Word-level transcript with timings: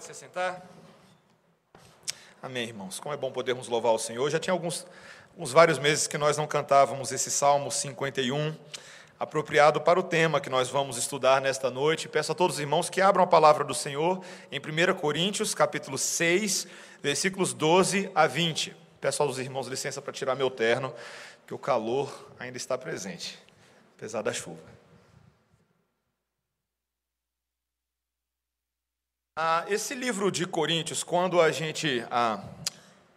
Pode 0.00 0.16
se 0.16 0.20
sentar. 0.20 0.66
Amém, 2.42 2.68
irmãos. 2.68 2.98
Como 2.98 3.14
é 3.14 3.18
bom 3.18 3.30
podermos 3.30 3.68
louvar 3.68 3.92
o 3.92 3.98
Senhor. 3.98 4.30
Já 4.30 4.38
tinha 4.38 4.54
alguns, 4.54 4.86
uns 5.36 5.52
vários 5.52 5.78
meses 5.78 6.06
que 6.06 6.16
nós 6.16 6.38
não 6.38 6.46
cantávamos 6.46 7.12
esse 7.12 7.30
Salmo 7.30 7.70
51, 7.70 8.56
apropriado 9.18 9.78
para 9.78 10.00
o 10.00 10.02
tema 10.02 10.40
que 10.40 10.48
nós 10.48 10.70
vamos 10.70 10.96
estudar 10.96 11.42
nesta 11.42 11.70
noite. 11.70 12.08
Peço 12.08 12.32
a 12.32 12.34
todos 12.34 12.56
os 12.56 12.60
irmãos 12.60 12.88
que 12.88 13.02
abram 13.02 13.24
a 13.24 13.26
palavra 13.26 13.62
do 13.62 13.74
Senhor 13.74 14.24
em 14.50 14.58
1 14.58 14.94
Coríntios, 14.94 15.54
capítulo 15.54 15.98
6, 15.98 16.66
versículos 17.02 17.52
12 17.52 18.10
a 18.14 18.26
20. 18.26 18.74
Peço 19.02 19.22
aos 19.22 19.36
irmãos 19.36 19.66
licença 19.66 20.00
para 20.00 20.14
tirar 20.14 20.34
meu 20.34 20.50
terno, 20.50 20.94
que 21.46 21.52
o 21.52 21.58
calor 21.58 22.30
ainda 22.38 22.56
está 22.56 22.78
presente, 22.78 23.38
apesar 23.98 24.22
da 24.22 24.32
chuva. 24.32 24.79
Ah, 29.36 29.64
esse 29.68 29.94
livro 29.94 30.30
de 30.30 30.44
Coríntios, 30.44 31.04
quando 31.04 31.40
a 31.40 31.52
gente 31.52 32.04
ah, 32.10 32.42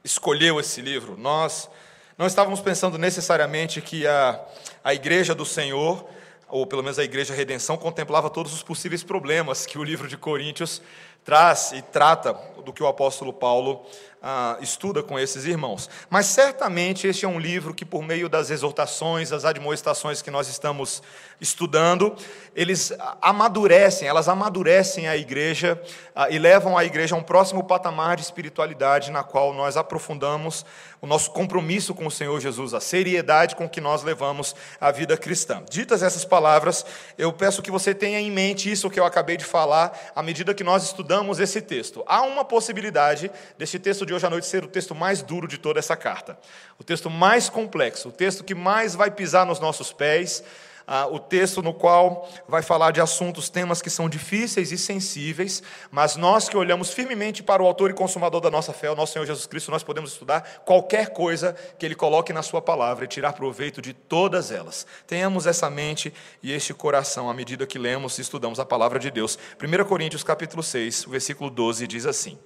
escolheu 0.04 0.60
esse 0.60 0.80
livro, 0.80 1.18
nós 1.18 1.68
não 2.16 2.28
estávamos 2.28 2.62
pensando 2.62 3.00
necessariamente 3.00 3.82
que 3.82 4.06
a, 4.06 4.40
a 4.84 4.94
Igreja 4.94 5.34
do 5.34 5.44
Senhor, 5.44 6.08
ou 6.48 6.68
pelo 6.68 6.84
menos 6.84 7.00
a 7.00 7.04
Igreja 7.04 7.34
Redenção, 7.34 7.78
contemplava 7.78 8.30
todos 8.30 8.54
os 8.54 8.62
possíveis 8.62 9.02
problemas 9.02 9.66
que 9.66 9.80
o 9.80 9.84
livro 9.84 10.08
de 10.08 10.16
Coríntios 10.16 10.84
traz 11.24 11.72
e 11.72 11.82
trata 11.82 12.34
do 12.64 12.74
que 12.74 12.84
o 12.84 12.88
apóstolo 12.88 13.34
Paulo 13.34 13.86
ah, 14.26 14.58
estuda 14.62 15.04
com 15.04 15.20
esses 15.20 15.44
irmãos. 15.44 15.90
Mas 16.10 16.28
certamente 16.28 17.06
este 17.06 17.26
é 17.26 17.28
um 17.28 17.38
livro 17.38 17.74
que, 17.74 17.84
por 17.84 18.02
meio 18.02 18.30
das 18.30 18.50
exortações, 18.50 19.30
das 19.30 19.44
admoestações 19.44 20.22
que 20.22 20.32
nós 20.32 20.48
estamos 20.48 21.04
estudando, 21.42 22.16
eles 22.56 22.94
amadurecem, 23.22 24.08
elas 24.08 24.30
amadurecem 24.30 25.10
a 25.10 25.18
igreja 25.18 25.82
ah, 26.16 26.30
e 26.30 26.40
levam 26.40 26.78
a 26.78 26.86
igreja 26.86 27.16
a 27.16 27.18
um 27.18 27.24
próximo 27.24 27.66
patamar 27.66 28.16
de 28.16 28.22
espiritualidade, 28.22 29.12
na 29.12 29.24
qual 29.24 29.54
nós 29.54 29.76
aprofundamos 29.76 30.66
o 31.02 31.06
nosso 31.06 31.32
compromisso 31.32 31.94
com 31.94 32.08
o 32.08 32.12
Senhor 32.12 32.40
Jesus, 32.40 32.74
a 32.74 32.80
seriedade 32.80 33.58
com 33.58 33.68
que 33.68 33.82
nós 33.82 34.04
levamos 34.04 34.56
a 34.80 34.90
vida 34.90 35.18
cristã. 35.18 35.62
Ditas 35.70 36.02
essas 36.02 36.24
palavras, 36.24 36.86
eu 37.18 37.34
peço 37.34 37.62
que 37.62 37.70
você 37.70 37.94
tenha 37.94 38.22
em 38.22 38.32
mente 38.32 38.72
isso 38.72 38.90
que 38.90 39.02
eu 39.02 39.06
acabei 39.06 39.36
de 39.36 39.44
falar, 39.44 40.14
à 40.16 40.24
medida 40.24 40.54
que 40.54 40.64
nós 40.64 40.84
estudamos 40.84 41.13
esse 41.40 41.62
texto. 41.62 42.04
Há 42.08 42.22
uma 42.24 42.44
possibilidade 42.44 43.30
deste 43.58 43.78
texto 43.78 44.06
de 44.06 44.14
hoje 44.14 44.26
à 44.26 44.30
noite 44.30 44.48
ser 44.48 44.64
o 44.64 44.68
texto 44.68 44.96
mais 44.96 45.22
duro 45.22 45.48
de 45.48 45.58
toda 45.58 45.80
essa 45.80 45.96
carta, 45.96 46.38
o 46.80 46.84
texto 46.84 47.10
mais 47.10 47.50
complexo, 47.50 48.10
o 48.10 48.12
texto 48.12 48.44
que 48.44 48.56
mais 48.56 48.96
vai 48.96 49.12
pisar 49.12 49.46
nos 49.46 49.60
nossos 49.60 49.94
pés, 49.94 50.44
ah, 50.88 51.08
o 51.08 51.20
texto 51.20 51.62
no 51.62 51.74
qual 51.74 52.30
vai 52.48 52.62
falar 52.62 52.92
de 52.92 53.02
assuntos, 53.02 53.50
temas 53.50 53.82
que 53.82 53.90
são 53.90 54.10
difíceis 54.10 54.72
e 54.72 54.78
sensíveis, 54.78 55.64
mas 55.92 56.16
nós 56.16 56.50
que 56.50 56.58
olhamos 56.58 56.92
firmemente 56.92 57.42
para 57.42 57.62
o 57.62 57.66
autor 57.66 57.92
e 57.92 57.94
consumador 57.94 58.42
da 58.42 58.52
nossa 58.52 58.74
fé, 58.74 58.90
o 58.90 58.96
nosso 58.96 59.14
Senhor 59.14 59.26
Jesus 59.26 59.46
Cristo, 59.46 59.72
nós 59.72 59.84
podemos 59.84 60.12
estudar 60.12 60.64
qualquer 60.66 61.10
coisa 61.10 61.56
que 61.78 61.86
Ele 61.86 61.96
coloque 61.96 62.34
na 62.34 62.42
Sua 62.42 62.62
palavra 62.62 63.06
e 63.06 63.08
tirar 63.08 63.34
proveito 63.34 63.82
de 63.82 63.94
todas 63.94 64.52
elas. 64.52 64.86
Tenhamos 65.08 65.46
essa 65.46 65.70
mente 65.70 66.14
e 66.42 66.52
este 66.52 66.74
coração 66.74 67.30
à 67.30 67.34
medida 67.34 67.66
que 67.66 67.80
lemos 67.80 68.18
e 68.18 68.22
estudamos 68.22 68.60
a 68.60 68.66
palavra 68.66 69.00
de 69.00 69.10
Deus. 69.10 69.38
1 69.62 69.84
Coríntios 69.86 70.24
capítulo 70.24 70.64
6, 70.64 71.06
versículo 71.06 71.50
12 71.50 71.88
diz 71.88 72.06
assim: 72.06 72.38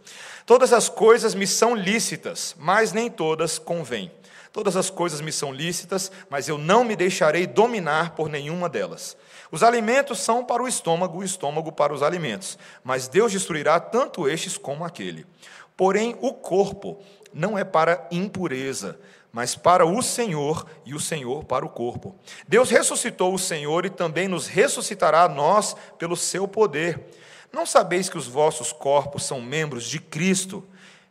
Todas 0.46 0.72
as 0.72 0.90
coisas 0.90 1.36
me 1.36 1.46
são 1.46 1.76
lícitas, 1.76 2.56
mas 2.58 2.94
nem 2.94 3.10
todas 3.10 3.58
convêm. 3.60 4.12
Todas 4.52 4.76
as 4.76 4.90
coisas 4.90 5.22
me 5.22 5.32
são 5.32 5.54
lícitas, 5.54 6.12
mas 6.30 6.48
eu 6.48 6.58
não 6.58 6.84
me 6.84 6.96
deixarei 6.96 7.46
dominar 7.46 8.16
por 8.16 8.30
nenhuma 8.30 8.70
delas. 8.70 9.16
Os 9.52 9.64
alimentos 9.64 10.20
são 10.20 10.44
para 10.44 10.62
o 10.62 10.68
estômago, 10.68 11.20
o 11.20 11.24
estômago 11.24 11.72
para 11.72 11.94
os 11.94 12.04
alimentos, 12.04 12.58
mas 12.84 13.08
Deus 13.08 13.32
destruirá 13.32 13.80
tanto 13.80 14.28
estes 14.28 14.58
como 14.58 14.84
aquele. 14.84 15.26
Porém, 15.76 16.18
o 16.22 16.34
corpo 16.34 17.00
não 17.34 17.58
é 17.58 17.64
para 17.64 18.08
impureza, 18.12 19.00
mas 19.32 19.56
para 19.56 19.86
o 19.86 20.02
Senhor 20.02 20.66
e 20.86 20.96
o 20.96 21.00
Senhor 21.00 21.44
para 21.44 21.66
o 21.66 21.70
corpo. 21.70 22.16
Deus 22.48 22.70
ressuscitou 22.70 23.34
o 23.34 23.40
Senhor 23.40 23.86
e 23.86 23.90
também 23.90 24.28
nos 24.28 24.48
ressuscitará 24.48 25.24
a 25.24 25.30
nós 25.30 25.76
pelo 25.98 26.16
seu 26.16 26.48
poder. 26.48 27.06
Não 27.52 27.66
sabeis 27.66 28.10
que 28.10 28.18
os 28.18 28.28
vossos 28.28 28.74
corpos 28.74 29.24
são 29.24 29.40
membros 29.40 29.86
de 29.86 30.00
Cristo? 30.00 30.64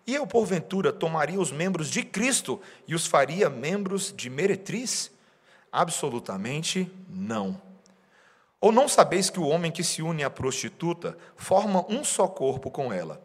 E 0.07 0.15
eu, 0.15 0.27
porventura, 0.27 0.93
tomaria 0.93 1.41
os 1.41 1.51
membros 1.51 1.91
de 1.91 2.03
Cristo 2.05 2.61
e 2.87 2.95
os 2.95 3.07
faria 3.07 3.51
membros 3.51 4.13
de 4.15 4.31
meretriz? 4.31 5.11
Absolutamente 5.73 6.91
não. 7.09 7.61
Ou 8.61 8.71
não 8.71 8.89
sabeis 8.89 9.29
que 9.29 9.41
o 9.41 9.49
homem 9.49 9.73
que 9.73 9.83
se 9.83 10.03
une 10.03 10.23
à 10.23 10.31
prostituta 10.31 11.19
forma 11.37 11.85
um 11.89 12.05
só 12.05 12.29
corpo 12.29 12.71
com 12.71 12.93
ela? 12.93 13.21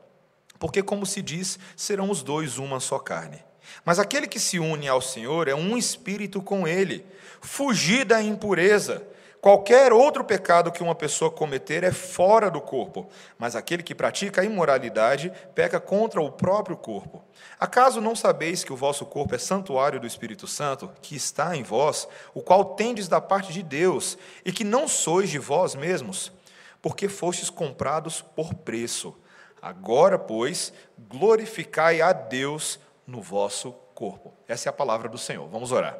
Porque, 0.60 0.82
como 0.84 1.06
se 1.06 1.22
diz, 1.22 1.58
serão 1.76 2.10
os 2.10 2.24
dois 2.24 2.58
uma 2.58 2.80
só 2.80 3.00
carne. 3.00 3.44
Mas 3.86 4.00
aquele 4.00 4.28
que 4.28 4.40
se 4.40 4.60
une 4.60 4.88
ao 4.88 5.02
Senhor 5.02 5.48
é 5.48 5.56
um 5.56 5.78
espírito 5.78 6.42
com 6.42 6.68
ele. 6.68 7.06
Fugir 7.42 8.06
da 8.06 8.22
impureza. 8.22 9.06
Qualquer 9.42 9.92
outro 9.92 10.24
pecado 10.24 10.72
que 10.72 10.84
uma 10.84 10.94
pessoa 10.94 11.32
cometer 11.32 11.84
é 11.84 11.92
fora 11.92 12.52
do 12.52 12.62
corpo, 12.62 13.10
mas 13.40 13.56
aquele 13.56 13.82
que 13.82 13.96
pratica 13.96 14.42
a 14.42 14.46
imoralidade 14.46 15.34
peca 15.56 15.80
contra 15.80 16.22
o 16.22 16.32
próprio 16.32 16.78
corpo. 16.78 17.24
Acaso 17.60 18.00
não 18.00 18.16
sabeis 18.16 18.64
que 18.64 18.72
o 18.72 18.76
vosso 18.76 19.04
corpo 19.04 19.34
é 19.34 19.40
santuário 19.40 20.00
do 20.00 20.06
Espírito 20.06 20.46
Santo, 20.46 20.92
que 21.02 21.16
está 21.16 21.56
em 21.56 21.64
vós, 21.64 22.08
o 22.36 22.42
qual 22.44 22.76
tendes 22.76 23.08
da 23.08 23.20
parte 23.20 23.52
de 23.52 23.64
Deus, 23.64 24.16
e 24.46 24.52
que 24.52 24.64
não 24.64 24.88
sois 24.88 25.28
de 25.28 25.40
vós 25.40 25.74
mesmos? 25.74 26.32
Porque 26.80 27.10
fostes 27.10 27.50
comprados 27.50 28.22
por 28.22 28.54
preço. 28.54 29.18
Agora, 29.60 30.20
pois, 30.20 30.72
glorificai 31.10 32.00
a 32.00 32.14
Deus 32.14 32.80
no 33.08 33.24
vosso 33.24 33.72
corpo. 33.96 34.34
Essa 34.48 34.70
é 34.70 34.72
a 34.72 34.74
palavra 34.74 35.10
do 35.10 35.18
Senhor. 35.18 35.48
Vamos 35.48 35.72
orar. 35.72 35.98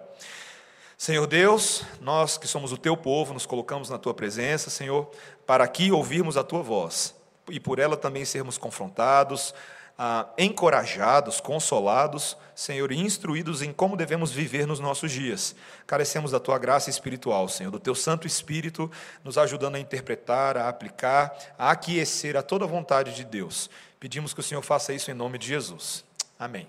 Senhor 1.02 1.26
Deus, 1.26 1.84
nós 2.00 2.38
que 2.38 2.48
somos 2.48 2.72
o 2.72 2.78
teu 2.78 2.96
povo, 2.96 3.34
nos 3.34 3.48
colocamos 3.48 3.90
na 3.90 3.98
tua 3.98 4.14
presença, 4.14 4.70
Senhor, 4.70 5.10
para 5.48 5.64
aqui 5.64 5.92
ouvirmos 5.92 6.38
a 6.38 6.44
tua 6.44 6.62
voz 6.62 7.16
e 7.50 7.60
por 7.60 7.80
ela 7.80 7.98
também 7.98 8.24
sermos 8.24 8.56
confrontados, 8.56 9.52
ah, 9.98 10.28
encorajados, 10.38 11.42
consolados, 11.42 12.38
Senhor, 12.54 12.92
e 12.92 13.00
instruídos 13.00 13.64
em 13.64 13.74
como 13.74 13.98
devemos 13.98 14.32
viver 14.32 14.68
nos 14.68 14.80
nossos 14.80 15.12
dias. 15.12 15.56
Carecemos 15.88 16.30
da 16.30 16.40
tua 16.40 16.60
graça 16.60 16.92
espiritual, 16.92 17.50
Senhor, 17.50 17.72
do 17.72 17.80
teu 17.80 17.96
Santo 17.96 18.28
Espírito, 18.28 18.92
nos 19.24 19.40
ajudando 19.40 19.78
a 19.78 19.80
interpretar, 19.80 20.56
a 20.56 20.70
aplicar, 20.70 21.36
a 21.58 21.72
aquecer 21.72 22.38
a 22.38 22.44
toda 22.44 22.68
vontade 22.68 23.16
de 23.16 23.26
Deus. 23.26 23.72
Pedimos 24.00 24.36
que 24.36 24.40
o 24.40 24.44
Senhor 24.44 24.62
faça 24.62 24.94
isso 24.94 25.10
em 25.10 25.16
nome 25.16 25.40
de 25.40 25.48
Jesus. 25.48 26.06
Amém. 26.38 26.68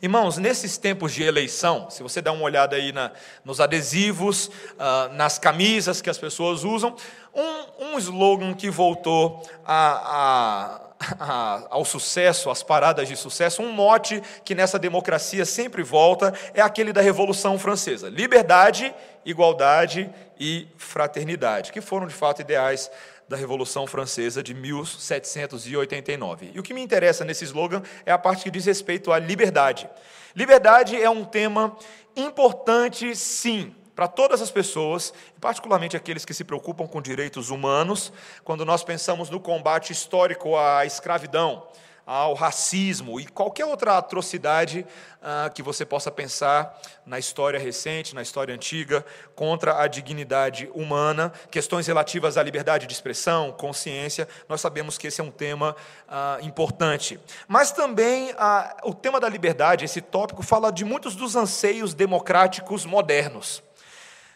Irmãos, 0.00 0.38
nesses 0.38 0.76
tempos 0.78 1.12
de 1.12 1.22
eleição, 1.22 1.90
se 1.90 2.02
você 2.02 2.20
dá 2.20 2.32
uma 2.32 2.44
olhada 2.44 2.76
aí 2.76 2.92
na, 2.92 3.10
nos 3.44 3.60
adesivos, 3.60 4.46
uh, 4.46 5.12
nas 5.14 5.38
camisas 5.38 6.00
que 6.00 6.10
as 6.10 6.18
pessoas 6.18 6.64
usam, 6.64 6.94
um, 7.34 7.86
um 7.94 7.98
slogan 7.98 8.54
que 8.54 8.70
voltou 8.70 9.42
a, 9.64 10.80
a, 11.18 11.66
ao 11.70 11.84
sucesso, 11.84 12.50
às 12.50 12.62
paradas 12.62 13.08
de 13.08 13.16
sucesso, 13.16 13.62
um 13.62 13.72
mote 13.72 14.22
que 14.44 14.54
nessa 14.54 14.78
democracia 14.78 15.44
sempre 15.44 15.82
volta, 15.82 16.32
é 16.54 16.60
aquele 16.60 16.92
da 16.92 17.00
Revolução 17.00 17.58
Francesa: 17.58 18.08
liberdade, 18.08 18.94
igualdade 19.24 20.10
e 20.38 20.66
fraternidade, 20.76 21.72
que 21.72 21.80
foram 21.80 22.06
de 22.06 22.14
fato 22.14 22.40
ideais 22.42 22.90
da 23.32 23.36
Revolução 23.38 23.86
Francesa 23.86 24.42
de 24.42 24.52
1789. 24.54 26.52
E 26.54 26.60
o 26.60 26.62
que 26.62 26.74
me 26.74 26.82
interessa 26.82 27.24
nesse 27.24 27.44
slogan 27.44 27.82
é 28.04 28.12
a 28.12 28.18
parte 28.18 28.44
que 28.44 28.50
diz 28.50 28.66
respeito 28.66 29.10
à 29.10 29.18
liberdade. 29.18 29.88
Liberdade 30.36 31.00
é 31.00 31.08
um 31.08 31.24
tema 31.24 31.76
importante, 32.14 33.16
sim, 33.16 33.74
para 33.96 34.06
todas 34.06 34.42
as 34.42 34.50
pessoas, 34.50 35.14
particularmente 35.40 35.96
aqueles 35.96 36.24
que 36.24 36.34
se 36.34 36.44
preocupam 36.44 36.86
com 36.86 37.00
direitos 37.00 37.48
humanos, 37.48 38.12
quando 38.44 38.64
nós 38.64 38.84
pensamos 38.84 39.30
no 39.30 39.40
combate 39.40 39.92
histórico 39.92 40.56
à 40.56 40.84
escravidão 40.84 41.66
ao 42.06 42.34
racismo 42.34 43.20
e 43.20 43.26
qualquer 43.26 43.64
outra 43.64 43.96
atrocidade 43.96 44.84
ah, 45.22 45.50
que 45.54 45.62
você 45.62 45.84
possa 45.84 46.10
pensar 46.10 46.80
na 47.06 47.18
história 47.18 47.58
recente, 47.58 48.14
na 48.14 48.22
história 48.22 48.54
antiga, 48.54 49.04
contra 49.36 49.80
a 49.80 49.86
dignidade 49.86 50.68
humana, 50.74 51.32
questões 51.50 51.86
relativas 51.86 52.36
à 52.36 52.42
liberdade 52.42 52.86
de 52.86 52.92
expressão, 52.92 53.52
consciência, 53.52 54.26
nós 54.48 54.60
sabemos 54.60 54.98
que 54.98 55.06
esse 55.06 55.20
é 55.20 55.24
um 55.24 55.30
tema 55.30 55.76
ah, 56.08 56.38
importante. 56.42 57.20
Mas 57.46 57.70
também 57.70 58.34
ah, 58.36 58.76
o 58.82 58.94
tema 58.94 59.20
da 59.20 59.28
liberdade, 59.28 59.84
esse 59.84 60.00
tópico, 60.00 60.42
fala 60.42 60.72
de 60.72 60.84
muitos 60.84 61.14
dos 61.14 61.36
anseios 61.36 61.94
democráticos 61.94 62.84
modernos. 62.84 63.62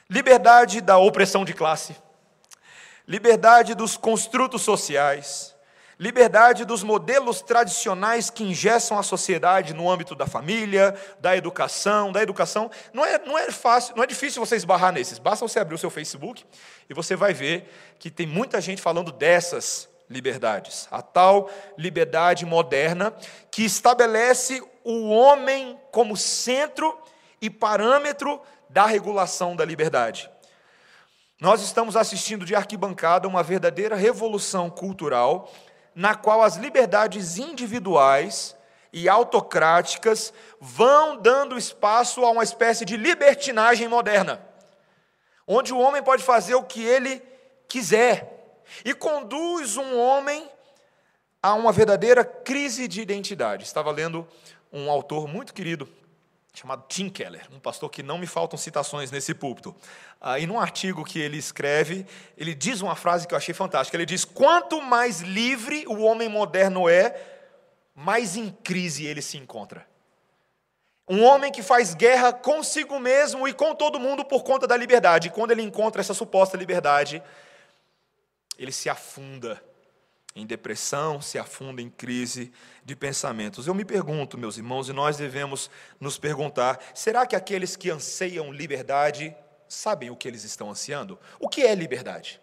Liberdade 0.08 0.80
da 0.80 0.98
opressão 0.98 1.44
de 1.44 1.52
classe, 1.52 1.96
liberdade 3.08 3.74
dos 3.74 3.96
construtos 3.96 4.62
sociais, 4.62 5.55
liberdade 5.98 6.64
dos 6.64 6.82
modelos 6.82 7.40
tradicionais 7.40 8.28
que 8.28 8.44
ingessam 8.44 8.98
a 8.98 9.02
sociedade 9.02 9.72
no 9.72 9.90
âmbito 9.90 10.14
da 10.14 10.26
família, 10.26 10.94
da 11.20 11.36
educação, 11.36 12.12
da 12.12 12.22
educação. 12.22 12.70
Não 12.92 13.04
é, 13.04 13.18
não 13.18 13.38
é 13.38 13.50
fácil, 13.50 13.96
não 13.96 14.04
é 14.04 14.06
difícil 14.06 14.44
você 14.44 14.56
esbarrar 14.56 14.92
nesses. 14.92 15.18
Basta 15.18 15.46
você 15.46 15.58
abrir 15.58 15.74
o 15.74 15.78
seu 15.78 15.90
Facebook 15.90 16.44
e 16.88 16.94
você 16.94 17.16
vai 17.16 17.32
ver 17.32 17.70
que 17.98 18.10
tem 18.10 18.26
muita 18.26 18.60
gente 18.60 18.82
falando 18.82 19.10
dessas 19.10 19.88
liberdades. 20.08 20.86
A 20.90 21.02
tal 21.02 21.50
liberdade 21.76 22.44
moderna 22.44 23.12
que 23.50 23.64
estabelece 23.64 24.62
o 24.84 25.08
homem 25.08 25.78
como 25.90 26.16
centro 26.16 26.96
e 27.40 27.48
parâmetro 27.48 28.40
da 28.68 28.86
regulação 28.86 29.56
da 29.56 29.64
liberdade. 29.64 30.30
Nós 31.38 31.60
estamos 31.60 31.96
assistindo 31.96 32.46
de 32.46 32.54
arquibancada 32.54 33.28
uma 33.28 33.42
verdadeira 33.42 33.94
revolução 33.94 34.70
cultural, 34.70 35.52
na 35.96 36.14
qual 36.14 36.42
as 36.42 36.56
liberdades 36.56 37.38
individuais 37.38 38.54
e 38.92 39.08
autocráticas 39.08 40.30
vão 40.60 41.16
dando 41.16 41.56
espaço 41.56 42.22
a 42.22 42.30
uma 42.30 42.44
espécie 42.44 42.84
de 42.84 42.98
libertinagem 42.98 43.88
moderna, 43.88 44.40
onde 45.46 45.72
o 45.72 45.78
homem 45.78 46.02
pode 46.02 46.22
fazer 46.22 46.54
o 46.54 46.62
que 46.62 46.84
ele 46.84 47.22
quiser 47.66 48.62
e 48.84 48.92
conduz 48.92 49.78
um 49.78 49.98
homem 49.98 50.46
a 51.42 51.54
uma 51.54 51.72
verdadeira 51.72 52.22
crise 52.24 52.86
de 52.86 53.00
identidade. 53.00 53.64
Estava 53.64 53.90
lendo 53.90 54.28
um 54.70 54.90
autor 54.90 55.26
muito 55.26 55.54
querido, 55.54 55.88
chamado 56.60 56.84
Tim 56.88 57.08
Keller, 57.08 57.46
um 57.52 57.60
pastor 57.60 57.90
que 57.90 58.02
não 58.02 58.16
me 58.16 58.26
faltam 58.26 58.58
citações 58.58 59.10
nesse 59.10 59.34
púlpito. 59.34 59.74
Ah, 60.20 60.38
e 60.38 60.46
num 60.46 60.58
artigo 60.58 61.04
que 61.04 61.18
ele 61.18 61.36
escreve, 61.36 62.06
ele 62.36 62.54
diz 62.54 62.80
uma 62.80 62.96
frase 62.96 63.28
que 63.28 63.34
eu 63.34 63.38
achei 63.38 63.54
fantástica. 63.54 63.96
Ele 63.96 64.06
diz: 64.06 64.24
Quanto 64.24 64.80
mais 64.80 65.20
livre 65.20 65.84
o 65.86 66.02
homem 66.02 66.28
moderno 66.28 66.88
é, 66.88 67.20
mais 67.94 68.36
em 68.36 68.50
crise 68.50 69.04
ele 69.04 69.20
se 69.20 69.36
encontra. 69.36 69.86
Um 71.08 71.22
homem 71.22 71.52
que 71.52 71.62
faz 71.62 71.94
guerra 71.94 72.32
consigo 72.32 72.98
mesmo 72.98 73.46
e 73.46 73.52
com 73.52 73.74
todo 73.74 74.00
mundo 74.00 74.24
por 74.24 74.42
conta 74.42 74.66
da 74.66 74.76
liberdade. 74.76 75.28
E 75.28 75.30
quando 75.30 75.52
ele 75.52 75.62
encontra 75.62 76.00
essa 76.00 76.14
suposta 76.14 76.56
liberdade, 76.56 77.22
ele 78.58 78.72
se 78.72 78.88
afunda 78.88 79.62
em 80.36 80.46
depressão, 80.46 81.20
se 81.20 81.38
afunda 81.38 81.80
em 81.80 81.88
crise 81.88 82.52
de 82.84 82.94
pensamentos. 82.94 83.66
Eu 83.66 83.74
me 83.74 83.86
pergunto, 83.86 84.36
meus 84.36 84.58
irmãos, 84.58 84.88
e 84.88 84.92
nós 84.92 85.16
devemos 85.16 85.70
nos 85.98 86.18
perguntar: 86.18 86.78
será 86.94 87.26
que 87.26 87.34
aqueles 87.34 87.74
que 87.74 87.90
anseiam 87.90 88.52
liberdade 88.52 89.34
sabem 89.66 90.10
o 90.10 90.16
que 90.16 90.28
eles 90.28 90.44
estão 90.44 90.70
ansiando? 90.70 91.18
O 91.40 91.48
que 91.48 91.62
é 91.62 91.74
liberdade? 91.74 92.40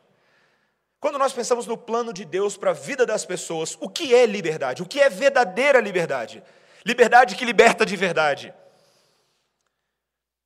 Quando 1.00 1.20
nós 1.20 1.34
pensamos 1.34 1.68
no 1.68 1.78
plano 1.78 2.12
de 2.12 2.26
Deus 2.26 2.58
para 2.58 2.72
a 2.72 2.74
vida 2.74 3.06
das 3.06 3.26
pessoas, 3.26 3.78
o 3.80 3.88
que 3.88 4.16
é 4.16 4.26
liberdade? 4.26 4.82
O 4.82 4.86
que 4.86 5.00
é 5.00 5.10
verdadeira 5.10 5.80
liberdade? 5.80 6.42
Liberdade 6.84 7.36
que 7.36 7.46
liberta 7.46 7.86
de 7.86 7.96
verdade. 7.96 8.54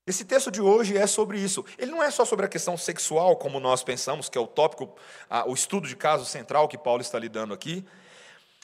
Esse 0.07 0.23
texto 0.23 0.49
de 0.49 0.61
hoje 0.61 0.97
é 0.97 1.05
sobre 1.05 1.37
isso. 1.37 1.65
Ele 1.77 1.91
não 1.91 2.01
é 2.01 2.09
só 2.09 2.23
sobre 2.23 2.45
a 2.45 2.49
questão 2.49 2.77
sexual, 2.77 3.35
como 3.35 3.59
nós 3.59 3.83
pensamos, 3.83 4.29
que 4.29 4.37
é 4.37 4.41
o 4.41 4.47
tópico, 4.47 4.95
o 5.45 5.53
estudo 5.53 5.85
de 5.85 5.97
caso 5.97 6.23
central 6.23 6.69
que 6.69 6.77
Paulo 6.77 7.01
está 7.01 7.19
lidando 7.19 7.53
aqui, 7.53 7.85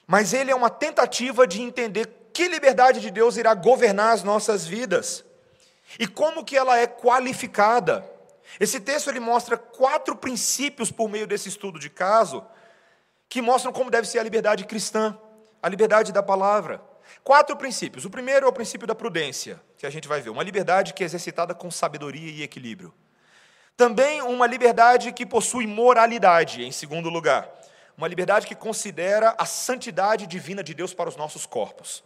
mas 0.07 0.33
ele 0.33 0.51
é 0.51 0.55
uma 0.55 0.69
tentativa 0.69 1.45
de 1.45 1.61
entender 1.61 2.07
que 2.33 2.47
liberdade 2.47 3.01
de 3.01 3.11
Deus 3.11 3.35
irá 3.35 3.53
governar 3.53 4.13
as 4.13 4.23
nossas 4.23 4.65
vidas 4.65 5.25
e 5.99 6.07
como 6.07 6.45
que 6.45 6.55
ela 6.55 6.77
é 6.77 6.87
qualificada. 6.87 8.09
Esse 8.57 8.79
texto 8.79 9.09
ele 9.09 9.19
mostra 9.19 9.57
quatro 9.57 10.15
princípios 10.15 10.91
por 10.91 11.09
meio 11.09 11.27
desse 11.27 11.49
estudo 11.49 11.77
de 11.77 11.89
caso 11.89 12.41
que 13.27 13.41
mostram 13.41 13.73
como 13.73 13.91
deve 13.91 14.07
ser 14.07 14.19
a 14.19 14.23
liberdade 14.23 14.63
cristã, 14.63 15.17
a 15.61 15.67
liberdade 15.67 16.13
da 16.13 16.23
palavra. 16.23 16.81
Quatro 17.21 17.57
princípios. 17.57 18.05
O 18.05 18.09
primeiro 18.09 18.45
é 18.45 18.49
o 18.49 18.53
princípio 18.53 18.87
da 18.87 18.95
prudência, 18.95 19.61
que 19.83 19.87
a 19.87 19.89
gente 19.89 20.07
vai 20.07 20.21
ver. 20.21 20.29
Uma 20.29 20.43
liberdade 20.43 20.93
que 20.93 21.03
é 21.03 21.05
exercitada 21.05 21.53
com 21.53 21.69
sabedoria 21.69 22.31
e 22.31 22.41
equilíbrio. 22.41 22.93
Também 23.75 24.21
uma 24.21 24.47
liberdade 24.47 25.11
que 25.11 25.25
possui 25.25 25.67
moralidade, 25.67 26.63
em 26.63 26.71
segundo 26.71 27.09
lugar. 27.09 27.49
Uma 27.97 28.07
liberdade 28.07 28.47
que 28.47 28.55
considera 28.55 29.35
a 29.37 29.45
santidade 29.45 30.25
divina 30.25 30.63
de 30.63 30.73
Deus 30.73 30.93
para 30.93 31.09
os 31.09 31.17
nossos 31.17 31.45
corpos. 31.45 32.01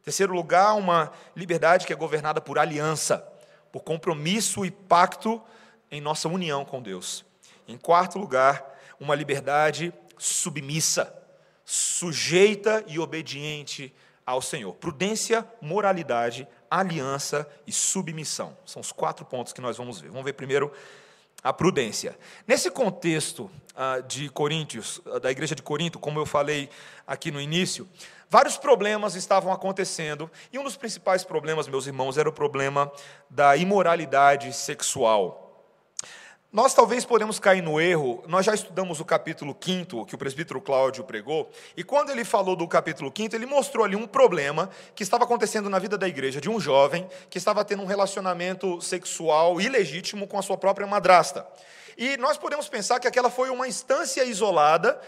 Em 0.00 0.02
terceiro 0.02 0.34
lugar, 0.34 0.74
uma 0.74 1.12
liberdade 1.36 1.86
que 1.86 1.92
é 1.92 1.96
governada 1.96 2.40
por 2.40 2.58
aliança, 2.58 3.24
por 3.70 3.84
compromisso 3.84 4.66
e 4.66 4.72
pacto 4.72 5.40
em 5.92 6.00
nossa 6.00 6.28
união 6.28 6.64
com 6.64 6.82
Deus. 6.82 7.24
Em 7.68 7.78
quarto 7.78 8.18
lugar, 8.18 8.64
uma 8.98 9.14
liberdade 9.14 9.94
submissa, 10.18 11.14
sujeita 11.64 12.82
e 12.88 12.98
obediente 12.98 13.94
ao 14.26 14.42
Senhor. 14.42 14.74
Prudência, 14.74 15.46
moralidade, 15.60 16.48
aliança 16.70 17.48
e 17.66 17.72
submissão. 17.72 18.56
São 18.64 18.80
os 18.80 18.92
quatro 18.92 19.24
pontos 19.24 19.52
que 19.52 19.60
nós 19.60 19.76
vamos 19.76 20.00
ver. 20.00 20.08
Vamos 20.08 20.24
ver 20.24 20.32
primeiro 20.32 20.72
a 21.42 21.52
prudência. 21.52 22.18
Nesse 22.46 22.70
contexto 22.70 23.50
ah, 23.74 24.00
de 24.00 24.28
Coríntios, 24.28 25.00
ah, 25.06 25.18
da 25.18 25.30
igreja 25.30 25.54
de 25.54 25.62
Corinto, 25.62 25.98
como 25.98 26.18
eu 26.18 26.26
falei 26.26 26.68
aqui 27.06 27.30
no 27.30 27.40
início, 27.40 27.88
vários 28.28 28.56
problemas 28.56 29.14
estavam 29.14 29.52
acontecendo, 29.52 30.30
e 30.52 30.58
um 30.58 30.64
dos 30.64 30.76
principais 30.76 31.24
problemas, 31.24 31.68
meus 31.68 31.86
irmãos, 31.86 32.18
era 32.18 32.28
o 32.28 32.32
problema 32.32 32.90
da 33.30 33.56
imoralidade 33.56 34.52
sexual. 34.52 35.45
Nós 36.52 36.72
talvez 36.72 37.04
podemos 37.04 37.40
cair 37.40 37.60
no 37.60 37.80
erro, 37.80 38.22
nós 38.28 38.46
já 38.46 38.54
estudamos 38.54 39.00
o 39.00 39.04
capítulo 39.04 39.54
5 39.60 40.06
que 40.06 40.14
o 40.14 40.18
presbítero 40.18 40.60
Cláudio 40.60 41.02
pregou, 41.02 41.50
e 41.76 41.82
quando 41.82 42.10
ele 42.10 42.24
falou 42.24 42.54
do 42.54 42.68
capítulo 42.68 43.12
5 43.14 43.34
ele 43.34 43.46
mostrou 43.46 43.84
ali 43.84 43.96
um 43.96 44.06
problema 44.06 44.70
que 44.94 45.02
estava 45.02 45.24
acontecendo 45.24 45.68
na 45.68 45.80
vida 45.80 45.98
da 45.98 46.06
igreja 46.06 46.40
de 46.40 46.48
um 46.48 46.60
jovem 46.60 47.06
que 47.28 47.36
estava 47.36 47.64
tendo 47.64 47.82
um 47.82 47.86
relacionamento 47.86 48.80
sexual 48.80 49.60
ilegítimo 49.60 50.26
com 50.28 50.38
a 50.38 50.42
sua 50.42 50.56
própria 50.56 50.86
madrasta. 50.86 51.44
E 51.98 52.16
nós 52.16 52.38
podemos 52.38 52.68
pensar 52.68 53.00
que 53.00 53.08
aquela 53.08 53.28
foi 53.28 53.50
uma 53.50 53.66
instância 53.66 54.24
isolada, 54.24 54.98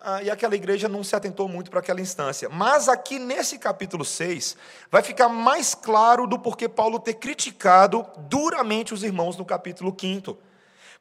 ah, 0.00 0.22
e 0.22 0.30
aquela 0.30 0.54
igreja 0.54 0.88
não 0.88 1.04
se 1.04 1.14
atentou 1.14 1.46
muito 1.46 1.70
para 1.70 1.80
aquela 1.80 2.00
instância. 2.00 2.48
Mas 2.48 2.88
aqui 2.88 3.18
nesse 3.18 3.58
capítulo 3.58 4.04
6, 4.04 4.56
vai 4.90 5.02
ficar 5.02 5.28
mais 5.28 5.74
claro 5.74 6.26
do 6.26 6.38
porquê 6.38 6.68
Paulo 6.68 6.98
ter 6.98 7.14
criticado 7.14 8.06
duramente 8.18 8.94
os 8.94 9.02
irmãos 9.02 9.36
no 9.36 9.44
capítulo 9.44 9.94
5. 9.98 10.45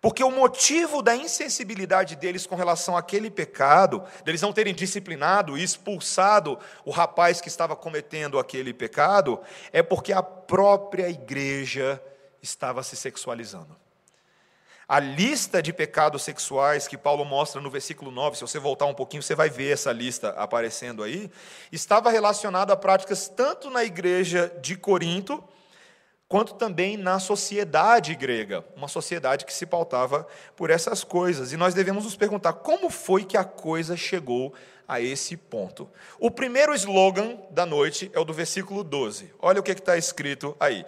Porque 0.06 0.24
o 0.24 0.30
motivo 0.30 1.02
da 1.02 1.16
insensibilidade 1.16 2.16
deles 2.16 2.46
com 2.46 2.54
relação 2.54 2.96
àquele 2.96 3.32
pecado, 3.32 4.04
deles 4.24 4.40
não 4.40 4.54
terem 4.54 4.72
disciplinado 4.72 5.58
e 5.58 5.64
expulsado 5.64 6.60
o 6.86 6.92
rapaz 6.92 7.42
que 7.42 7.48
estava 7.48 7.76
cometendo 7.76 8.38
aquele 8.38 8.72
pecado, 8.72 9.40
é 9.74 9.82
porque 9.82 10.14
a 10.14 10.22
própria 10.22 11.10
igreja 11.10 12.00
estava 12.40 12.84
se 12.84 12.96
sexualizando. 12.96 13.76
A 14.88 15.00
lista 15.00 15.60
de 15.60 15.74
pecados 15.74 16.22
sexuais 16.22 16.88
que 16.88 17.00
Paulo 17.00 17.26
mostra 17.26 17.60
no 17.60 17.72
versículo 17.72 18.12
9, 18.12 18.36
se 18.36 18.42
você 18.44 18.60
voltar 18.60 18.86
um 18.86 18.94
pouquinho, 18.94 19.24
você 19.24 19.34
vai 19.34 19.50
ver 19.50 19.74
essa 19.74 19.92
lista 19.92 20.30
aparecendo 20.38 21.02
aí, 21.02 21.32
estava 21.72 22.12
relacionada 22.12 22.72
a 22.72 22.78
práticas 22.78 23.28
tanto 23.28 23.72
na 23.72 23.84
igreja 23.84 24.56
de 24.62 24.76
Corinto, 24.76 25.44
quanto 26.28 26.56
também 26.56 26.98
na 26.98 27.20
sociedade 27.20 28.16
grega, 28.16 28.66
uma 28.76 28.88
sociedade 28.88 29.46
que 29.46 29.54
se 29.54 29.66
pautava 29.66 30.28
por 30.56 30.70
essas 30.70 31.04
coisas. 31.04 31.52
E 31.52 31.58
nós 31.58 31.74
devemos 31.74 32.04
nos 32.04 32.16
perguntar 32.16 32.54
como 32.54 32.90
foi 32.90 33.24
que 33.24 33.38
a 33.38 33.44
coisa 33.44 33.96
chegou 33.96 34.54
a 34.88 35.00
esse 35.02 35.36
ponto. 35.36 35.90
O 36.20 36.30
primeiro 36.32 36.74
slogan 36.74 37.38
da 37.52 37.66
noite 37.66 38.10
é 38.14 38.20
o 38.20 38.26
do 38.26 38.34
versículo 38.34 38.84
12. 38.84 39.34
Olha 39.40 39.60
o 39.60 39.64
que 39.64 39.72
está 39.72 39.98
escrito 39.98 40.56
aí: 40.60 40.86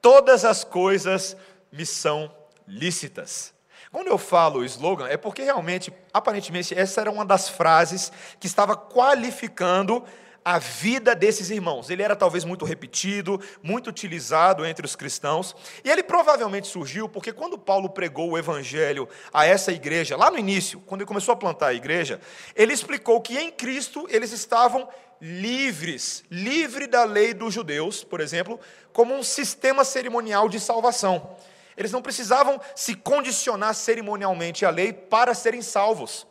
Todas 0.00 0.44
as 0.44 0.64
coisas 0.64 1.36
me 1.70 1.84
são 1.86 2.32
lícitas. 2.66 3.52
Quando 3.92 4.06
eu 4.06 4.18
falo 4.18 4.64
slogan, 4.64 5.08
é 5.08 5.16
porque 5.16 5.42
realmente, 5.42 5.92
aparentemente, 6.12 6.78
essa 6.78 7.00
era 7.00 7.10
uma 7.10 7.24
das 7.24 7.48
frases 7.48 8.12
que 8.38 8.46
estava 8.46 8.76
qualificando 8.76 10.04
a 10.44 10.58
vida 10.58 11.14
desses 11.14 11.50
irmãos. 11.50 11.90
Ele 11.90 12.02
era 12.02 12.16
talvez 12.16 12.44
muito 12.44 12.64
repetido, 12.64 13.40
muito 13.62 13.90
utilizado 13.90 14.64
entre 14.64 14.84
os 14.84 14.96
cristãos, 14.96 15.54
e 15.84 15.90
ele 15.90 16.02
provavelmente 16.02 16.66
surgiu 16.66 17.08
porque 17.08 17.32
quando 17.32 17.58
Paulo 17.58 17.90
pregou 17.90 18.30
o 18.30 18.38
evangelho 18.38 19.08
a 19.32 19.44
essa 19.44 19.72
igreja, 19.72 20.16
lá 20.16 20.30
no 20.30 20.38
início, 20.38 20.80
quando 20.86 21.02
ele 21.02 21.08
começou 21.08 21.32
a 21.32 21.36
plantar 21.36 21.68
a 21.68 21.74
igreja, 21.74 22.20
ele 22.54 22.72
explicou 22.72 23.20
que 23.20 23.38
em 23.38 23.50
Cristo 23.50 24.06
eles 24.10 24.32
estavam 24.32 24.88
livres, 25.20 26.24
livre 26.30 26.86
da 26.86 27.04
lei 27.04 27.34
dos 27.34 27.52
judeus, 27.52 28.02
por 28.02 28.20
exemplo, 28.20 28.58
como 28.92 29.14
um 29.14 29.22
sistema 29.22 29.84
cerimonial 29.84 30.48
de 30.48 30.58
salvação. 30.58 31.36
Eles 31.76 31.92
não 31.92 32.02
precisavam 32.02 32.60
se 32.74 32.94
condicionar 32.94 33.74
cerimonialmente 33.74 34.64
à 34.64 34.70
lei 34.70 34.92
para 34.92 35.34
serem 35.34 35.62
salvos. 35.62 36.26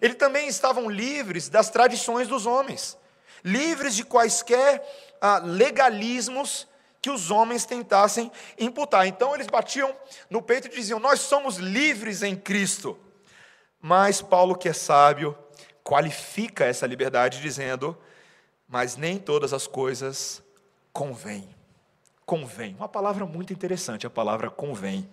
Eles 0.00 0.16
também 0.16 0.46
estavam 0.46 0.90
livres 0.90 1.48
das 1.48 1.70
tradições 1.70 2.28
dos 2.28 2.44
homens 2.44 2.98
livres 3.46 3.94
de 3.94 4.04
quaisquer 4.04 4.82
ah, 5.20 5.38
legalismos 5.38 6.66
que 7.00 7.08
os 7.08 7.30
homens 7.30 7.64
tentassem 7.64 8.32
imputar. 8.58 9.06
Então 9.06 9.32
eles 9.32 9.46
batiam 9.46 9.94
no 10.28 10.42
peito 10.42 10.66
e 10.66 10.70
diziam: 10.70 10.98
Nós 10.98 11.20
somos 11.20 11.56
livres 11.56 12.24
em 12.24 12.34
Cristo. 12.34 12.98
Mas 13.80 14.20
Paulo, 14.20 14.56
que 14.56 14.68
é 14.68 14.72
sábio, 14.72 15.38
qualifica 15.84 16.64
essa 16.64 16.84
liberdade 16.86 17.40
dizendo: 17.40 17.96
Mas 18.68 18.96
nem 18.96 19.16
todas 19.16 19.52
as 19.52 19.68
coisas 19.68 20.42
convêm. 20.92 21.48
Convém. 22.24 22.74
Uma 22.74 22.88
palavra 22.88 23.24
muito 23.24 23.52
interessante, 23.52 24.04
a 24.04 24.10
palavra 24.10 24.50
convém. 24.50 25.08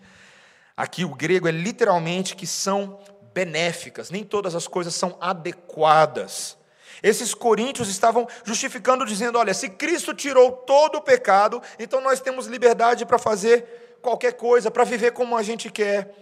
Aqui 0.76 1.06
o 1.06 1.14
grego 1.14 1.48
é 1.48 1.52
literalmente 1.52 2.36
que 2.36 2.48
são 2.48 3.00
benéficas, 3.36 4.10
nem 4.10 4.24
todas 4.24 4.56
as 4.56 4.68
coisas 4.68 4.96
são 4.96 5.16
adequadas. 5.22 6.58
Esses 7.02 7.34
coríntios 7.34 7.90
estavam 7.90 8.28
justificando, 8.44 9.06
dizendo: 9.06 9.38
olha, 9.38 9.54
se 9.54 9.70
Cristo 9.70 10.14
tirou 10.14 10.52
todo 10.52 10.98
o 10.98 11.02
pecado, 11.02 11.62
então 11.80 12.02
nós 12.02 12.20
temos 12.20 12.48
liberdade 12.48 13.06
para 13.06 13.18
fazer 13.18 13.98
qualquer 14.02 14.34
coisa, 14.34 14.70
para 14.70 14.84
viver 14.84 15.12
como 15.12 15.38
a 15.38 15.44
gente 15.44 15.72
quer. 15.72 16.14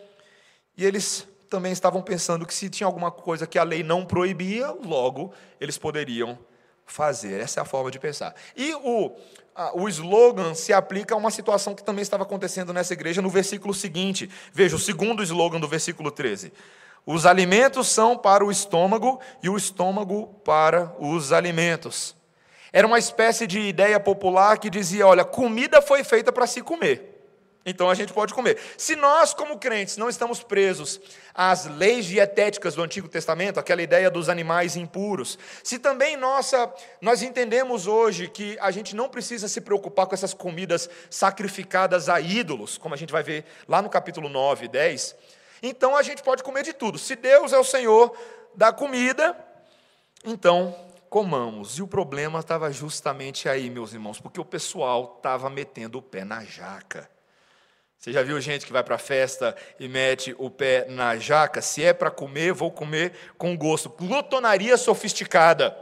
E 0.78 0.86
eles 0.86 1.28
também 1.50 1.74
estavam 1.74 2.02
pensando 2.02 2.46
que 2.46 2.54
se 2.54 2.70
tinha 2.70 2.88
alguma 2.88 3.12
coisa 3.12 3.46
que 3.46 3.60
a 3.60 3.64
lei 3.64 3.84
não 3.84 4.06
proibia, 4.06 4.72
logo 4.86 5.34
eles 5.60 5.78
poderiam 5.78 6.40
fazer. 6.86 7.42
Essa 7.42 7.60
é 7.60 7.62
a 7.62 7.66
forma 7.66 7.92
de 7.92 8.00
pensar. 8.00 8.34
E 8.56 8.74
o, 8.76 9.16
a, 9.56 9.76
o 9.78 9.90
slogan 9.90 10.54
se 10.54 10.72
aplica 10.72 11.14
a 11.14 11.18
uma 11.18 11.32
situação 11.32 11.74
que 11.74 11.84
também 11.84 12.02
estava 12.02 12.24
acontecendo 12.24 12.74
nessa 12.74 12.94
igreja 12.94 13.22
no 13.22 13.30
versículo 13.30 13.74
seguinte. 13.74 14.30
Veja, 14.54 14.76
o 14.76 14.80
segundo 14.80 15.24
slogan 15.24 15.60
do 15.60 15.68
versículo 15.68 16.12
13. 16.12 16.54
Os 17.06 17.26
alimentos 17.26 17.88
são 17.88 18.18
para 18.18 18.46
o 18.46 18.52
estômago 18.52 19.20
e 19.42 19.50
o 19.50 19.58
estômago 19.58 20.28
para 20.46 20.96
os 21.00 21.32
alimentos. 21.32 22.16
Era 22.72 22.88
uma 22.88 23.00
espécie 23.00 23.48
de 23.48 23.60
ideia 23.60 24.00
popular 24.00 24.58
que 24.58 24.70
dizia: 24.70 25.08
olha, 25.08 25.26
comida 25.26 25.82
foi 25.82 26.04
feita 26.04 26.32
para 26.32 26.48
se 26.48 26.62
comer. 26.62 27.12
Então 27.64 27.90
a 27.90 27.94
gente 27.94 28.12
pode 28.12 28.34
comer. 28.34 28.58
Se 28.76 28.96
nós, 28.96 29.36
como 29.36 29.60
crentes, 29.60 29.96
não 29.96 30.10
estamos 30.10 30.42
presos 30.42 31.00
às 31.34 31.66
leis 31.66 32.06
dietéticas 32.06 32.74
do 32.74 32.82
Antigo 32.82 33.08
Testamento, 33.08 33.60
aquela 33.60 33.84
ideia 33.84 34.10
dos 34.10 34.30
animais 34.30 34.76
impuros, 34.76 35.38
se 35.64 35.78
também 35.78 36.18
nossa, 36.18 36.74
nós 37.00 37.22
entendemos 37.22 37.86
hoje 37.86 38.28
que 38.28 38.58
a 38.60 38.72
gente 38.72 38.96
não 38.96 39.08
precisa 39.08 39.48
se 39.48 39.62
preocupar 39.62 40.08
com 40.08 40.16
essas 40.16 40.34
comidas 40.34 40.90
sacrificadas 41.10 42.10
a 42.10 42.20
ídolos, 42.20 42.80
como 42.80 42.96
a 42.96 42.98
gente 42.98 43.12
vai 43.12 43.22
ver 43.22 43.46
lá 43.68 43.80
no 43.80 43.90
capítulo 43.90 44.28
9 44.28 44.66
e 44.66 44.68
10, 44.68 45.16
então 45.62 45.96
a 45.96 46.04
gente 46.04 46.24
pode 46.24 46.44
comer 46.44 46.64
de 46.64 46.74
tudo. 46.74 46.98
Se 46.98 47.16
Deus 47.16 47.54
é 47.54 47.58
o 47.58 47.64
Senhor 47.64 48.16
da 48.56 48.74
comida, 48.74 49.38
então 50.26 50.76
comamos. 51.10 51.78
E 51.78 51.82
o 51.82 51.88
problema 51.88 52.40
estava 52.40 52.72
justamente 52.72 53.50
aí, 53.50 53.70
meus 53.70 53.94
irmãos, 53.94 54.20
porque 54.20 54.40
o 54.40 54.46
pessoal 54.46 55.16
estava 55.18 55.50
metendo 55.50 55.98
o 55.98 56.02
pé 56.02 56.24
na 56.24 56.44
jaca. 56.44 57.10
Você 57.98 58.12
já 58.12 58.24
viu 58.24 58.42
gente 58.42 58.66
que 58.66 58.74
vai 58.74 58.84
para 58.84 58.96
a 58.96 58.98
festa 58.98 59.56
e 59.80 59.88
mete 59.88 60.36
o 60.40 60.50
pé 60.50 60.88
na 60.90 61.18
jaca? 61.18 61.62
Se 61.62 61.84
é 61.84 61.94
para 61.94 62.10
comer, 62.10 62.52
vou 62.52 62.72
comer 62.72 63.14
com 63.38 63.56
gosto. 63.56 63.90
Glutonaria 63.90 64.76
sofisticada. 64.76 65.78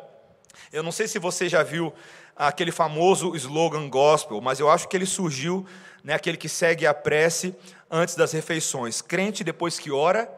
Eu 0.73 0.83
não 0.83 0.91
sei 0.91 1.07
se 1.07 1.17
você 1.17 1.47
já 1.47 1.63
viu 1.63 1.93
aquele 2.35 2.71
famoso 2.71 3.35
slogan 3.35 3.89
gospel, 3.89 4.41
mas 4.41 4.59
eu 4.59 4.69
acho 4.69 4.87
que 4.89 4.97
ele 4.97 5.05
surgiu, 5.05 5.65
né, 6.03 6.13
aquele 6.13 6.37
que 6.37 6.49
segue 6.49 6.85
a 6.85 6.93
prece 6.93 7.55
antes 7.89 8.15
das 8.15 8.31
refeições. 8.31 9.01
Crente, 9.01 9.43
depois 9.43 9.79
que 9.79 9.91
ora, 9.91 10.31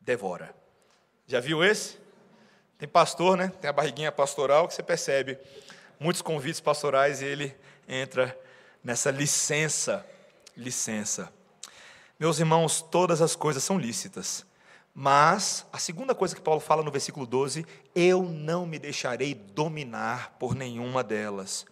devora. 0.00 0.54
Já 1.26 1.40
viu 1.40 1.64
esse? 1.64 1.98
Tem 2.76 2.88
pastor, 2.88 3.36
né? 3.36 3.52
Tem 3.60 3.68
a 3.68 3.72
barriguinha 3.72 4.12
pastoral 4.12 4.68
que 4.68 4.74
você 4.74 4.82
percebe 4.82 5.38
muitos 5.98 6.22
convites 6.22 6.60
pastorais 6.60 7.20
e 7.20 7.24
ele 7.24 7.56
entra 7.88 8.38
nessa 8.82 9.10
licença 9.10 10.06
licença. 10.58 11.32
Meus 12.18 12.40
irmãos, 12.40 12.82
todas 12.82 13.22
as 13.22 13.36
coisas 13.36 13.62
são 13.62 13.78
lícitas, 13.78 14.44
mas 14.92 15.64
a 15.72 15.78
segunda 15.78 16.14
coisa 16.14 16.34
que 16.34 16.40
Paulo 16.40 16.60
fala 16.60 16.82
no 16.82 16.90
versículo 16.90 17.24
12, 17.24 17.64
eu 17.94 18.24
não 18.24 18.66
me 18.66 18.78
deixarei 18.78 19.34
dominar 19.34 20.36
por 20.38 20.56
nenhuma 20.56 21.04
delas. 21.04 21.64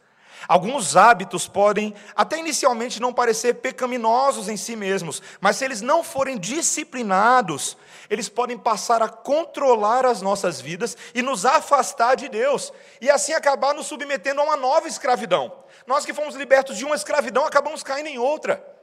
Alguns 0.48 0.96
hábitos 0.96 1.48
podem 1.48 1.94
até 2.14 2.38
inicialmente 2.38 3.00
não 3.00 3.12
parecer 3.12 3.54
pecaminosos 3.54 4.48
em 4.48 4.56
si 4.56 4.76
mesmos, 4.76 5.22
mas 5.40 5.56
se 5.56 5.64
eles 5.64 5.80
não 5.80 6.04
forem 6.04 6.38
disciplinados, 6.38 7.76
eles 8.08 8.28
podem 8.28 8.56
passar 8.56 9.02
a 9.02 9.08
controlar 9.08 10.06
as 10.06 10.22
nossas 10.22 10.60
vidas 10.60 10.96
e 11.14 11.22
nos 11.22 11.44
afastar 11.44 12.14
de 12.16 12.28
Deus, 12.28 12.72
e 13.00 13.10
assim 13.10 13.32
acabar 13.32 13.74
nos 13.74 13.86
submetendo 13.86 14.40
a 14.40 14.44
uma 14.44 14.56
nova 14.56 14.86
escravidão. 14.86 15.52
Nós 15.86 16.04
que 16.04 16.14
fomos 16.14 16.34
libertos 16.34 16.76
de 16.76 16.84
uma 16.84 16.96
escravidão 16.96 17.44
acabamos 17.44 17.82
caindo 17.82 18.08
em 18.08 18.18
outra. 18.18 18.76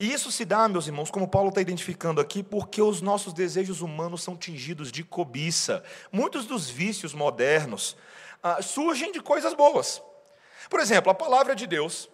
E 0.00 0.12
isso 0.12 0.32
se 0.32 0.44
dá, 0.44 0.68
meus 0.68 0.86
irmãos, 0.86 1.10
como 1.10 1.28
Paulo 1.28 1.50
está 1.50 1.60
identificando 1.60 2.20
aqui, 2.20 2.42
porque 2.42 2.82
os 2.82 3.00
nossos 3.00 3.32
desejos 3.32 3.80
humanos 3.80 4.22
são 4.22 4.36
tingidos 4.36 4.90
de 4.90 5.04
cobiça. 5.04 5.84
Muitos 6.10 6.46
dos 6.46 6.68
vícios 6.68 7.14
modernos 7.14 7.96
ah, 8.44 8.60
surgem 8.60 9.10
de 9.10 9.22
coisas 9.22 9.54
boas. 9.54 10.02
Por 10.68 10.78
exemplo, 10.78 11.10
a 11.10 11.14
palavra 11.14 11.56
de 11.56 11.66
Deus 11.66 12.10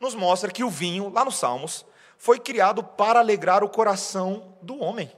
nos 0.00 0.14
mostra 0.14 0.50
que 0.50 0.64
o 0.64 0.70
vinho, 0.70 1.10
lá 1.10 1.26
nos 1.26 1.36
Salmos, 1.36 1.84
foi 2.16 2.40
criado 2.40 2.82
para 2.82 3.20
alegrar 3.20 3.62
o 3.62 3.68
coração 3.68 4.56
do 4.62 4.82
homem. 4.82 5.12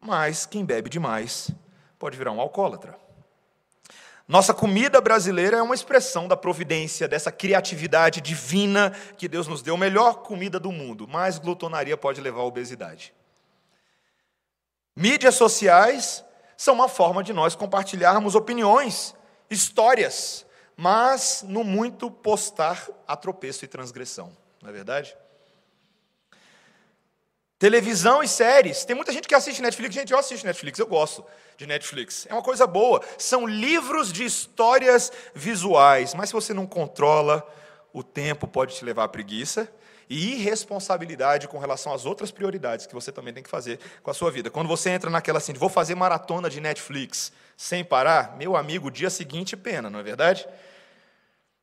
Mas 0.00 0.46
quem 0.46 0.64
bebe 0.64 0.88
demais 0.88 1.50
pode 1.98 2.16
virar 2.16 2.32
um 2.32 2.40
alcoólatra. 2.40 2.98
Nossa 4.26 4.54
comida 4.54 5.02
brasileira 5.02 5.58
é 5.58 5.62
uma 5.62 5.74
expressão 5.74 6.26
da 6.26 6.36
providência, 6.36 7.06
dessa 7.06 7.30
criatividade 7.30 8.22
divina 8.22 8.90
que 9.18 9.28
Deus 9.28 9.46
nos 9.46 9.60
deu, 9.60 9.74
a 9.74 9.78
melhor 9.78 10.22
comida 10.22 10.58
do 10.58 10.72
mundo, 10.72 11.06
mas 11.06 11.38
glutonaria 11.38 11.96
pode 11.96 12.20
levar 12.22 12.40
à 12.40 12.44
obesidade. 12.44 13.12
Mídias 14.96 15.34
sociais 15.34 16.24
são 16.56 16.74
uma 16.74 16.88
forma 16.88 17.22
de 17.22 17.32
nós 17.32 17.54
compartilharmos 17.54 18.34
opiniões, 18.34 19.14
histórias, 19.50 20.46
mas 20.76 21.44
no 21.46 21.64
muito 21.64 22.10
postar 22.10 22.88
a 23.06 23.16
tropeço 23.16 23.64
e 23.64 23.68
transgressão, 23.68 24.36
não 24.62 24.70
é 24.70 24.72
verdade? 24.72 25.16
Televisão 27.58 28.22
e 28.22 28.28
séries. 28.28 28.84
Tem 28.84 28.94
muita 28.94 29.10
gente 29.10 29.26
que 29.26 29.34
assiste 29.34 29.60
Netflix. 29.60 29.92
Gente, 29.92 30.12
eu 30.12 30.18
assisto 30.18 30.46
Netflix, 30.46 30.78
eu 30.78 30.86
gosto 30.86 31.24
de 31.56 31.66
Netflix. 31.66 32.24
É 32.30 32.32
uma 32.32 32.42
coisa 32.42 32.68
boa. 32.68 33.04
São 33.18 33.44
livros 33.46 34.12
de 34.12 34.24
histórias 34.24 35.10
visuais. 35.34 36.14
Mas 36.14 36.28
se 36.28 36.34
você 36.34 36.54
não 36.54 36.68
controla, 36.68 37.44
o 37.98 38.02
tempo 38.02 38.46
pode 38.46 38.76
te 38.76 38.84
levar 38.84 39.04
à 39.04 39.08
preguiça 39.08 39.68
e 40.08 40.34
irresponsabilidade 40.34 41.48
com 41.48 41.58
relação 41.58 41.92
às 41.92 42.06
outras 42.06 42.30
prioridades 42.30 42.86
que 42.86 42.94
você 42.94 43.10
também 43.10 43.34
tem 43.34 43.42
que 43.42 43.50
fazer 43.50 43.78
com 44.02 44.10
a 44.10 44.14
sua 44.14 44.30
vida. 44.30 44.50
Quando 44.50 44.68
você 44.68 44.90
entra 44.90 45.10
naquela 45.10 45.38
assim, 45.38 45.52
vou 45.52 45.68
fazer 45.68 45.94
maratona 45.94 46.48
de 46.48 46.60
Netflix 46.60 47.32
sem 47.56 47.84
parar, 47.84 48.36
meu 48.36 48.56
amigo, 48.56 48.90
dia 48.90 49.10
seguinte 49.10 49.56
pena, 49.56 49.90
não 49.90 49.98
é 49.98 50.02
verdade? 50.02 50.46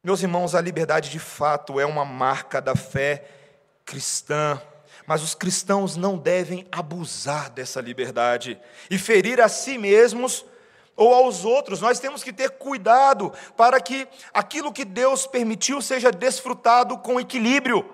Meus 0.04 0.22
irmãos, 0.22 0.54
a 0.54 0.62
liberdade 0.62 1.10
de 1.10 1.20
fato 1.20 1.80
é 1.80 1.86
uma 1.86 2.04
marca 2.04 2.62
da 2.62 2.76
fé 2.76 3.26
cristã 3.86 4.62
mas 5.08 5.22
os 5.22 5.36
cristãos 5.36 5.96
não 5.96 6.18
devem 6.18 6.66
abusar 6.72 7.52
dessa 7.52 7.80
liberdade 7.80 8.60
e 8.90 8.98
ferir 8.98 9.40
a 9.40 9.48
si 9.48 9.78
mesmos 9.78 10.44
ou 10.96 11.14
aos 11.14 11.46
outros. 11.46 11.82
Nós 11.82 12.00
temos 12.00 12.24
que 12.24 12.32
ter 12.32 12.52
cuidado 12.52 13.34
para 13.56 13.80
que 13.80 14.08
aquilo 14.34 14.72
que 14.72 14.86
Deus 14.86 15.28
permitiu 15.28 15.82
seja 15.82 16.12
desfrutado 16.12 16.98
com 16.98 17.20
equilíbrio, 17.20 17.90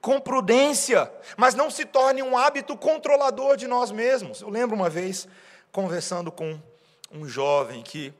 com 0.00 0.20
prudência, 0.20 1.10
mas 1.36 1.54
não 1.54 1.70
se 1.70 1.84
torne 1.84 2.22
um 2.22 2.36
hábito 2.36 2.76
controlador 2.76 3.56
de 3.56 3.66
nós 3.66 3.90
mesmos. 3.90 4.40
Eu 4.40 4.50
lembro 4.50 4.76
uma 4.76 4.90
vez 4.90 5.26
conversando 5.72 6.30
com 6.30 6.60
um 7.10 7.26
jovem 7.26 7.82
que 7.82 8.12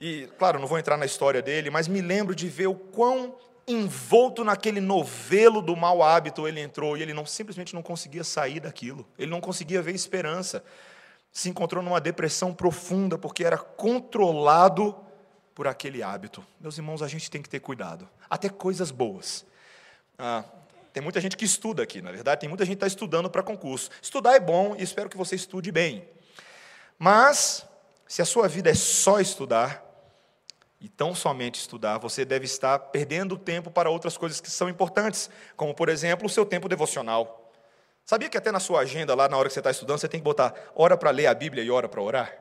e, 0.00 0.28
claro, 0.38 0.60
não 0.60 0.68
vou 0.68 0.78
entrar 0.78 0.96
na 0.96 1.06
história 1.06 1.42
dele, 1.42 1.70
mas 1.70 1.88
me 1.88 2.00
lembro 2.00 2.34
de 2.34 2.48
ver 2.48 2.68
o 2.68 2.74
quão 2.74 3.34
envolto 3.66 4.44
naquele 4.44 4.80
novelo 4.80 5.60
do 5.60 5.76
mau 5.76 6.02
hábito 6.02 6.46
ele 6.46 6.60
entrou 6.60 6.96
e 6.96 7.02
ele 7.02 7.12
não 7.12 7.26
simplesmente 7.26 7.74
não 7.74 7.82
conseguia 7.82 8.22
sair 8.22 8.60
daquilo. 8.60 9.06
Ele 9.18 9.30
não 9.30 9.40
conseguia 9.40 9.82
ver 9.82 9.94
esperança. 9.94 10.62
Se 11.38 11.48
encontrou 11.48 11.84
numa 11.84 12.00
depressão 12.00 12.52
profunda 12.52 13.16
porque 13.16 13.44
era 13.44 13.56
controlado 13.56 14.92
por 15.54 15.68
aquele 15.68 16.02
hábito. 16.02 16.44
Meus 16.58 16.76
irmãos, 16.78 17.00
a 17.00 17.06
gente 17.06 17.30
tem 17.30 17.40
que 17.40 17.48
ter 17.48 17.60
cuidado. 17.60 18.08
Até 18.28 18.48
coisas 18.48 18.90
boas. 18.90 19.46
Ah, 20.18 20.42
tem 20.92 21.00
muita 21.00 21.20
gente 21.20 21.36
que 21.36 21.44
estuda 21.44 21.80
aqui, 21.80 22.02
na 22.02 22.10
verdade, 22.10 22.40
tem 22.40 22.48
muita 22.48 22.64
gente 22.64 22.74
que 22.74 22.78
está 22.78 22.88
estudando 22.88 23.30
para 23.30 23.40
concurso. 23.40 23.88
Estudar 24.02 24.34
é 24.34 24.40
bom 24.40 24.74
e 24.76 24.82
espero 24.82 25.08
que 25.08 25.16
você 25.16 25.36
estude 25.36 25.70
bem. 25.70 26.08
Mas, 26.98 27.64
se 28.08 28.20
a 28.20 28.24
sua 28.24 28.48
vida 28.48 28.68
é 28.68 28.74
só 28.74 29.20
estudar, 29.20 29.84
e 30.80 30.88
tão 30.88 31.14
somente 31.14 31.60
estudar, 31.60 31.98
você 31.98 32.24
deve 32.24 32.46
estar 32.46 32.80
perdendo 32.80 33.38
tempo 33.38 33.70
para 33.70 33.88
outras 33.88 34.16
coisas 34.16 34.40
que 34.40 34.50
são 34.50 34.68
importantes, 34.68 35.30
como, 35.56 35.72
por 35.72 35.88
exemplo, 35.88 36.26
o 36.26 36.28
seu 36.28 36.44
tempo 36.44 36.68
devocional. 36.68 37.47
Sabia 38.08 38.30
que 38.30 38.38
até 38.38 38.50
na 38.50 38.58
sua 38.58 38.80
agenda, 38.80 39.14
lá 39.14 39.28
na 39.28 39.36
hora 39.36 39.48
que 39.48 39.52
você 39.52 39.60
está 39.60 39.70
estudando, 39.70 39.98
você 39.98 40.08
tem 40.08 40.18
que 40.18 40.24
botar 40.24 40.54
hora 40.74 40.96
para 40.96 41.10
ler 41.10 41.26
a 41.26 41.34
Bíblia 41.34 41.62
e 41.62 41.70
hora 41.70 41.86
para 41.86 42.00
orar? 42.00 42.34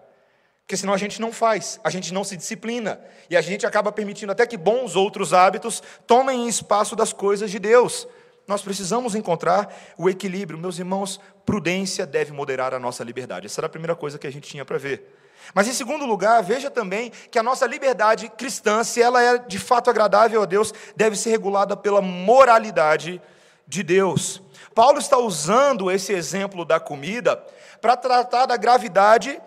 Porque 0.62 0.78
senão 0.78 0.94
a 0.94 0.98
gente 0.98 1.20
não 1.20 1.34
faz, 1.34 1.78
a 1.84 1.90
gente 1.90 2.14
não 2.14 2.24
se 2.24 2.38
disciplina, 2.38 3.02
e 3.30 3.36
a 3.36 3.42
gente 3.42 3.66
acaba 3.66 3.92
permitindo 3.92 4.32
até 4.32 4.48
que 4.48 4.56
bons 4.56 4.96
outros 4.96 5.34
hábitos 5.34 5.84
tomem 6.08 6.48
espaço 6.48 6.96
das 6.96 7.12
coisas 7.12 7.52
de 7.52 7.60
Deus. 7.60 8.08
Nós 8.48 8.62
precisamos 8.62 9.14
encontrar 9.14 9.76
o 9.98 10.10
equilíbrio. 10.10 10.58
Meus 10.58 10.80
irmãos, 10.80 11.20
prudência 11.46 12.06
deve 12.06 12.32
moderar 12.32 12.74
a 12.74 12.80
nossa 12.80 13.04
liberdade. 13.04 13.48
Essa 13.48 13.60
era 13.60 13.68
a 13.68 13.70
primeira 13.70 13.94
coisa 13.94 14.18
que 14.18 14.26
a 14.26 14.32
gente 14.32 14.48
tinha 14.48 14.64
para 14.64 14.78
ver. 14.78 15.20
Mas 15.54 15.68
em 15.68 15.74
segundo 15.74 16.06
lugar, 16.06 16.42
veja 16.42 16.72
também 16.72 17.12
que 17.30 17.38
a 17.38 17.44
nossa 17.44 17.68
liberdade 17.68 18.30
cristã, 18.30 18.86
se 18.86 19.02
ela 19.02 19.22
é 19.22 19.38
de 19.38 19.60
fato 19.60 19.90
agradável 19.90 20.42
a 20.42 20.46
Deus, 20.46 20.74
deve 20.96 21.18
ser 21.18 21.32
regulada 21.32 21.76
pela 21.76 22.02
moralidade 22.02 23.22
de 23.68 23.84
Deus. 23.84 24.47
Paulo 24.74 25.00
está 25.00 25.18
usando 25.18 25.92
esse 25.92 26.14
exemplo 26.14 26.64
da 26.66 26.80
comida 26.80 27.36
para 27.82 27.98
tratar 27.98 28.46
da 28.46 28.58
gravidade 28.58 29.42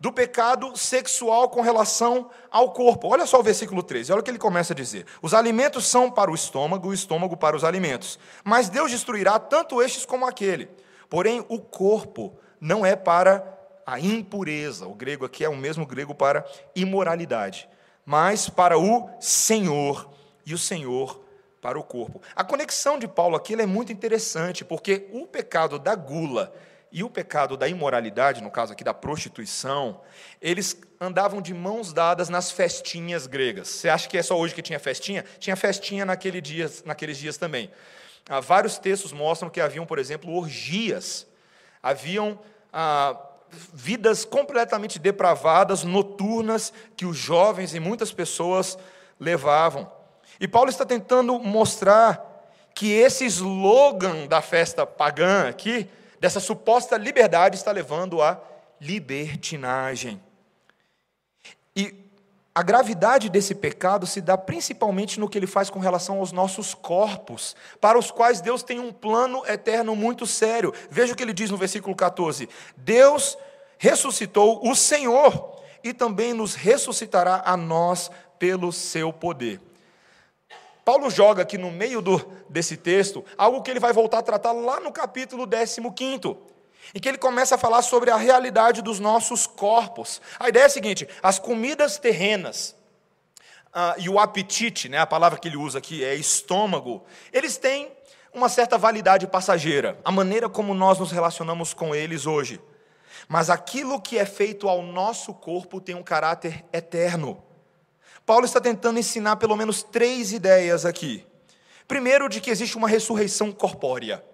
do 0.00 0.10
pecado 0.10 0.74
sexual 0.78 1.50
com 1.50 1.60
relação 1.60 2.30
ao 2.50 2.72
corpo. 2.72 3.08
Olha 3.08 3.26
só 3.26 3.38
o 3.38 3.42
versículo 3.42 3.82
13, 3.82 4.12
olha 4.12 4.20
o 4.20 4.22
que 4.22 4.30
ele 4.30 4.38
começa 4.38 4.72
a 4.72 4.76
dizer: 4.76 5.04
Os 5.20 5.34
alimentos 5.34 5.86
são 5.86 6.10
para 6.10 6.30
o 6.30 6.34
estômago, 6.34 6.88
o 6.88 6.94
estômago 6.94 7.36
para 7.36 7.54
os 7.54 7.64
alimentos. 7.64 8.18
Mas 8.42 8.70
Deus 8.70 8.90
destruirá 8.90 9.38
tanto 9.38 9.82
estes 9.82 10.06
como 10.06 10.26
aquele. 10.26 10.70
Porém, 11.10 11.44
o 11.48 11.58
corpo 11.58 12.34
não 12.58 12.86
é 12.86 12.96
para 12.96 13.58
a 13.86 14.00
impureza. 14.00 14.86
O 14.86 14.94
grego 14.94 15.26
aqui 15.26 15.44
é 15.44 15.48
o 15.48 15.56
mesmo 15.56 15.84
grego 15.84 16.14
para 16.14 16.46
imoralidade, 16.74 17.68
mas 18.06 18.48
para 18.48 18.78
o 18.78 19.10
Senhor, 19.20 20.08
e 20.46 20.54
o 20.54 20.58
Senhor 20.58 21.20
para 21.60 21.78
o 21.78 21.82
corpo. 21.82 22.22
A 22.34 22.42
conexão 22.42 22.98
de 22.98 23.06
Paulo 23.06 23.36
aqui 23.36 23.54
é 23.54 23.66
muito 23.66 23.92
interessante, 23.92 24.64
porque 24.64 25.08
o 25.12 25.26
pecado 25.26 25.78
da 25.78 25.94
gula 25.94 26.54
e 26.92 27.04
o 27.04 27.10
pecado 27.10 27.56
da 27.56 27.68
imoralidade, 27.68 28.42
no 28.42 28.50
caso 28.50 28.72
aqui 28.72 28.82
da 28.82 28.92
prostituição, 28.92 30.00
eles 30.40 30.80
andavam 31.00 31.40
de 31.40 31.54
mãos 31.54 31.92
dadas 31.92 32.28
nas 32.28 32.50
festinhas 32.50 33.26
gregas. 33.26 33.68
Você 33.68 33.88
acha 33.88 34.08
que 34.08 34.18
é 34.18 34.22
só 34.22 34.36
hoje 34.36 34.54
que 34.54 34.62
tinha 34.62 34.78
festinha? 34.78 35.24
Tinha 35.38 35.54
festinha 35.54 36.04
naquele 36.04 36.40
dia, 36.40 36.70
naqueles 36.84 37.16
dias 37.16 37.36
também. 37.36 37.70
Há 38.28 38.40
vários 38.40 38.78
textos 38.78 39.12
mostram 39.12 39.48
que 39.48 39.60
haviam, 39.60 39.86
por 39.86 39.98
exemplo, 39.98 40.34
orgias. 40.34 41.26
Haviam 41.82 42.38
ah, 42.72 43.16
vidas 43.72 44.24
completamente 44.24 44.98
depravadas, 44.98 45.84
noturnas, 45.84 46.72
que 46.96 47.06
os 47.06 47.16
jovens 47.16 47.74
e 47.74 47.80
muitas 47.80 48.12
pessoas 48.12 48.76
levavam. 49.18 49.90
E 50.40 50.48
Paulo 50.48 50.70
está 50.70 50.86
tentando 50.86 51.38
mostrar 51.38 52.30
que 52.74 52.90
esse 52.92 53.26
slogan 53.26 54.26
da 54.26 54.40
festa 54.40 54.86
pagã 54.86 55.48
aqui 55.48 55.86
dessa 56.18 56.40
suposta 56.40 56.96
liberdade 56.96 57.56
está 57.56 57.70
levando 57.70 58.22
à 58.22 58.40
libertinagem. 58.80 60.20
E 61.76 61.94
a 62.54 62.62
gravidade 62.62 63.28
desse 63.28 63.54
pecado 63.54 64.06
se 64.06 64.20
dá 64.20 64.36
principalmente 64.36 65.20
no 65.20 65.28
que 65.28 65.38
ele 65.38 65.46
faz 65.46 65.68
com 65.68 65.78
relação 65.78 66.18
aos 66.18 66.32
nossos 66.32 66.74
corpos, 66.74 67.54
para 67.80 67.98
os 67.98 68.10
quais 68.10 68.40
Deus 68.40 68.62
tem 68.62 68.80
um 68.80 68.92
plano 68.92 69.42
eterno 69.46 69.94
muito 69.94 70.26
sério. 70.26 70.72
Veja 70.90 71.12
o 71.12 71.16
que 71.16 71.22
ele 71.22 71.34
diz 71.34 71.50
no 71.50 71.56
versículo 71.56 71.94
14: 71.94 72.48
Deus 72.76 73.36
ressuscitou 73.78 74.66
o 74.68 74.74
Senhor 74.74 75.60
e 75.84 75.92
também 75.92 76.32
nos 76.32 76.54
ressuscitará 76.54 77.42
a 77.44 77.56
nós 77.56 78.10
pelo 78.38 78.72
seu 78.72 79.12
poder. 79.12 79.60
Paulo 80.84 81.10
joga 81.10 81.42
aqui 81.42 81.58
no 81.58 81.70
meio 81.70 82.00
do, 82.00 82.18
desse 82.48 82.76
texto 82.76 83.24
algo 83.36 83.62
que 83.62 83.70
ele 83.70 83.80
vai 83.80 83.92
voltar 83.92 84.18
a 84.18 84.22
tratar 84.22 84.52
lá 84.52 84.80
no 84.80 84.92
capítulo 84.92 85.46
15, 85.46 85.80
em 86.94 87.00
que 87.00 87.08
ele 87.08 87.18
começa 87.18 87.54
a 87.54 87.58
falar 87.58 87.82
sobre 87.82 88.10
a 88.10 88.16
realidade 88.16 88.82
dos 88.82 88.98
nossos 88.98 89.46
corpos. 89.46 90.20
A 90.38 90.48
ideia 90.48 90.64
é 90.64 90.66
a 90.66 90.70
seguinte: 90.70 91.08
as 91.22 91.38
comidas 91.38 91.98
terrenas 91.98 92.76
uh, 93.74 93.98
e 93.98 94.08
o 94.08 94.18
apetite, 94.18 94.88
né, 94.88 94.98
a 94.98 95.06
palavra 95.06 95.38
que 95.38 95.48
ele 95.48 95.56
usa 95.56 95.78
aqui 95.78 96.04
é 96.04 96.14
estômago, 96.14 97.04
eles 97.32 97.56
têm 97.56 97.92
uma 98.32 98.48
certa 98.48 98.78
validade 98.78 99.26
passageira, 99.26 99.98
a 100.04 100.12
maneira 100.12 100.48
como 100.48 100.72
nós 100.72 100.98
nos 100.98 101.10
relacionamos 101.10 101.74
com 101.74 101.94
eles 101.94 102.26
hoje. 102.26 102.60
Mas 103.28 103.50
aquilo 103.50 104.00
que 104.00 104.18
é 104.18 104.24
feito 104.24 104.68
ao 104.68 104.82
nosso 104.82 105.34
corpo 105.34 105.80
tem 105.80 105.94
um 105.94 106.02
caráter 106.02 106.64
eterno. 106.72 107.42
Paulo 108.30 108.46
está 108.46 108.60
tentando 108.60 109.00
ensinar 109.00 109.34
pelo 109.38 109.56
menos 109.56 109.82
três 109.82 110.32
ideias 110.32 110.86
aqui. 110.86 111.26
Primeiro, 111.88 112.28
de 112.28 112.40
que 112.40 112.48
existe 112.48 112.76
uma 112.76 112.86
ressurreição 112.86 113.50
corpórea. 113.50 114.24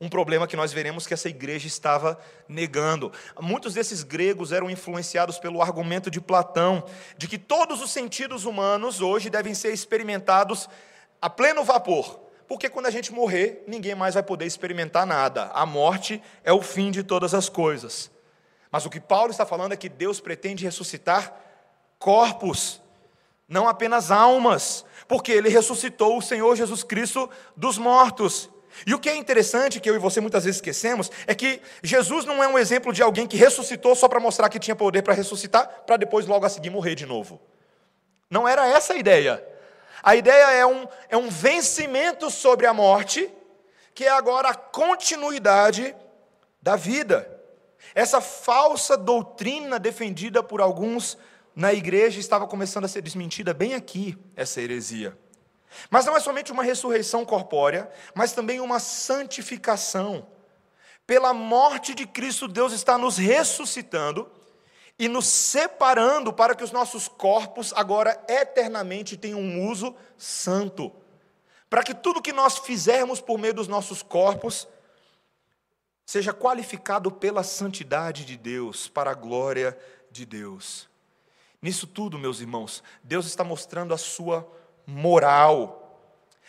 Um 0.00 0.08
problema 0.08 0.46
que 0.46 0.56
nós 0.56 0.72
veremos 0.72 1.06
que 1.06 1.12
essa 1.12 1.28
igreja 1.28 1.66
estava 1.66 2.18
negando. 2.48 3.12
Muitos 3.38 3.74
desses 3.74 4.02
gregos 4.02 4.52
eram 4.52 4.70
influenciados 4.70 5.38
pelo 5.38 5.60
argumento 5.60 6.10
de 6.10 6.18
Platão, 6.18 6.82
de 7.18 7.28
que 7.28 7.36
todos 7.36 7.82
os 7.82 7.90
sentidos 7.90 8.46
humanos 8.46 9.02
hoje 9.02 9.28
devem 9.28 9.52
ser 9.52 9.70
experimentados 9.70 10.66
a 11.20 11.28
pleno 11.28 11.62
vapor. 11.62 12.18
Porque 12.48 12.70
quando 12.70 12.86
a 12.86 12.90
gente 12.90 13.12
morrer, 13.12 13.62
ninguém 13.68 13.94
mais 13.94 14.14
vai 14.14 14.22
poder 14.22 14.46
experimentar 14.46 15.04
nada. 15.06 15.50
A 15.52 15.66
morte 15.66 16.22
é 16.42 16.54
o 16.54 16.62
fim 16.62 16.90
de 16.90 17.02
todas 17.02 17.34
as 17.34 17.50
coisas. 17.50 18.10
Mas 18.70 18.86
o 18.86 18.90
que 18.90 18.98
Paulo 18.98 19.30
está 19.30 19.44
falando 19.44 19.72
é 19.72 19.76
que 19.76 19.90
Deus 19.90 20.20
pretende 20.20 20.64
ressuscitar 20.64 21.38
corpos 21.98 22.80
não 23.48 23.68
apenas 23.68 24.10
almas, 24.10 24.84
porque 25.06 25.32
ele 25.32 25.48
ressuscitou 25.48 26.18
o 26.18 26.22
Senhor 26.22 26.56
Jesus 26.56 26.82
Cristo 26.82 27.30
dos 27.56 27.78
mortos. 27.78 28.50
E 28.84 28.92
o 28.92 28.98
que 28.98 29.08
é 29.08 29.16
interessante, 29.16 29.80
que 29.80 29.88
eu 29.88 29.94
e 29.94 29.98
você 29.98 30.20
muitas 30.20 30.44
vezes 30.44 30.58
esquecemos, 30.58 31.10
é 31.26 31.34
que 31.34 31.62
Jesus 31.82 32.24
não 32.24 32.42
é 32.42 32.48
um 32.48 32.58
exemplo 32.58 32.92
de 32.92 33.02
alguém 33.02 33.26
que 33.26 33.36
ressuscitou 33.36 33.94
só 33.94 34.08
para 34.08 34.20
mostrar 34.20 34.48
que 34.48 34.58
tinha 34.58 34.76
poder 34.76 35.02
para 35.02 35.14
ressuscitar, 35.14 35.66
para 35.86 35.96
depois 35.96 36.26
logo 36.26 36.44
a 36.44 36.48
seguir 36.48 36.70
morrer 36.70 36.94
de 36.94 37.06
novo. 37.06 37.40
Não 38.28 38.46
era 38.46 38.66
essa 38.66 38.92
a 38.92 38.96
ideia. 38.96 39.42
A 40.02 40.14
ideia 40.14 40.50
é 40.50 40.66
um, 40.66 40.86
é 41.08 41.16
um 41.16 41.28
vencimento 41.28 42.30
sobre 42.30 42.66
a 42.66 42.74
morte, 42.74 43.32
que 43.94 44.04
é 44.04 44.10
agora 44.10 44.50
a 44.50 44.54
continuidade 44.54 45.94
da 46.60 46.76
vida. 46.76 47.32
Essa 47.94 48.20
falsa 48.20 48.96
doutrina 48.96 49.78
defendida 49.78 50.42
por 50.42 50.60
alguns 50.60 51.16
na 51.56 51.72
igreja 51.72 52.20
estava 52.20 52.46
começando 52.46 52.84
a 52.84 52.88
ser 52.88 53.00
desmentida 53.00 53.54
bem 53.54 53.72
aqui, 53.72 54.14
essa 54.36 54.60
heresia. 54.60 55.18
Mas 55.88 56.04
não 56.04 56.14
é 56.14 56.20
somente 56.20 56.52
uma 56.52 56.62
ressurreição 56.62 57.24
corpórea, 57.24 57.90
mas 58.14 58.32
também 58.32 58.60
uma 58.60 58.78
santificação. 58.78 60.26
Pela 61.06 61.32
morte 61.32 61.94
de 61.94 62.06
Cristo, 62.06 62.46
Deus 62.46 62.74
está 62.74 62.98
nos 62.98 63.16
ressuscitando 63.16 64.30
e 64.98 65.08
nos 65.08 65.26
separando 65.26 66.30
para 66.30 66.54
que 66.54 66.62
os 66.62 66.72
nossos 66.72 67.08
corpos 67.08 67.72
agora 67.74 68.22
eternamente 68.28 69.16
tenham 69.16 69.40
um 69.40 69.66
uso 69.66 69.96
santo. 70.18 70.92
Para 71.70 71.82
que 71.82 71.94
tudo 71.94 72.20
que 72.20 72.34
nós 72.34 72.58
fizermos 72.58 73.18
por 73.18 73.38
meio 73.38 73.54
dos 73.54 73.66
nossos 73.66 74.02
corpos 74.02 74.68
seja 76.04 76.34
qualificado 76.34 77.10
pela 77.10 77.42
santidade 77.42 78.26
de 78.26 78.36
Deus, 78.36 78.88
para 78.88 79.12
a 79.12 79.14
glória 79.14 79.76
de 80.10 80.26
Deus. 80.26 80.86
Nisso 81.66 81.88
tudo, 81.88 82.16
meus 82.16 82.38
irmãos, 82.38 82.80
Deus 83.02 83.26
está 83.26 83.42
mostrando 83.42 83.92
a 83.92 83.98
sua 83.98 84.48
moral. 84.86 86.00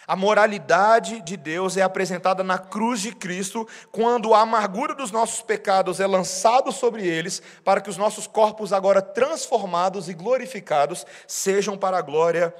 A 0.06 0.15
moralidade 0.15 1.21
de 1.21 1.36
Deus 1.36 1.75
é 1.75 1.82
apresentada 1.82 2.43
na 2.43 2.60
cruz 2.60 3.01
de 3.01 3.12
Cristo, 3.15 3.67
quando 3.91 4.36
a 4.36 4.41
amargura 4.41 4.93
dos 4.93 5.10
nossos 5.10 5.41
pecados 5.41 5.99
é 5.99 6.06
lançada 6.06 6.71
sobre 6.71 7.08
eles, 7.08 7.41
para 7.63 7.82
que 7.82 7.89
os 7.89 7.97
nossos 7.97 8.27
corpos, 8.27 8.71
agora 8.71 9.01
transformados 9.01 10.08
e 10.08 10.13
glorificados, 10.13 11.03
sejam 11.25 11.75
para 11.75 11.97
a 11.97 12.01
glória 12.03 12.53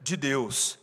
de 0.00 0.16
Deus. 0.16 0.78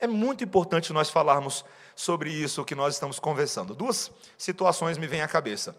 É 0.00 0.06
muito 0.06 0.42
importante 0.42 0.90
nós 0.90 1.10
falarmos 1.10 1.66
sobre 1.94 2.30
isso 2.30 2.64
que 2.64 2.74
nós 2.74 2.94
estamos 2.94 3.18
conversando. 3.18 3.74
Duas 3.74 4.10
situações 4.38 4.96
me 4.96 5.06
vêm 5.06 5.20
à 5.20 5.28
cabeça. 5.28 5.76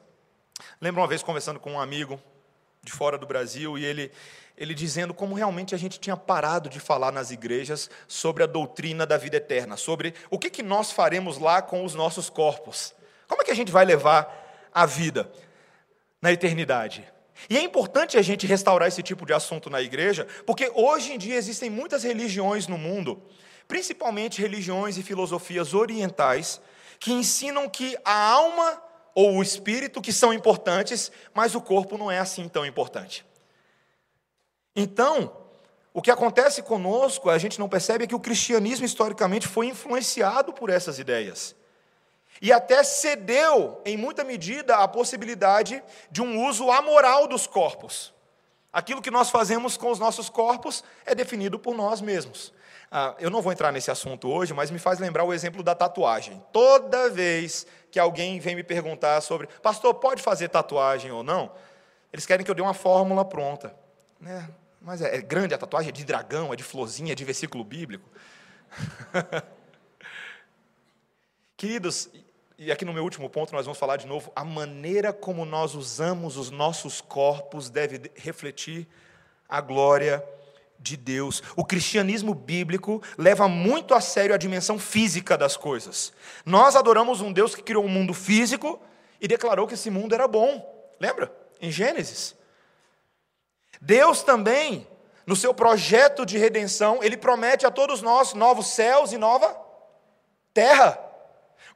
Lembro 0.79 1.01
uma 1.01 1.07
vez 1.07 1.23
conversando 1.23 1.59
com 1.59 1.71
um 1.71 1.81
amigo 1.81 2.21
de 2.83 2.91
fora 2.91 3.17
do 3.17 3.25
Brasil 3.25 3.77
e 3.77 3.85
ele 3.85 4.11
ele 4.55 4.73
dizendo 4.73 5.13
como 5.13 5.33
realmente 5.33 5.73
a 5.73 5.77
gente 5.77 5.99
tinha 5.99 6.15
parado 6.15 6.69
de 6.69 6.79
falar 6.79 7.11
nas 7.11 7.31
igrejas 7.31 7.89
sobre 8.07 8.43
a 8.43 8.45
doutrina 8.45 9.05
da 9.05 9.17
vida 9.17 9.37
eterna, 9.37 9.75
sobre 9.75 10.13
o 10.29 10.37
que, 10.37 10.49
que 10.49 10.61
nós 10.61 10.91
faremos 10.91 11.39
lá 11.39 11.61
com 11.61 11.83
os 11.83 11.95
nossos 11.95 12.29
corpos. 12.29 12.93
Como 13.27 13.41
é 13.41 13.45
que 13.45 13.51
a 13.51 13.55
gente 13.55 13.71
vai 13.71 13.83
levar 13.83 14.69
a 14.71 14.85
vida 14.85 15.31
na 16.21 16.31
eternidade? 16.31 17.03
E 17.49 17.57
é 17.57 17.63
importante 17.63 18.15
a 18.15 18.21
gente 18.21 18.45
restaurar 18.45 18.87
esse 18.87 19.01
tipo 19.01 19.25
de 19.25 19.33
assunto 19.33 19.69
na 19.69 19.81
igreja, 19.81 20.27
porque 20.45 20.71
hoje 20.75 21.13
em 21.13 21.17
dia 21.17 21.35
existem 21.35 21.69
muitas 21.69 22.03
religiões 22.03 22.67
no 22.67 22.77
mundo, 22.77 23.21
principalmente 23.67 24.39
religiões 24.39 24.97
e 24.97 25.03
filosofias 25.03 25.73
orientais, 25.73 26.61
que 26.99 27.11
ensinam 27.11 27.67
que 27.67 27.97
a 28.05 28.29
alma 28.29 28.81
ou 29.15 29.37
o 29.37 29.43
espírito 29.43 30.01
que 30.01 30.11
são 30.11 30.33
importantes, 30.33 31.11
mas 31.33 31.55
o 31.55 31.61
corpo 31.61 31.97
não 31.97 32.09
é 32.09 32.19
assim 32.19 32.47
tão 32.47 32.65
importante. 32.65 33.25
Então, 34.75 35.31
o 35.93 36.01
que 36.01 36.09
acontece 36.09 36.63
conosco, 36.63 37.29
a 37.29 37.37
gente 37.37 37.59
não 37.59 37.69
percebe, 37.69 38.05
é 38.05 38.07
que 38.07 38.15
o 38.15 38.19
cristianismo 38.19 38.85
historicamente 38.85 39.47
foi 39.47 39.67
influenciado 39.67 40.51
por 40.51 40.69
essas 40.69 40.97
ideias. 40.97 41.55
E 42.41 42.51
até 42.51 42.83
cedeu, 42.83 43.79
em 43.85 43.95
muita 43.95 44.23
medida, 44.23 44.77
a 44.77 44.87
possibilidade 44.87 45.83
de 46.09 46.21
um 46.21 46.45
uso 46.47 46.71
amoral 46.71 47.27
dos 47.27 47.45
corpos. 47.45 48.11
Aquilo 48.71 49.03
que 49.03 49.11
nós 49.11 49.29
fazemos 49.29 49.77
com 49.77 49.91
os 49.91 49.99
nossos 49.99 50.29
corpos 50.29 50.83
é 51.05 51.13
definido 51.13 51.59
por 51.59 51.75
nós 51.75 52.01
mesmos. 52.01 52.51
Ah, 52.91 53.15
eu 53.19 53.29
não 53.29 53.41
vou 53.41 53.51
entrar 53.51 53.71
nesse 53.71 53.91
assunto 53.91 54.27
hoje, 54.27 54.53
mas 54.53 54.71
me 54.71 54.79
faz 54.79 54.99
lembrar 54.99 55.23
o 55.23 55.33
exemplo 55.33 55.61
da 55.61 55.75
tatuagem. 55.75 56.43
Toda 56.51 57.09
vez 57.09 57.67
que 57.93 57.99
alguém 57.99 58.39
vem 58.39 58.55
me 58.55 58.63
perguntar 58.63 59.21
sobre, 59.21 59.45
pastor, 59.61 59.93
pode 59.93 60.19
fazer 60.19 60.49
tatuagem 60.49 61.11
ou 61.11 61.23
não? 61.23 61.51
Eles 62.11 62.25
querem 62.25 62.43
que 62.43 62.49
eu 62.49 62.55
dê 62.55 62.61
uma 62.63 62.73
fórmula 62.73 63.23
pronta. 63.23 63.71
Né? 64.19 64.49
Mas 64.81 64.99
é, 64.99 65.17
é 65.17 65.21
grande 65.21 65.53
a 65.53 65.59
tatuagem, 65.59 65.89
é 65.89 65.91
de 65.91 66.03
dragão, 66.03 66.51
é 66.51 66.55
de 66.55 66.63
florzinha, 66.63 67.11
é 67.11 67.15
de 67.15 67.23
versículo 67.23 67.63
bíblico. 67.63 68.09
Queridos, 71.55 72.09
e 72.57 72.71
aqui 72.71 72.83
no 72.83 72.93
meu 72.93 73.03
último 73.03 73.29
ponto 73.29 73.53
nós 73.53 73.67
vamos 73.67 73.77
falar 73.77 73.97
de 73.97 74.07
novo, 74.07 74.31
a 74.35 74.43
maneira 74.43 75.13
como 75.13 75.45
nós 75.45 75.75
usamos 75.75 76.35
os 76.35 76.49
nossos 76.49 76.99
corpos 76.99 77.69
deve 77.69 78.09
refletir 78.15 78.87
a 79.47 79.61
glória 79.61 80.17
de 80.17 80.42
Deus. 80.97 81.41
O 81.55 81.63
cristianismo 81.63 82.33
bíblico 82.33 83.01
leva 83.17 83.47
muito 83.47 83.93
a 83.93 84.01
sério 84.01 84.35
a 84.35 84.37
dimensão 84.37 84.77
física 84.77 85.37
das 85.37 85.55
coisas. 85.55 86.13
Nós 86.45 86.75
adoramos 86.75 87.21
um 87.21 87.31
Deus 87.31 87.55
que 87.55 87.63
criou 87.63 87.85
um 87.85 87.89
mundo 87.89 88.13
físico 88.13 88.81
e 89.19 89.27
declarou 89.27 89.67
que 89.67 89.75
esse 89.75 89.89
mundo 89.89 90.13
era 90.13 90.27
bom. 90.27 90.93
Lembra? 90.99 91.33
Em 91.61 91.71
Gênesis. 91.71 92.35
Deus 93.81 94.23
também, 94.23 94.87
no 95.25 95.35
seu 95.35 95.53
projeto 95.53 96.25
de 96.25 96.37
redenção, 96.37 97.01
ele 97.01 97.17
promete 97.17 97.65
a 97.65 97.71
todos 97.71 98.01
nós 98.01 98.33
novos 98.33 98.67
céus 98.67 99.11
e 99.11 99.17
nova 99.17 99.57
terra 100.53 101.11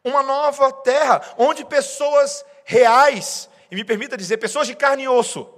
uma 0.07 0.23
nova 0.23 0.71
terra, 0.71 1.21
onde 1.37 1.65
pessoas 1.65 2.45
reais, 2.65 3.49
e 3.69 3.75
me 3.75 3.83
permita 3.83 4.17
dizer, 4.17 4.37
pessoas 4.37 4.67
de 4.67 4.75
carne 4.75 5.03
e 5.03 5.07
osso, 5.07 5.53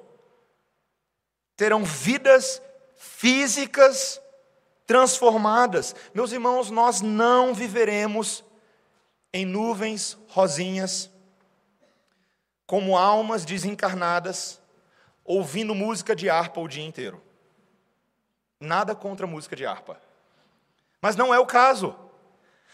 terão 1.55 1.83
vidas 1.83 2.61
físicas 3.19 4.21
transformadas. 4.87 5.93
Meus 6.13 6.31
irmãos, 6.31 6.71
nós 6.71 7.01
não 7.01 7.53
viveremos 7.53 8.45
em 9.33 9.45
nuvens 9.45 10.17
rosinhas, 10.29 11.11
como 12.65 12.97
almas 12.97 13.43
desencarnadas, 13.43 14.61
ouvindo 15.25 15.75
música 15.75 16.15
de 16.15 16.29
harpa 16.29 16.61
o 16.61 16.67
dia 16.69 16.85
inteiro. 16.85 17.21
Nada 18.57 18.95
contra 18.95 19.27
música 19.27 19.53
de 19.53 19.65
harpa. 19.65 19.99
Mas 21.01 21.17
não 21.17 21.33
é 21.33 21.39
o 21.39 21.45
caso. 21.45 21.93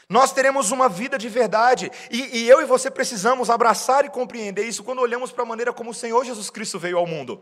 Nós 0.08 0.32
teremos 0.32 0.70
uma 0.70 0.88
vida 0.88 1.18
de 1.18 1.28
verdade, 1.28 1.92
e, 2.12 2.38
e 2.38 2.48
eu 2.48 2.62
e 2.62 2.66
você 2.66 2.92
precisamos 2.92 3.50
abraçar 3.50 4.06
e 4.06 4.12
compreender 4.12 4.64
isso 4.68 4.84
quando 4.84 5.02
olhamos 5.02 5.32
para 5.32 5.42
a 5.42 5.48
maneira 5.48 5.74
como 5.74 5.90
o 5.90 5.96
Senhor 5.96 6.24
Jesus 6.24 6.52
Cristo 6.52 6.78
veio 6.78 7.00
ao 7.00 7.08
mundo. 7.08 7.42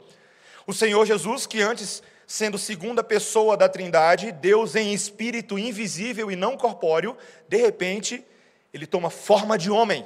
O 0.65 0.73
Senhor 0.73 1.05
Jesus, 1.05 1.45
que 1.45 1.61
antes, 1.61 2.01
sendo 2.33 2.57
segunda 2.57 3.03
pessoa 3.03 3.55
da 3.55 3.69
Trindade, 3.69 4.31
Deus 4.31 4.75
em 4.75 4.91
espírito 4.91 5.59
invisível 5.59 6.31
e 6.31 6.35
não 6.35 6.57
corpóreo, 6.57 7.15
de 7.47 7.57
repente, 7.57 8.25
ele 8.73 8.87
toma 8.87 9.11
forma 9.11 9.55
de 9.55 9.69
homem, 9.69 10.03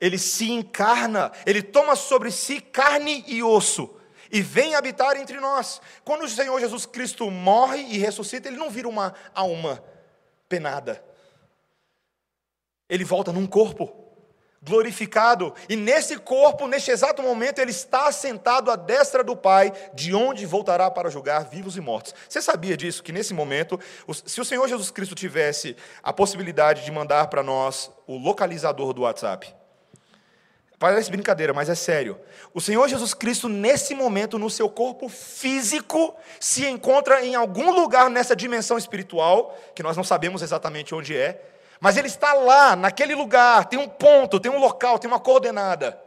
ele 0.00 0.16
se 0.16 0.52
encarna, 0.52 1.32
ele 1.44 1.60
toma 1.60 1.96
sobre 1.96 2.30
si 2.30 2.60
carne 2.60 3.24
e 3.26 3.42
osso 3.42 3.92
e 4.30 4.40
vem 4.40 4.76
habitar 4.76 5.16
entre 5.16 5.40
nós. 5.40 5.80
Quando 6.04 6.22
o 6.22 6.28
Senhor 6.28 6.60
Jesus 6.60 6.86
Cristo 6.86 7.28
morre 7.28 7.80
e 7.80 7.98
ressuscita, 7.98 8.46
ele 8.46 8.56
não 8.56 8.70
vira 8.70 8.88
uma 8.88 9.12
alma 9.34 9.82
penada. 10.48 11.04
Ele 12.88 13.02
volta 13.02 13.32
num 13.32 13.48
corpo 13.48 14.03
glorificado, 14.64 15.54
e 15.68 15.76
nesse 15.76 16.16
corpo, 16.16 16.66
neste 16.66 16.90
exato 16.90 17.22
momento, 17.22 17.58
ele 17.58 17.70
está 17.70 18.10
sentado 18.10 18.70
à 18.70 18.76
destra 18.76 19.22
do 19.22 19.36
Pai, 19.36 19.72
de 19.92 20.14
onde 20.14 20.46
voltará 20.46 20.90
para 20.90 21.10
julgar 21.10 21.44
vivos 21.44 21.76
e 21.76 21.80
mortos. 21.80 22.14
Você 22.28 22.40
sabia 22.40 22.76
disso? 22.76 23.02
Que 23.02 23.12
nesse 23.12 23.34
momento, 23.34 23.78
se 24.24 24.40
o 24.40 24.44
Senhor 24.44 24.66
Jesus 24.66 24.90
Cristo 24.90 25.14
tivesse 25.14 25.76
a 26.02 26.12
possibilidade 26.12 26.84
de 26.84 26.90
mandar 26.90 27.26
para 27.26 27.42
nós 27.42 27.90
o 28.06 28.16
localizador 28.16 28.92
do 28.92 29.02
WhatsApp, 29.02 29.54
Parece 30.76 31.10
brincadeira, 31.10 31.54
mas 31.54 31.70
é 31.70 31.74
sério. 31.74 32.20
O 32.52 32.60
Senhor 32.60 32.86
Jesus 32.88 33.14
Cristo, 33.14 33.48
nesse 33.48 33.94
momento, 33.94 34.38
no 34.38 34.50
seu 34.50 34.68
corpo 34.68 35.08
físico, 35.08 36.14
se 36.38 36.66
encontra 36.66 37.24
em 37.24 37.34
algum 37.34 37.70
lugar 37.70 38.10
nessa 38.10 38.36
dimensão 38.36 38.76
espiritual, 38.76 39.58
que 39.74 39.82
nós 39.82 39.96
não 39.96 40.04
sabemos 40.04 40.42
exatamente 40.42 40.94
onde 40.94 41.16
é, 41.16 41.40
mas 41.84 41.98
ele 41.98 42.08
está 42.08 42.32
lá, 42.32 42.74
naquele 42.74 43.14
lugar, 43.14 43.66
tem 43.66 43.78
um 43.78 43.86
ponto, 43.86 44.40
tem 44.40 44.50
um 44.50 44.58
local, 44.58 44.98
tem 44.98 45.06
uma 45.06 45.20
coordenada. 45.20 46.02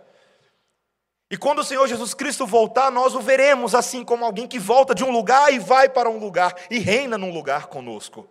E 1.30 1.38
quando 1.38 1.60
o 1.60 1.63
Senhor 1.63 1.88
Jesus 1.88 2.16
Cristo 2.16 2.48
voltar, 2.48 2.90
nós 2.90 3.13
o 3.13 3.22
veremos 3.22 3.76
assim 3.76 4.04
como 4.04 4.26
alguém 4.26 4.48
que 4.48 4.58
volta 4.58 4.96
de 4.96 5.04
um 5.04 5.12
lugar 5.12 5.54
e 5.54 5.60
vai 5.60 5.88
para 5.88 6.10
um 6.10 6.18
lugar 6.18 6.56
e 6.72 6.80
reina 6.80 7.16
num 7.16 7.32
lugar 7.32 7.68
conosco. 7.68 8.28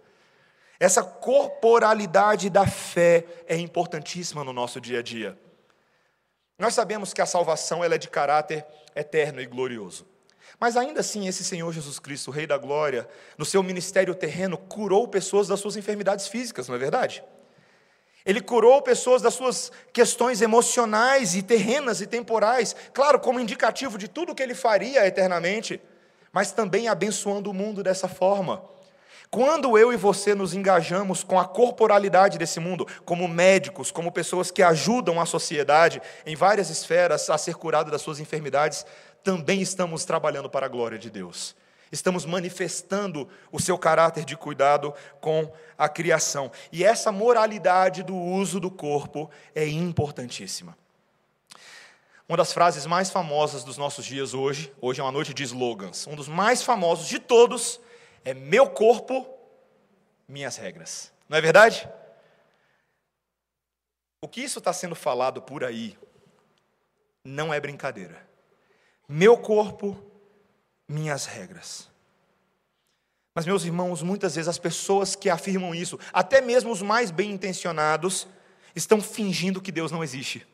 Essa 0.80 1.04
corporalidade 1.04 2.50
da 2.50 2.66
fé 2.66 3.24
é 3.46 3.56
importantíssima 3.56 4.42
no 4.42 4.52
nosso 4.52 4.80
dia 4.80 4.98
a 4.98 5.02
dia. 5.02 5.38
Nós 6.58 6.74
sabemos 6.74 7.14
que 7.14 7.22
a 7.22 7.26
salvação 7.26 7.84
ela 7.84 7.94
é 7.94 7.98
de 7.98 8.08
caráter 8.08 8.66
eterno 8.96 9.40
e 9.40 9.46
glorioso. 9.46 10.04
Mas 10.58 10.76
ainda 10.76 10.98
assim, 10.98 11.28
esse 11.28 11.44
Senhor 11.44 11.72
Jesus 11.72 12.00
Cristo, 12.00 12.32
Rei 12.32 12.44
da 12.44 12.58
Glória, 12.58 13.08
no 13.38 13.44
seu 13.44 13.62
ministério 13.62 14.16
terreno, 14.16 14.58
curou 14.58 15.06
pessoas 15.06 15.46
das 15.46 15.60
suas 15.60 15.76
enfermidades 15.76 16.26
físicas, 16.26 16.66
não 16.66 16.74
é 16.74 16.78
verdade? 16.78 17.22
Ele 18.26 18.40
curou 18.40 18.82
pessoas 18.82 19.22
das 19.22 19.34
suas 19.34 19.70
questões 19.92 20.42
emocionais 20.42 21.36
e 21.36 21.42
terrenas 21.42 22.00
e 22.00 22.06
temporais, 22.08 22.74
claro, 22.92 23.20
como 23.20 23.38
indicativo 23.38 23.96
de 23.96 24.08
tudo 24.08 24.34
que 24.34 24.42
ele 24.42 24.54
faria 24.54 25.06
eternamente, 25.06 25.80
mas 26.32 26.50
também 26.50 26.88
abençoando 26.88 27.48
o 27.48 27.54
mundo 27.54 27.84
dessa 27.84 28.08
forma. 28.08 28.64
Quando 29.30 29.78
eu 29.78 29.92
e 29.92 29.96
você 29.96 30.34
nos 30.34 30.54
engajamos 30.54 31.22
com 31.22 31.38
a 31.38 31.44
corporalidade 31.44 32.36
desse 32.36 32.58
mundo, 32.58 32.86
como 33.04 33.28
médicos, 33.28 33.92
como 33.92 34.10
pessoas 34.10 34.50
que 34.50 34.62
ajudam 34.62 35.20
a 35.20 35.26
sociedade 35.26 36.02
em 36.24 36.34
várias 36.34 36.68
esferas 36.68 37.30
a 37.30 37.38
ser 37.38 37.54
curada 37.54 37.92
das 37.92 38.02
suas 38.02 38.18
enfermidades, 38.18 38.84
também 39.22 39.60
estamos 39.60 40.04
trabalhando 40.04 40.50
para 40.50 40.66
a 40.66 40.68
glória 40.68 40.98
de 40.98 41.10
Deus 41.10 41.54
estamos 41.90 42.24
manifestando 42.24 43.28
o 43.50 43.60
seu 43.60 43.78
caráter 43.78 44.24
de 44.24 44.36
cuidado 44.36 44.92
com 45.20 45.52
a 45.78 45.88
criação. 45.88 46.50
E 46.72 46.84
essa 46.84 47.12
moralidade 47.12 48.02
do 48.02 48.16
uso 48.16 48.58
do 48.60 48.70
corpo 48.70 49.30
é 49.54 49.66
importantíssima. 49.66 50.76
Uma 52.28 52.38
das 52.38 52.52
frases 52.52 52.86
mais 52.86 53.10
famosas 53.10 53.62
dos 53.62 53.76
nossos 53.76 54.04
dias 54.04 54.34
hoje, 54.34 54.72
hoje 54.80 55.00
é 55.00 55.04
uma 55.04 55.12
noite 55.12 55.32
de 55.32 55.44
slogans, 55.44 56.06
um 56.08 56.16
dos 56.16 56.26
mais 56.26 56.62
famosos 56.62 57.06
de 57.06 57.20
todos 57.20 57.80
é 58.24 58.34
meu 58.34 58.68
corpo, 58.68 59.24
minhas 60.26 60.56
regras. 60.56 61.12
Não 61.28 61.38
é 61.38 61.40
verdade? 61.40 61.88
O 64.20 64.26
que 64.26 64.40
isso 64.40 64.58
está 64.58 64.72
sendo 64.72 64.96
falado 64.96 65.40
por 65.40 65.62
aí 65.62 65.96
não 67.22 67.54
é 67.54 67.60
brincadeira. 67.60 68.26
Meu 69.08 69.38
corpo, 69.38 69.96
minhas 70.88 71.26
regras. 71.26 71.88
Mas, 73.34 73.44
meus 73.44 73.64
irmãos, 73.64 74.02
muitas 74.02 74.34
vezes 74.34 74.48
as 74.48 74.58
pessoas 74.58 75.14
que 75.14 75.28
afirmam 75.28 75.74
isso, 75.74 75.98
até 76.12 76.40
mesmo 76.40 76.72
os 76.72 76.80
mais 76.80 77.10
bem 77.10 77.30
intencionados, 77.30 78.26
estão 78.74 79.00
fingindo 79.00 79.60
que 79.60 79.70
Deus 79.70 79.92
não 79.92 80.02
existe. 80.02 80.46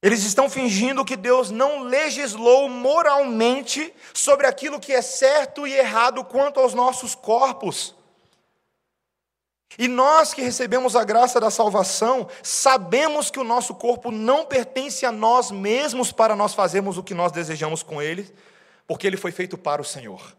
Eles 0.00 0.22
estão 0.22 0.48
fingindo 0.48 1.04
que 1.04 1.16
Deus 1.16 1.50
não 1.50 1.82
legislou 1.82 2.68
moralmente 2.68 3.92
sobre 4.14 4.46
aquilo 4.46 4.78
que 4.78 4.92
é 4.92 5.02
certo 5.02 5.66
e 5.66 5.72
errado 5.72 6.24
quanto 6.24 6.60
aos 6.60 6.72
nossos 6.72 7.14
corpos. 7.14 7.97
E 9.76 9.86
nós 9.86 10.32
que 10.32 10.40
recebemos 10.40 10.96
a 10.96 11.04
graça 11.04 11.40
da 11.40 11.50
salvação, 11.50 12.28
sabemos 12.42 13.30
que 13.30 13.38
o 13.38 13.44
nosso 13.44 13.74
corpo 13.74 14.10
não 14.10 14.46
pertence 14.46 15.04
a 15.04 15.12
nós 15.12 15.50
mesmos 15.50 16.10
para 16.10 16.34
nós 16.34 16.54
fazermos 16.54 16.96
o 16.96 17.02
que 17.02 17.14
nós 17.14 17.32
desejamos 17.32 17.82
com 17.82 18.00
ele, 18.00 18.32
porque 18.86 19.06
ele 19.06 19.16
foi 19.16 19.30
feito 19.30 19.58
para 19.58 19.82
o 19.82 19.84
Senhor. 19.84 20.34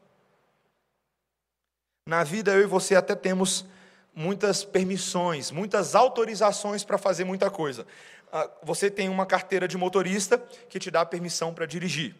Na 2.07 2.23
vida, 2.23 2.51
eu 2.51 2.63
e 2.63 2.65
você 2.65 2.95
até 2.95 3.13
temos 3.13 3.65
muitas 4.15 4.63
permissões, 4.63 5.51
muitas 5.51 5.93
autorizações 5.93 6.83
para 6.83 6.97
fazer 6.97 7.23
muita 7.23 7.51
coisa. 7.51 7.85
Ah, 8.33 8.49
você 8.63 8.89
tem 8.89 9.09
uma 9.09 9.25
carteira 9.25 9.67
de 9.67 9.77
motorista 9.77 10.37
que 10.67 10.79
te 10.79 10.89
dá 10.89 11.05
permissão 11.05 11.53
para 11.53 11.65
dirigir. 11.65 12.15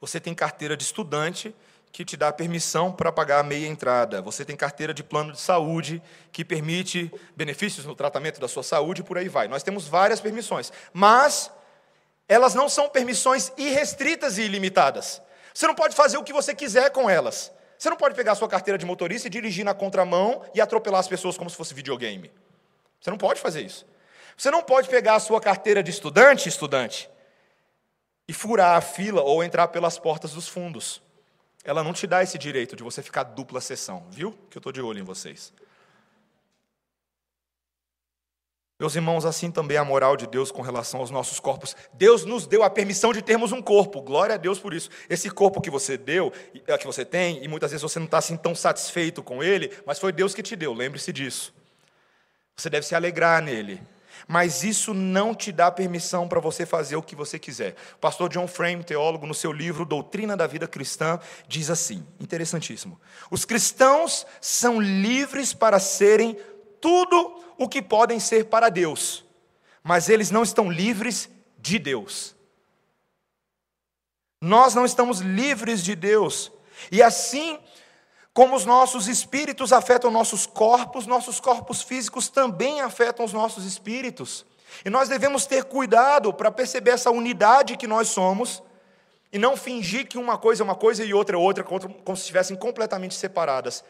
Você 0.00 0.20
tem 0.20 0.34
carteira 0.34 0.76
de 0.76 0.84
estudante 0.84 1.54
que 1.94 2.04
te 2.04 2.16
dá 2.16 2.32
permissão 2.32 2.90
para 2.90 3.12
pagar 3.12 3.38
a 3.38 3.42
meia 3.44 3.68
entrada. 3.68 4.20
Você 4.20 4.44
tem 4.44 4.56
carteira 4.56 4.92
de 4.92 5.04
plano 5.04 5.30
de 5.30 5.40
saúde 5.40 6.02
que 6.32 6.44
permite 6.44 7.08
benefícios 7.36 7.86
no 7.86 7.94
tratamento 7.94 8.40
da 8.40 8.48
sua 8.48 8.64
saúde 8.64 9.00
e 9.00 9.04
por 9.04 9.16
aí 9.16 9.28
vai. 9.28 9.46
Nós 9.46 9.62
temos 9.62 9.86
várias 9.86 10.20
permissões, 10.20 10.72
mas 10.92 11.52
elas 12.28 12.52
não 12.52 12.68
são 12.68 12.88
permissões 12.88 13.52
irrestritas 13.56 14.38
e 14.38 14.42
ilimitadas. 14.42 15.22
Você 15.54 15.68
não 15.68 15.74
pode 15.76 15.94
fazer 15.94 16.18
o 16.18 16.24
que 16.24 16.32
você 16.32 16.52
quiser 16.52 16.90
com 16.90 17.08
elas. 17.08 17.52
Você 17.78 17.88
não 17.88 17.96
pode 17.96 18.16
pegar 18.16 18.32
a 18.32 18.34
sua 18.34 18.48
carteira 18.48 18.76
de 18.76 18.84
motorista 18.84 19.28
e 19.28 19.30
dirigir 19.30 19.64
na 19.64 19.72
contramão 19.72 20.42
e 20.52 20.60
atropelar 20.60 20.98
as 20.98 21.06
pessoas 21.06 21.38
como 21.38 21.48
se 21.48 21.54
fosse 21.54 21.74
videogame. 21.74 22.28
Você 23.00 23.08
não 23.08 23.18
pode 23.18 23.40
fazer 23.40 23.60
isso. 23.60 23.86
Você 24.36 24.50
não 24.50 24.64
pode 24.64 24.88
pegar 24.88 25.14
a 25.14 25.20
sua 25.20 25.40
carteira 25.40 25.80
de 25.80 25.92
estudante, 25.92 26.48
estudante, 26.48 27.08
e 28.26 28.32
furar 28.32 28.76
a 28.76 28.80
fila 28.80 29.22
ou 29.22 29.44
entrar 29.44 29.68
pelas 29.68 29.96
portas 29.96 30.32
dos 30.32 30.48
fundos. 30.48 31.03
Ela 31.64 31.82
não 31.82 31.94
te 31.94 32.06
dá 32.06 32.22
esse 32.22 32.36
direito 32.36 32.76
de 32.76 32.82
você 32.82 33.02
ficar 33.02 33.22
dupla 33.22 33.60
sessão, 33.60 34.06
viu? 34.10 34.32
Que 34.50 34.58
eu 34.58 34.60
estou 34.60 34.70
de 34.70 34.82
olho 34.82 35.00
em 35.00 35.04
vocês. 35.04 35.52
Meus 38.78 38.96
irmãos, 38.96 39.24
assim 39.24 39.50
também 39.50 39.76
é 39.76 39.80
a 39.80 39.84
moral 39.84 40.16
de 40.16 40.26
Deus 40.26 40.50
com 40.50 40.60
relação 40.60 41.00
aos 41.00 41.10
nossos 41.10 41.40
corpos. 41.40 41.74
Deus 41.94 42.24
nos 42.24 42.46
deu 42.46 42.62
a 42.62 42.68
permissão 42.68 43.12
de 43.12 43.22
termos 43.22 43.50
um 43.50 43.62
corpo. 43.62 44.02
Glória 44.02 44.34
a 44.34 44.38
Deus 44.38 44.58
por 44.58 44.74
isso. 44.74 44.90
Esse 45.08 45.30
corpo 45.30 45.60
que 45.60 45.70
você 45.70 45.96
deu, 45.96 46.32
é, 46.66 46.76
que 46.76 46.86
você 46.86 47.04
tem, 47.04 47.42
e 47.42 47.48
muitas 47.48 47.70
vezes 47.70 47.82
você 47.82 47.98
não 47.98 48.06
está 48.06 48.18
assim 48.18 48.36
tão 48.36 48.54
satisfeito 48.54 49.22
com 49.22 49.42
ele, 49.42 49.72
mas 49.86 49.98
foi 49.98 50.12
Deus 50.12 50.34
que 50.34 50.42
te 50.42 50.54
deu. 50.54 50.74
Lembre-se 50.74 51.12
disso. 51.12 51.54
Você 52.56 52.68
deve 52.68 52.84
se 52.84 52.94
alegrar 52.94 53.40
nele. 53.40 53.80
Mas 54.26 54.62
isso 54.64 54.94
não 54.94 55.34
te 55.34 55.52
dá 55.52 55.70
permissão 55.70 56.28
para 56.28 56.40
você 56.40 56.64
fazer 56.64 56.96
o 56.96 57.02
que 57.02 57.16
você 57.16 57.38
quiser. 57.38 57.74
O 57.94 57.98
pastor 57.98 58.28
John 58.28 58.46
Frame, 58.46 58.82
teólogo, 58.82 59.26
no 59.26 59.34
seu 59.34 59.52
livro 59.52 59.84
Doutrina 59.84 60.36
da 60.36 60.46
Vida 60.46 60.66
Cristã, 60.66 61.18
diz 61.46 61.70
assim: 61.70 62.06
interessantíssimo. 62.18 63.00
Os 63.30 63.44
cristãos 63.44 64.26
são 64.40 64.80
livres 64.80 65.52
para 65.52 65.78
serem 65.78 66.36
tudo 66.80 67.42
o 67.58 67.68
que 67.68 67.80
podem 67.80 68.18
ser 68.18 68.46
para 68.46 68.68
Deus, 68.68 69.24
mas 69.82 70.08
eles 70.08 70.30
não 70.30 70.42
estão 70.42 70.70
livres 70.70 71.28
de 71.58 71.78
Deus. 71.78 72.34
Nós 74.40 74.74
não 74.74 74.84
estamos 74.84 75.20
livres 75.20 75.82
de 75.82 75.94
Deus. 75.94 76.52
E 76.92 77.02
assim 77.02 77.58
como 78.34 78.56
os 78.56 78.64
nossos 78.64 79.06
espíritos 79.06 79.72
afetam 79.72 80.10
nossos 80.10 80.44
corpos, 80.44 81.06
nossos 81.06 81.38
corpos 81.38 81.82
físicos 81.82 82.28
também 82.28 82.80
afetam 82.80 83.24
os 83.24 83.32
nossos 83.32 83.64
espíritos. 83.64 84.44
E 84.84 84.90
nós 84.90 85.08
devemos 85.08 85.46
ter 85.46 85.62
cuidado 85.62 86.34
para 86.34 86.50
perceber 86.50 86.90
essa 86.90 87.12
unidade 87.12 87.76
que 87.76 87.86
nós 87.86 88.08
somos 88.08 88.60
e 89.32 89.38
não 89.38 89.56
fingir 89.56 90.08
que 90.08 90.18
uma 90.18 90.36
coisa 90.36 90.62
é 90.62 90.64
uma 90.64 90.74
coisa 90.74 91.04
e 91.04 91.14
outra 91.14 91.36
é 91.36 91.38
outra, 91.38 91.62
como 91.62 92.16
se 92.16 92.22
estivessem 92.22 92.56
completamente 92.56 93.14
separadas. 93.14 93.84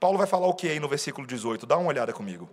Paulo 0.00 0.18
vai 0.18 0.26
falar 0.26 0.48
o 0.48 0.54
que 0.54 0.68
aí 0.68 0.80
no 0.80 0.88
versículo 0.88 1.24
18? 1.24 1.64
Dá 1.64 1.76
uma 1.76 1.88
olhada 1.88 2.12
comigo. 2.12 2.50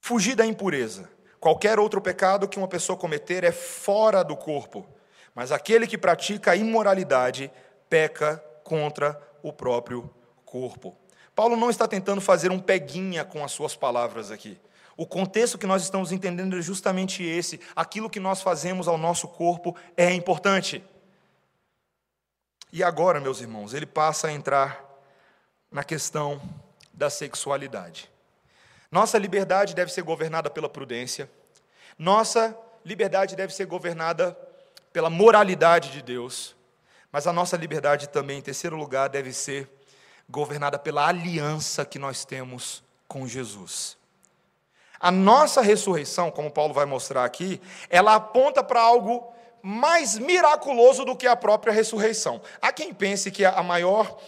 Fugir 0.00 0.36
da 0.36 0.46
impureza. 0.46 1.10
Qualquer 1.40 1.80
outro 1.80 2.00
pecado 2.00 2.46
que 2.46 2.58
uma 2.58 2.68
pessoa 2.68 2.96
cometer 2.96 3.42
é 3.42 3.50
fora 3.50 4.22
do 4.22 4.36
corpo, 4.36 4.86
mas 5.34 5.50
aquele 5.50 5.88
que 5.88 5.98
pratica 5.98 6.52
a 6.52 6.56
imoralidade 6.56 7.50
peca 7.88 8.44
contra 8.70 9.20
o 9.42 9.52
próprio 9.52 10.08
corpo. 10.44 10.96
Paulo 11.34 11.56
não 11.56 11.70
está 11.70 11.88
tentando 11.88 12.20
fazer 12.20 12.52
um 12.52 12.60
peguinha 12.60 13.24
com 13.24 13.44
as 13.44 13.50
suas 13.50 13.74
palavras 13.74 14.30
aqui. 14.30 14.56
O 14.96 15.04
contexto 15.04 15.58
que 15.58 15.66
nós 15.66 15.82
estamos 15.82 16.12
entendendo 16.12 16.56
é 16.56 16.62
justamente 16.62 17.24
esse. 17.24 17.60
Aquilo 17.74 18.08
que 18.08 18.20
nós 18.20 18.42
fazemos 18.42 18.86
ao 18.86 18.96
nosso 18.96 19.26
corpo 19.26 19.76
é 19.96 20.12
importante. 20.12 20.84
E 22.72 22.80
agora, 22.84 23.18
meus 23.18 23.40
irmãos, 23.40 23.74
ele 23.74 23.86
passa 23.86 24.28
a 24.28 24.32
entrar 24.32 24.84
na 25.68 25.82
questão 25.82 26.40
da 26.94 27.10
sexualidade. 27.10 28.08
Nossa 28.88 29.18
liberdade 29.18 29.74
deve 29.74 29.90
ser 29.90 30.02
governada 30.02 30.48
pela 30.48 30.68
prudência. 30.68 31.28
Nossa 31.98 32.56
liberdade 32.84 33.34
deve 33.34 33.52
ser 33.52 33.66
governada 33.66 34.38
pela 34.92 35.10
moralidade 35.10 35.90
de 35.90 36.02
Deus. 36.02 36.54
Mas 37.12 37.26
a 37.26 37.32
nossa 37.32 37.56
liberdade 37.56 38.08
também, 38.08 38.38
em 38.38 38.42
terceiro 38.42 38.76
lugar, 38.76 39.08
deve 39.08 39.32
ser 39.32 39.68
governada 40.28 40.78
pela 40.78 41.08
aliança 41.08 41.84
que 41.84 41.98
nós 41.98 42.24
temos 42.24 42.82
com 43.08 43.26
Jesus. 43.26 43.98
A 44.98 45.10
nossa 45.10 45.60
ressurreição, 45.60 46.30
como 46.30 46.50
Paulo 46.50 46.72
vai 46.72 46.84
mostrar 46.84 47.24
aqui, 47.24 47.60
ela 47.88 48.14
aponta 48.14 48.62
para 48.62 48.80
algo 48.80 49.32
mais 49.62 50.18
miraculoso 50.18 51.04
do 51.04 51.16
que 51.16 51.26
a 51.26 51.34
própria 51.34 51.72
ressurreição. 51.72 52.40
Há 52.60 52.72
quem 52.72 52.94
pense 52.94 53.30
que 53.30 53.44
a 53.44 53.62
maior, 53.62 54.18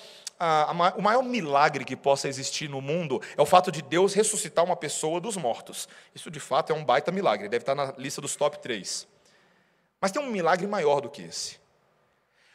a, 0.40 0.70
a, 0.70 0.94
o 0.94 1.02
maior 1.02 1.22
milagre 1.22 1.84
que 1.84 1.94
possa 1.94 2.26
existir 2.26 2.68
no 2.68 2.80
mundo 2.80 3.20
é 3.36 3.40
o 3.40 3.46
fato 3.46 3.70
de 3.70 3.80
Deus 3.82 4.14
ressuscitar 4.14 4.64
uma 4.64 4.76
pessoa 4.76 5.20
dos 5.20 5.36
mortos. 5.36 5.88
Isso 6.14 6.30
de 6.30 6.40
fato 6.40 6.72
é 6.72 6.74
um 6.74 6.84
baita 6.84 7.12
milagre, 7.12 7.48
deve 7.48 7.62
estar 7.62 7.74
na 7.74 7.92
lista 7.96 8.20
dos 8.20 8.34
top 8.34 8.58
3. 8.58 9.06
Mas 10.00 10.10
tem 10.10 10.20
um 10.20 10.30
milagre 10.30 10.66
maior 10.66 11.00
do 11.00 11.08
que 11.08 11.22
esse. 11.22 11.61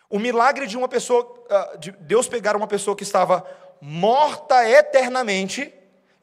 O 0.09 0.19
milagre 0.19 0.67
de 0.67 0.77
uma 0.77 0.87
pessoa, 0.87 1.45
ah, 1.49 1.75
de 1.77 1.91
Deus 1.91 2.27
pegar 2.27 2.55
uma 2.55 2.67
pessoa 2.67 2.95
que 2.95 3.03
estava 3.03 3.45
morta 3.81 4.67
eternamente 4.67 5.73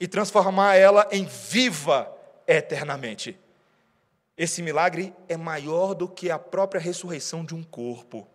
e 0.01 0.09
transformar 0.09 0.77
ela 0.77 1.07
em 1.11 1.25
viva 1.25 2.11
eternamente. 2.47 3.39
Esse 4.37 4.63
milagre 4.63 5.15
é 5.29 5.37
maior 5.37 5.95
do 5.95 6.09
que 6.09 6.31
a 6.31 6.39
própria 6.39 6.81
ressurreição 6.81 7.45
de 7.45 7.55
um 7.55 7.63
corpo. 7.63 8.27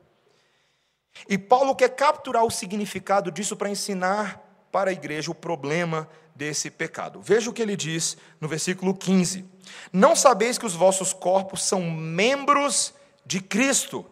E 1.27 1.37
Paulo 1.37 1.75
quer 1.75 1.89
capturar 1.89 2.45
o 2.45 2.51
significado 2.51 3.31
disso 3.31 3.57
para 3.57 3.69
ensinar 3.69 4.45
para 4.71 4.91
a 4.91 4.93
igreja 4.93 5.31
o 5.31 5.35
problema 5.35 6.07
desse 6.33 6.69
pecado. 6.69 7.21
Veja 7.21 7.49
o 7.49 7.53
que 7.53 7.61
ele 7.61 7.75
diz 7.75 8.15
no 8.39 8.47
versículo 8.47 8.95
15: 8.95 9.43
Não 9.91 10.15
sabeis 10.15 10.57
que 10.57 10.65
os 10.65 10.75
vossos 10.75 11.11
corpos 11.11 11.63
são 11.63 11.81
membros 11.81 12.93
de 13.25 13.41
Cristo? 13.41 14.05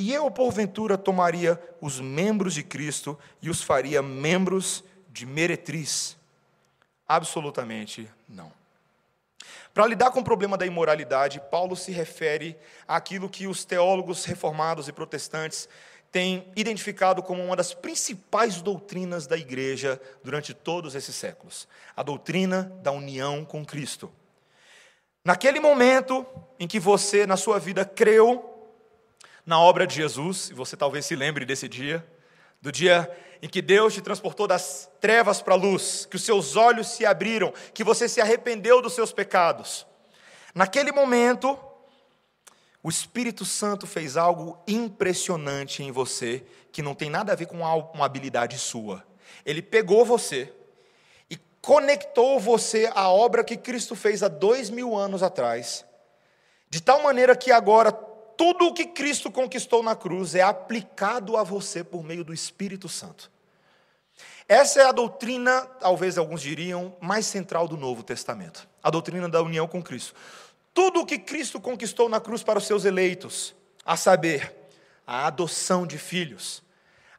E 0.00 0.14
eu, 0.14 0.30
porventura, 0.30 0.96
tomaria 0.96 1.60
os 1.80 1.98
membros 1.98 2.54
de 2.54 2.62
Cristo 2.62 3.18
e 3.42 3.50
os 3.50 3.60
faria 3.60 4.00
membros 4.00 4.84
de 5.08 5.26
meretriz? 5.26 6.16
Absolutamente 7.08 8.08
não. 8.28 8.52
Para 9.74 9.88
lidar 9.88 10.12
com 10.12 10.20
o 10.20 10.24
problema 10.24 10.56
da 10.56 10.64
imoralidade, 10.64 11.42
Paulo 11.50 11.74
se 11.74 11.90
refere 11.90 12.56
àquilo 12.86 13.28
que 13.28 13.48
os 13.48 13.64
teólogos 13.64 14.24
reformados 14.24 14.86
e 14.86 14.92
protestantes 14.92 15.68
têm 16.12 16.46
identificado 16.54 17.20
como 17.20 17.44
uma 17.44 17.56
das 17.56 17.74
principais 17.74 18.62
doutrinas 18.62 19.26
da 19.26 19.36
igreja 19.36 20.00
durante 20.22 20.54
todos 20.54 20.94
esses 20.94 21.16
séculos: 21.16 21.66
a 21.96 22.04
doutrina 22.04 22.72
da 22.84 22.92
união 22.92 23.44
com 23.44 23.66
Cristo. 23.66 24.12
Naquele 25.24 25.58
momento 25.58 26.24
em 26.56 26.68
que 26.68 26.78
você, 26.78 27.26
na 27.26 27.36
sua 27.36 27.58
vida, 27.58 27.84
creu 27.84 28.57
na 29.48 29.58
obra 29.58 29.86
de 29.86 29.94
Jesus, 29.94 30.50
e 30.50 30.52
você 30.52 30.76
talvez 30.76 31.06
se 31.06 31.16
lembre 31.16 31.46
desse 31.46 31.66
dia, 31.66 32.06
do 32.60 32.70
dia 32.70 33.10
em 33.40 33.48
que 33.48 33.62
Deus 33.62 33.94
te 33.94 34.02
transportou 34.02 34.46
das 34.46 34.90
trevas 35.00 35.40
para 35.40 35.54
a 35.54 35.56
luz, 35.56 36.04
que 36.04 36.16
os 36.16 36.22
seus 36.22 36.54
olhos 36.54 36.88
se 36.88 37.06
abriram, 37.06 37.50
que 37.72 37.82
você 37.82 38.10
se 38.10 38.20
arrependeu 38.20 38.82
dos 38.82 38.92
seus 38.92 39.10
pecados. 39.10 39.86
Naquele 40.54 40.92
momento, 40.92 41.58
o 42.82 42.90
Espírito 42.90 43.46
Santo 43.46 43.86
fez 43.86 44.18
algo 44.18 44.62
impressionante 44.68 45.82
em 45.82 45.90
você, 45.90 46.44
que 46.70 46.82
não 46.82 46.94
tem 46.94 47.08
nada 47.08 47.32
a 47.32 47.34
ver 47.34 47.46
com 47.46 47.56
uma 47.56 48.04
habilidade 48.04 48.58
sua. 48.58 49.02
Ele 49.46 49.62
pegou 49.62 50.04
você 50.04 50.52
e 51.30 51.38
conectou 51.62 52.38
você 52.38 52.90
à 52.94 53.08
obra 53.08 53.42
que 53.42 53.56
Cristo 53.56 53.96
fez 53.96 54.22
há 54.22 54.28
dois 54.28 54.68
mil 54.68 54.94
anos 54.94 55.22
atrás, 55.22 55.86
de 56.68 56.82
tal 56.82 57.02
maneira 57.02 57.34
que 57.34 57.50
agora 57.50 58.07
tudo 58.38 58.68
o 58.68 58.72
que 58.72 58.86
Cristo 58.86 59.30
conquistou 59.30 59.82
na 59.82 59.94
cruz 59.94 60.34
é 60.34 60.40
aplicado 60.40 61.36
a 61.36 61.42
você 61.42 61.84
por 61.84 62.02
meio 62.02 62.24
do 62.24 62.32
Espírito 62.32 62.88
Santo. 62.88 63.30
Essa 64.48 64.80
é 64.80 64.84
a 64.86 64.92
doutrina, 64.92 65.60
talvez 65.78 66.16
alguns 66.16 66.40
diriam, 66.40 66.96
mais 67.00 67.26
central 67.26 67.68
do 67.68 67.76
Novo 67.76 68.02
Testamento 68.02 68.66
a 68.82 68.90
doutrina 68.90 69.28
da 69.28 69.42
união 69.42 69.68
com 69.68 69.82
Cristo. 69.82 70.14
Tudo 70.72 71.00
o 71.00 71.06
que 71.06 71.18
Cristo 71.18 71.60
conquistou 71.60 72.08
na 72.08 72.20
cruz 72.20 72.42
para 72.42 72.58
os 72.58 72.66
seus 72.66 72.84
eleitos, 72.86 73.54
a 73.84 73.96
saber, 73.96 74.54
a 75.06 75.26
adoção 75.26 75.86
de 75.86 75.98
filhos, 75.98 76.62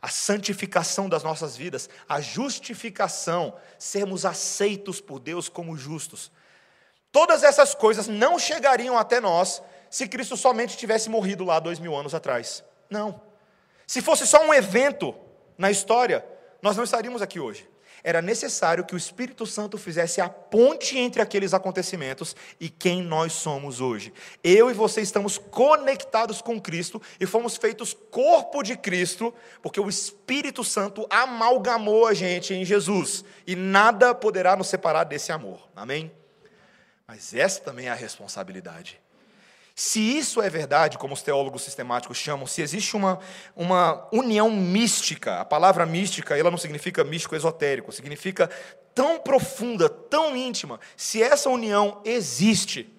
a 0.02 0.08
santificação 0.08 1.10
das 1.10 1.24
nossas 1.24 1.56
vidas, 1.56 1.90
a 2.08 2.22
justificação, 2.22 3.54
sermos 3.78 4.26
aceitos 4.26 5.02
por 5.02 5.20
Deus 5.20 5.50
como 5.50 5.78
justos. 5.78 6.32
Todas 7.12 7.44
essas 7.44 7.76
coisas 7.76 8.08
não 8.08 8.40
chegariam 8.40 8.98
até 8.98 9.20
nós 9.20 9.62
se 9.90 10.08
Cristo 10.08 10.38
somente 10.38 10.78
tivesse 10.78 11.10
morrido 11.10 11.44
lá 11.44 11.60
dois 11.60 11.80
mil 11.80 11.96
anos 11.96 12.14
atrás. 12.14 12.64
Não. 12.90 13.22
Se 13.86 14.02
fosse 14.02 14.28
só 14.28 14.46
um 14.46 14.54
evento 14.54 15.16
na 15.58 15.72
história, 15.72 16.26
nós 16.62 16.78
não 16.78 16.84
estaríamos 16.84 17.22
aqui 17.22 17.40
hoje. 17.40 17.68
Era 18.04 18.22
necessário 18.22 18.86
que 18.86 18.94
o 18.94 18.98
Espírito 18.98 19.46
Santo 19.46 19.78
fizesse 19.78 20.22
a 20.22 20.30
ponte 20.30 20.98
entre 20.98 21.22
aqueles 21.22 21.54
acontecimentos 21.54 22.36
e 22.60 22.70
quem 22.70 23.02
nós 23.02 23.34
somos 23.34 23.82
hoje. 23.82 24.14
Eu 24.44 24.70
e 24.70 24.74
você 24.74 25.02
estamos 25.02 25.38
conectados 25.38 26.42
com 26.42 26.62
Cristo 26.62 27.02
e 27.20 27.26
fomos 27.26 27.58
feitos 27.58 27.94
corpo 27.94 28.64
de 28.64 28.78
Cristo, 28.78 29.34
porque 29.62 29.80
o 29.80 29.90
Espírito 29.90 30.64
Santo 30.64 31.06
amalgamou 31.10 32.08
a 32.08 32.14
gente 32.14 32.54
em 32.54 32.64
Jesus 32.64 33.26
e 33.46 33.56
nada 33.56 34.16
poderá 34.16 34.56
nos 34.56 34.68
separar 34.68 35.04
desse 35.04 35.32
amor. 35.32 35.68
Amém? 35.76 36.12
Mas 37.06 37.34
essa 37.34 37.60
também 37.60 37.88
é 37.88 37.90
a 37.90 37.96
responsabilidade. 37.96 39.02
Se 39.80 40.02
isso 40.02 40.42
é 40.42 40.50
verdade, 40.50 40.98
como 40.98 41.14
os 41.14 41.22
teólogos 41.22 41.62
sistemáticos 41.62 42.18
chamam, 42.18 42.46
se 42.46 42.62
existe 42.62 42.98
uma, 42.98 43.18
uma 43.56 44.10
união 44.12 44.52
mística, 44.52 45.40
a 45.40 45.46
palavra 45.46 45.86
mística 45.86 46.38
ela 46.38 46.52
não 46.52 46.58
significa 46.58 47.02
místico 47.02 47.34
esotérico, 47.34 47.90
significa 47.94 48.50
tão 48.94 49.18
profunda, 49.18 49.88
tão 49.88 50.36
íntima. 50.36 50.82
Se 50.98 51.24
essa 51.24 51.50
união 51.50 52.02
existe, 52.04 52.94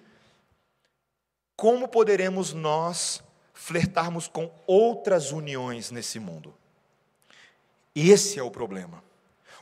como 1.55 1.87
poderemos 1.87 2.51
nós 2.51 3.21
flertarmos 3.53 4.27
com 4.27 4.51
outras 4.65 5.31
uniões 5.31 5.91
nesse 5.91 6.19
mundo? 6.19 6.51
Esse 7.93 8.39
é 8.39 8.43
o 8.43 8.49
problema. 8.49 9.03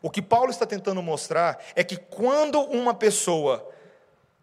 O 0.01 0.09
que 0.09 0.21
Paulo 0.21 0.51
está 0.51 0.65
tentando 0.65 1.01
mostrar 1.01 1.61
é 1.75 1.83
que 1.83 1.97
quando 1.97 2.61
uma 2.61 2.93
pessoa 2.93 3.69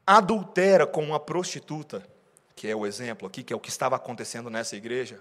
adultera 0.07 0.87
com 0.87 1.03
uma 1.03 1.19
prostituta, 1.19 2.07
que 2.57 2.67
é 2.67 2.75
o 2.75 2.87
exemplo 2.87 3.29
aqui, 3.29 3.43
que 3.43 3.53
é 3.53 3.57
o 3.57 3.61
que 3.61 3.69
estava 3.69 3.97
acontecendo 3.97 4.49
nessa 4.49 4.75
igreja, 4.75 5.21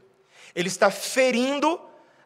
ele 0.56 0.70
está 0.70 0.90
ferindo 0.90 1.80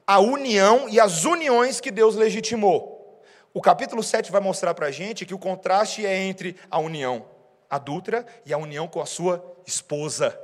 a 0.06 0.20
união 0.20 0.88
e 0.88 1.00
as 1.00 1.26
uniões 1.26 1.82
que 1.82 1.90
Deus 1.90 2.16
legitimou. 2.16 3.20
O 3.52 3.60
capítulo 3.60 4.04
7 4.04 4.32
vai 4.32 4.40
mostrar 4.40 4.76
para 4.76 4.86
a 4.86 4.92
gente 4.92 5.26
que 5.26 5.34
o 5.34 5.40
contraste 5.40 6.06
é 6.06 6.16
entre 6.16 6.56
a 6.70 6.78
união 6.78 7.26
adúltera 7.68 8.24
e 8.46 8.54
a 8.54 8.58
união 8.58 8.88
com 8.88 9.02
a 9.02 9.06
sua 9.08 9.44
esposa. 9.66 10.40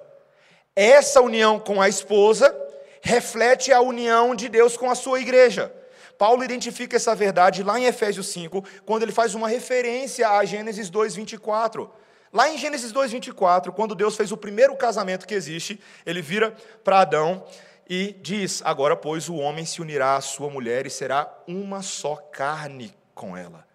Essa 0.75 1.21
união 1.21 1.59
com 1.59 1.79
a 1.79 1.87
esposa 1.87 2.53
reflete 3.01 3.71
a 3.71 3.81
união 3.81 4.33
de 4.33 4.49
Deus 4.49 4.75
com 4.75 4.89
a 4.89 4.95
sua 4.95 5.19
igreja. 5.19 5.71
Paulo 6.17 6.43
identifica 6.43 6.95
essa 6.95 7.13
verdade 7.13 7.61
lá 7.61 7.79
em 7.79 7.85
Efésios 7.85 8.27
5, 8.29 8.63
quando 8.83 9.03
ele 9.03 9.11
faz 9.11 9.35
uma 9.35 9.47
referência 9.47 10.27
a 10.27 10.43
Gênesis 10.43 10.89
2:24. 10.89 11.89
Lá 12.35 12.49
em 12.49 12.57
Gênesis 12.57 12.91
2:24, 12.91 13.71
quando 13.71 13.95
Deus 13.95 14.17
fez 14.17 14.29
o 14.29 14.35
primeiro 14.35 14.75
casamento 14.75 15.25
que 15.25 15.33
existe, 15.33 15.79
ele 16.05 16.21
vira 16.21 16.53
para 16.83 16.99
Adão 16.99 17.45
e 17.89 18.13
diz: 18.21 18.61
Agora, 18.65 18.93
pois, 18.93 19.29
o 19.29 19.35
homem 19.35 19.63
se 19.63 19.81
unirá 19.81 20.17
à 20.17 20.21
sua 20.21 20.49
mulher 20.49 20.85
e 20.85 20.89
será 20.89 21.33
uma 21.47 21.81
só 21.81 22.17
carne 22.17 22.93
com 23.13 23.37
ela. 23.37 23.65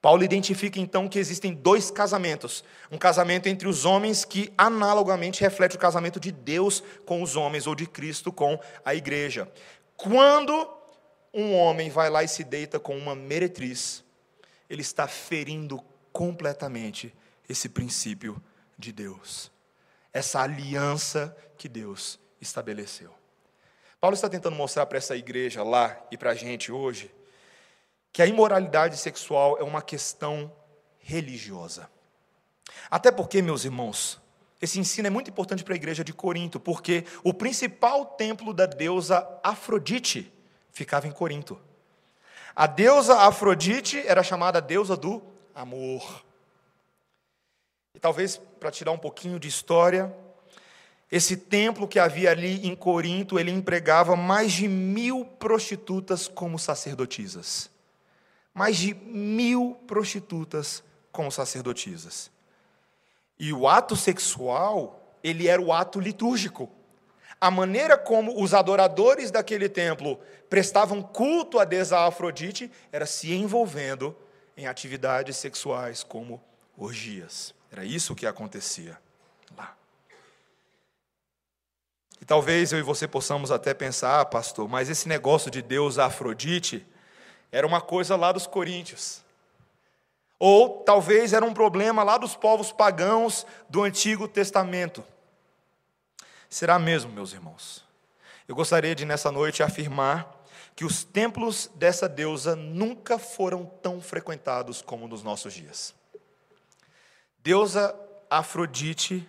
Paulo 0.00 0.24
identifica 0.24 0.80
então 0.80 1.08
que 1.08 1.16
existem 1.16 1.54
dois 1.54 1.92
casamentos: 1.92 2.64
um 2.90 2.98
casamento 2.98 3.46
entre 3.46 3.68
os 3.68 3.84
homens 3.84 4.24
que 4.24 4.52
analogamente 4.58 5.40
reflete 5.40 5.76
o 5.76 5.78
casamento 5.78 6.18
de 6.18 6.32
Deus 6.32 6.82
com 7.06 7.22
os 7.22 7.36
homens, 7.36 7.68
ou 7.68 7.74
de 7.76 7.86
Cristo 7.86 8.32
com 8.32 8.58
a 8.84 8.96
igreja. 8.96 9.48
Quando 9.96 10.68
um 11.32 11.54
homem 11.54 11.88
vai 11.88 12.10
lá 12.10 12.24
e 12.24 12.28
se 12.28 12.42
deita 12.42 12.80
com 12.80 12.98
uma 12.98 13.14
meretriz, 13.14 14.02
ele 14.68 14.82
está 14.82 15.06
ferindo 15.06 15.80
completamente 16.12 17.14
esse 17.52 17.68
princípio 17.68 18.42
de 18.76 18.92
Deus, 18.92 19.52
essa 20.12 20.40
aliança 20.40 21.36
que 21.56 21.68
Deus 21.68 22.18
estabeleceu. 22.40 23.14
Paulo 24.00 24.14
está 24.14 24.28
tentando 24.28 24.56
mostrar 24.56 24.86
para 24.86 24.98
essa 24.98 25.16
igreja 25.16 25.62
lá 25.62 25.96
e 26.10 26.16
para 26.16 26.30
a 26.30 26.34
gente 26.34 26.72
hoje 26.72 27.14
que 28.12 28.20
a 28.20 28.26
imoralidade 28.26 28.96
sexual 28.96 29.56
é 29.58 29.62
uma 29.62 29.80
questão 29.80 30.52
religiosa. 30.98 31.88
Até 32.90 33.12
porque, 33.12 33.40
meus 33.40 33.64
irmãos, 33.64 34.20
esse 34.60 34.78
ensino 34.78 35.06
é 35.06 35.10
muito 35.10 35.30
importante 35.30 35.64
para 35.64 35.74
a 35.74 35.76
igreja 35.76 36.02
de 36.04 36.12
Corinto, 36.12 36.58
porque 36.58 37.04
o 37.22 37.32
principal 37.32 38.04
templo 38.04 38.52
da 38.52 38.66
deusa 38.66 39.26
Afrodite 39.42 40.32
ficava 40.70 41.06
em 41.06 41.12
Corinto. 41.12 41.60
A 42.54 42.66
deusa 42.66 43.18
Afrodite 43.20 44.02
era 44.06 44.22
chamada 44.22 44.60
deusa 44.60 44.96
do 44.96 45.22
amor. 45.54 46.24
E 47.94 47.98
talvez 47.98 48.36
para 48.58 48.70
tirar 48.70 48.92
um 48.92 48.98
pouquinho 48.98 49.38
de 49.38 49.48
história, 49.48 50.14
esse 51.10 51.36
templo 51.36 51.86
que 51.86 51.98
havia 51.98 52.30
ali 52.30 52.66
em 52.66 52.74
Corinto, 52.74 53.38
ele 53.38 53.50
empregava 53.50 54.16
mais 54.16 54.52
de 54.52 54.68
mil 54.68 55.24
prostitutas 55.24 56.26
como 56.26 56.58
sacerdotisas 56.58 57.72
mais 58.54 58.76
de 58.76 58.94
mil 58.94 59.76
prostitutas 59.86 60.82
como 61.10 61.30
sacerdotisas. 61.30 62.30
E 63.38 63.52
o 63.52 63.66
ato 63.66 63.96
sexual, 63.96 65.16
ele 65.22 65.48
era 65.48 65.60
o 65.60 65.72
ato 65.72 65.98
litúrgico. 65.98 66.70
A 67.40 67.50
maneira 67.50 67.98
como 67.98 68.40
os 68.40 68.54
adoradores 68.54 69.30
daquele 69.30 69.68
templo 69.68 70.18
prestavam 70.48 71.02
culto 71.02 71.58
a 71.58 71.64
deusa 71.64 71.98
Afrodite 71.98 72.70
era 72.92 73.06
se 73.06 73.32
envolvendo 73.32 74.16
em 74.56 74.66
atividades 74.66 75.36
sexuais 75.36 76.04
como 76.04 76.40
orgias. 76.76 77.54
Era 77.72 77.86
isso 77.86 78.14
que 78.14 78.26
acontecia 78.26 78.98
lá. 79.56 79.74
E 82.20 82.24
talvez 82.26 82.70
eu 82.70 82.78
e 82.78 82.82
você 82.82 83.08
possamos 83.08 83.50
até 83.50 83.72
pensar, 83.72 84.20
ah, 84.20 84.24
pastor, 84.26 84.68
mas 84.68 84.90
esse 84.90 85.08
negócio 85.08 85.50
de 85.50 85.62
Deus 85.62 85.98
Afrodite 85.98 86.86
era 87.50 87.66
uma 87.66 87.80
coisa 87.80 88.14
lá 88.14 88.30
dos 88.30 88.46
coríntios. 88.46 89.22
Ou 90.38 90.82
talvez 90.84 91.32
era 91.32 91.46
um 91.46 91.54
problema 91.54 92.02
lá 92.02 92.18
dos 92.18 92.36
povos 92.36 92.70
pagãos 92.70 93.46
do 93.70 93.82
Antigo 93.82 94.28
Testamento. 94.28 95.02
Será 96.50 96.78
mesmo, 96.78 97.10
meus 97.10 97.32
irmãos? 97.32 97.82
Eu 98.46 98.54
gostaria 98.54 98.94
de 98.94 99.06
nessa 99.06 99.32
noite 99.32 99.62
afirmar 99.62 100.44
que 100.76 100.84
os 100.84 101.04
templos 101.04 101.70
dessa 101.74 102.06
deusa 102.06 102.54
nunca 102.54 103.18
foram 103.18 103.64
tão 103.64 103.98
frequentados 103.98 104.82
como 104.82 105.08
nos 105.08 105.22
nossos 105.22 105.54
dias. 105.54 105.94
Deusa 107.42 107.92
Afrodite 108.30 109.28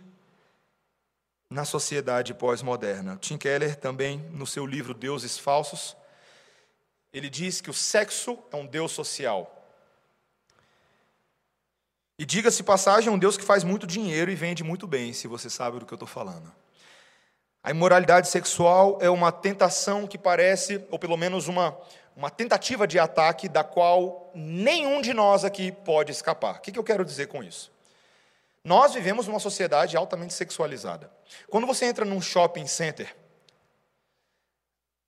na 1.49 1.65
sociedade 1.65 2.31
pós-moderna. 2.31 3.17
Tim 3.19 3.39
Keller 3.39 3.75
também, 3.75 4.19
no 4.31 4.45
seu 4.45 4.67
livro 4.67 4.93
Deuses 4.93 5.39
Falsos, 5.39 5.97
ele 7.11 7.27
diz 7.27 7.59
que 7.59 7.71
o 7.71 7.73
sexo 7.73 8.37
é 8.51 8.55
um 8.55 8.67
Deus 8.67 8.91
social. 8.91 9.51
E 12.19 12.23
diga-se 12.23 12.61
passagem, 12.61 13.09
é 13.09 13.11
um 13.11 13.17
Deus 13.17 13.35
que 13.35 13.43
faz 13.43 13.63
muito 13.63 13.87
dinheiro 13.87 14.29
e 14.29 14.35
vende 14.35 14.63
muito 14.63 14.85
bem, 14.85 15.11
se 15.11 15.27
você 15.27 15.49
sabe 15.49 15.79
do 15.79 15.85
que 15.85 15.93
eu 15.93 15.95
estou 15.95 16.07
falando. 16.07 16.53
A 17.63 17.71
imoralidade 17.71 18.27
sexual 18.27 18.99
é 19.01 19.09
uma 19.09 19.31
tentação 19.31 20.05
que 20.05 20.19
parece, 20.19 20.85
ou 20.91 20.99
pelo 20.99 21.17
menos 21.17 21.47
uma, 21.47 21.75
uma 22.15 22.29
tentativa 22.29 22.85
de 22.85 22.99
ataque, 22.99 23.49
da 23.49 23.63
qual 23.63 24.31
nenhum 24.35 25.01
de 25.01 25.15
nós 25.15 25.43
aqui 25.43 25.71
pode 25.71 26.11
escapar. 26.11 26.57
O 26.57 26.61
que, 26.61 26.71
que 26.71 26.77
eu 26.77 26.83
quero 26.83 27.03
dizer 27.03 27.25
com 27.25 27.43
isso? 27.43 27.72
Nós 28.63 28.93
vivemos 28.93 29.27
numa 29.27 29.39
sociedade 29.39 29.97
altamente 29.97 30.33
sexualizada. 30.33 31.11
Quando 31.49 31.67
você 31.67 31.85
entra 31.85 32.05
num 32.05 32.21
shopping 32.21 32.67
center, 32.67 33.13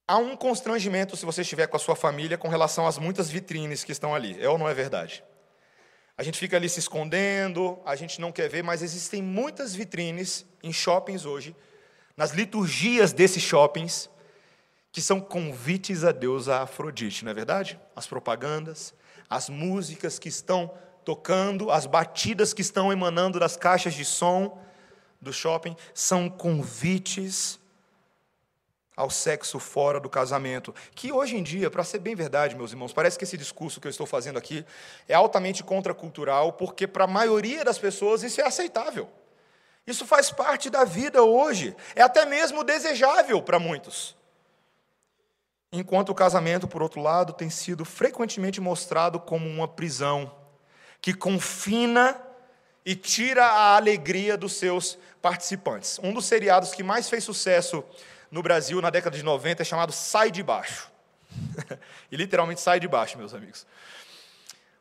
Há 0.07 0.17
um 0.17 0.37
constrangimento 0.37 1.17
se 1.17 1.25
você 1.25 1.41
estiver 1.41 1.65
com 1.65 1.77
a 1.77 1.79
sua 1.79 1.95
família 1.95 2.37
com 2.37 2.47
relação 2.47 2.85
às 2.85 2.99
muitas 2.99 3.27
vitrines 3.27 3.83
que 3.83 3.91
estão 3.91 4.13
ali. 4.13 4.39
É 4.39 4.47
ou 4.47 4.55
não 4.55 4.69
é 4.69 4.73
verdade? 4.73 5.23
A 6.15 6.21
gente 6.21 6.37
fica 6.37 6.55
ali 6.55 6.69
se 6.69 6.79
escondendo, 6.79 7.79
a 7.83 7.95
gente 7.95 8.21
não 8.21 8.31
quer 8.31 8.47
ver, 8.47 8.63
mas 8.63 8.83
existem 8.83 9.21
muitas 9.21 9.73
vitrines 9.73 10.45
em 10.61 10.71
shoppings 10.71 11.25
hoje, 11.25 11.55
nas 12.15 12.31
liturgias 12.31 13.11
desses 13.11 13.41
shoppings, 13.41 14.07
que 14.91 15.01
são 15.01 15.19
convites 15.19 16.03
a 16.03 16.11
Deus 16.11 16.47
a 16.47 16.61
Afrodite, 16.61 17.25
não 17.25 17.31
é 17.31 17.33
verdade? 17.33 17.79
As 17.95 18.05
propagandas, 18.05 18.93
as 19.27 19.49
músicas 19.49 20.19
que 20.19 20.29
estão 20.29 20.71
tocando, 21.05 21.69
as 21.69 21.85
batidas 21.85 22.53
que 22.53 22.61
estão 22.61 22.91
emanando 22.91 23.39
das 23.39 23.55
caixas 23.55 23.93
de 23.93 24.03
som 24.03 24.59
do 25.21 25.31
shopping, 25.31 25.77
são 25.93 26.29
convites 26.29 27.59
ao 28.95 29.09
sexo 29.09 29.59
fora 29.59 29.99
do 29.99 30.09
casamento. 30.09 30.73
Que 30.93 31.11
hoje 31.11 31.35
em 31.37 31.43
dia, 31.43 31.69
para 31.69 31.83
ser 31.83 31.99
bem 31.99 32.15
verdade, 32.15 32.55
meus 32.55 32.71
irmãos, 32.71 32.93
parece 32.93 33.17
que 33.17 33.23
esse 33.23 33.37
discurso 33.37 33.79
que 33.79 33.87
eu 33.87 33.91
estou 33.91 34.07
fazendo 34.07 34.37
aqui 34.37 34.65
é 35.07 35.13
altamente 35.13 35.63
contracultural, 35.63 36.53
porque 36.53 36.87
para 36.87 37.03
a 37.03 37.07
maioria 37.07 37.63
das 37.63 37.77
pessoas 37.77 38.23
isso 38.23 38.41
é 38.41 38.45
aceitável. 38.45 39.09
Isso 39.85 40.05
faz 40.05 40.31
parte 40.31 40.69
da 40.69 40.83
vida 40.83 41.21
hoje, 41.21 41.75
é 41.95 42.01
até 42.01 42.25
mesmo 42.25 42.63
desejável 42.63 43.41
para 43.41 43.59
muitos. 43.59 44.15
Enquanto 45.71 46.09
o 46.09 46.15
casamento, 46.15 46.67
por 46.67 46.81
outro 46.81 47.01
lado, 47.01 47.33
tem 47.33 47.49
sido 47.49 47.83
frequentemente 47.83 48.61
mostrado 48.61 49.19
como 49.19 49.47
uma 49.47 49.67
prisão 49.67 50.31
que 51.01 51.13
confina 51.13 52.19
e 52.85 52.95
tira 52.95 53.45
a 53.45 53.75
alegria 53.75 54.37
dos 54.37 54.53
seus 54.53 54.97
participantes. 55.21 55.99
Um 56.03 56.13
dos 56.13 56.25
seriados 56.25 56.73
que 56.73 56.83
mais 56.83 57.09
fez 57.09 57.23
sucesso 57.23 57.83
no 58.29 58.43
Brasil 58.43 58.81
na 58.81 58.89
década 58.89 59.17
de 59.17 59.23
90 59.23 59.61
é 59.61 59.65
chamado 59.65 59.91
Sai 59.91 60.29
de 60.31 60.43
Baixo. 60.43 60.91
e 62.11 62.15
literalmente 62.15 62.61
sai 62.61 62.79
de 62.79 62.87
baixo, 62.87 63.17
meus 63.17 63.33
amigos. 63.33 63.65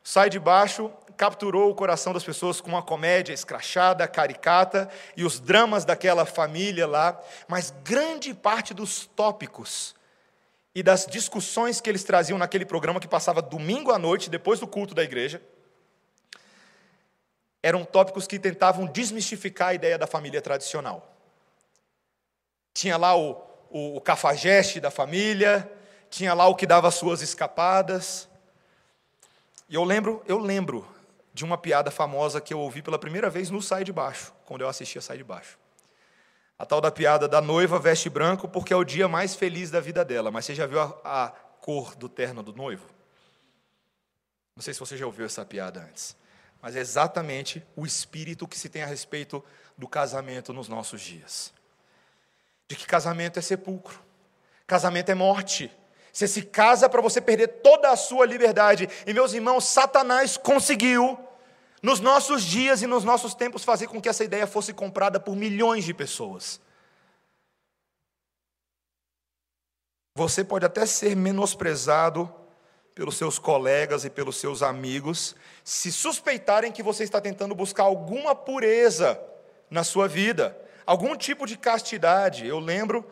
Sai 0.03 0.29
de 0.29 0.39
Baixo 0.39 0.91
capturou 1.15 1.71
o 1.71 1.75
coração 1.75 2.13
das 2.13 2.23
pessoas 2.23 2.61
com 2.61 2.69
uma 2.69 2.83
comédia 2.83 3.33
escrachada, 3.33 4.07
caricata 4.07 4.89
e 5.15 5.23
os 5.23 5.39
dramas 5.39 5.85
daquela 5.85 6.25
família 6.25 6.85
lá, 6.85 7.19
mas 7.47 7.73
grande 7.83 8.33
parte 8.33 8.73
dos 8.73 9.05
tópicos 9.05 9.95
e 10.73 10.83
das 10.83 11.05
discussões 11.05 11.79
que 11.79 11.89
eles 11.89 12.03
traziam 12.03 12.37
naquele 12.37 12.65
programa 12.65 12.99
que 12.99 13.07
passava 13.07 13.41
domingo 13.41 13.91
à 13.91 13.97
noite, 13.97 14.29
depois 14.29 14.59
do 14.59 14.67
culto 14.67 14.93
da 14.93 15.03
igreja, 15.03 15.41
eram 17.65 17.83
tópicos 17.83 18.27
que 18.27 18.37
tentavam 18.37 18.85
desmistificar 18.85 19.69
a 19.69 19.73
ideia 19.73 19.97
da 19.97 20.05
família 20.05 20.39
tradicional. 20.39 21.11
Tinha 22.75 22.95
lá 22.95 23.17
o, 23.17 23.31
o, 23.71 23.97
o 23.97 24.01
cafajeste 24.01 24.79
da 24.79 24.91
família, 24.91 25.67
tinha 26.07 26.35
lá 26.35 26.45
o 26.45 26.53
que 26.53 26.67
dava 26.67 26.87
as 26.87 26.93
suas 26.93 27.23
escapadas. 27.23 28.29
E 29.67 29.73
eu 29.73 29.83
lembro, 29.83 30.23
eu 30.27 30.37
lembro 30.37 30.87
de 31.33 31.43
uma 31.43 31.57
piada 31.57 31.89
famosa 31.89 32.39
que 32.39 32.53
eu 32.53 32.59
ouvi 32.59 32.83
pela 32.83 32.99
primeira 32.99 33.31
vez 33.31 33.49
no 33.49 33.59
Sai 33.63 33.83
de 33.83 33.91
Baixo, 33.91 34.31
quando 34.45 34.61
eu 34.61 34.69
assistia 34.69 35.01
Sai 35.01 35.17
de 35.17 35.23
Baixo. 35.23 35.57
A 36.59 36.67
tal 36.67 36.79
da 36.79 36.91
piada 36.91 37.27
da 37.27 37.41
noiva 37.41 37.79
veste 37.79 38.11
branco 38.11 38.47
porque 38.47 38.73
é 38.73 38.77
o 38.77 38.83
dia 38.83 39.07
mais 39.07 39.33
feliz 39.33 39.71
da 39.71 39.79
vida 39.79 40.05
dela. 40.05 40.29
Mas 40.29 40.45
você 40.45 40.53
já 40.53 40.67
viu 40.67 40.81
a, 40.81 40.93
a 41.03 41.29
cor 41.61 41.95
do 41.95 42.07
terno 42.07 42.43
do 42.43 42.53
noivo? 42.53 42.85
Não 44.55 44.61
sei 44.61 44.71
se 44.71 44.79
você 44.79 44.95
já 44.95 45.07
ouviu 45.07 45.25
essa 45.25 45.43
piada 45.43 45.81
antes. 45.81 46.15
Mas 46.65 46.75
é 46.75 46.79
exatamente 46.79 47.63
o 47.75 47.85
espírito 47.85 48.47
que 48.47 48.57
se 48.57 48.69
tem 48.69 48.81
a 48.81 48.87
respeito 48.87 49.45
do 49.77 49.87
casamento 49.87 50.51
nos 50.51 50.67
nossos 50.67 50.99
dias 50.99 51.53
de 52.67 52.75
que 52.75 52.87
casamento 52.87 53.37
é 53.37 53.41
sepulcro, 53.43 53.99
casamento 54.65 55.11
é 55.11 55.13
morte. 55.13 55.71
Você 56.11 56.27
se 56.27 56.41
casa 56.41 56.89
para 56.89 57.03
você 57.03 57.21
perder 57.21 57.61
toda 57.61 57.91
a 57.91 57.95
sua 57.95 58.25
liberdade. 58.25 58.89
E 59.05 59.13
meus 59.13 59.33
irmãos, 59.33 59.65
Satanás 59.65 60.37
conseguiu, 60.37 61.19
nos 61.83 61.99
nossos 61.99 62.43
dias 62.43 62.81
e 62.81 62.87
nos 62.87 63.03
nossos 63.03 63.35
tempos, 63.35 63.63
fazer 63.63 63.85
com 63.85 64.01
que 64.01 64.09
essa 64.09 64.23
ideia 64.23 64.47
fosse 64.47 64.73
comprada 64.73 65.19
por 65.19 65.35
milhões 65.35 65.85
de 65.85 65.93
pessoas. 65.93 66.59
Você 70.15 70.43
pode 70.43 70.65
até 70.65 70.83
ser 70.87 71.15
menosprezado 71.15 72.33
pelos 72.95 73.17
seus 73.17 73.37
colegas 73.37 74.05
e 74.05 74.09
pelos 74.09 74.37
seus 74.37 74.63
amigos, 74.63 75.35
se 75.63 75.91
suspeitarem 75.91 76.71
que 76.71 76.81
você 76.81 77.03
está 77.03 77.21
tentando 77.21 77.53
buscar 77.53 77.83
alguma 77.83 78.33
pureza 78.33 79.21
na 79.69 79.83
sua 79.83 80.07
vida, 80.07 80.57
algum 80.85 81.15
tipo 81.15 81.45
de 81.45 81.57
castidade. 81.57 82.47
Eu 82.47 82.57
lembro 82.57 83.05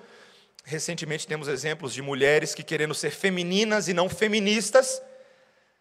Recentemente 0.64 1.28
temos 1.28 1.50
exemplos 1.50 1.94
de 1.94 2.02
mulheres 2.02 2.56
que, 2.56 2.64
querendo 2.64 2.94
ser 2.94 3.12
femininas 3.12 3.90
e 3.90 3.94
não 3.94 4.08
feministas, 4.08 5.02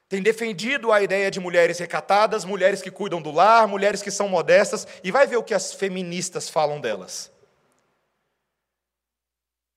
têm 0.08 0.20
defendido 0.20 0.90
a 0.90 1.00
ideia 1.00 1.30
de 1.30 1.38
mulheres 1.38 1.78
recatadas, 1.78 2.44
mulheres 2.44 2.82
que 2.82 2.90
cuidam 2.90 3.22
do 3.22 3.30
lar, 3.30 3.68
mulheres 3.68 4.02
que 4.02 4.10
são 4.10 4.28
modestas, 4.28 4.86
e 5.04 5.12
vai 5.12 5.26
ver 5.26 5.36
o 5.36 5.42
que 5.42 5.54
as 5.54 5.72
feministas 5.72 6.50
falam 6.50 6.80
delas. 6.80 7.30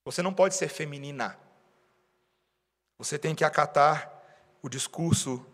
Você 0.04 0.24
não 0.24 0.34
pode 0.34 0.56
ser 0.56 0.70
feminina. 0.70 1.38
Você 2.98 3.20
tem 3.20 3.36
que 3.36 3.44
acatar 3.44 4.15
o 4.66 4.70
discurso 4.70 5.46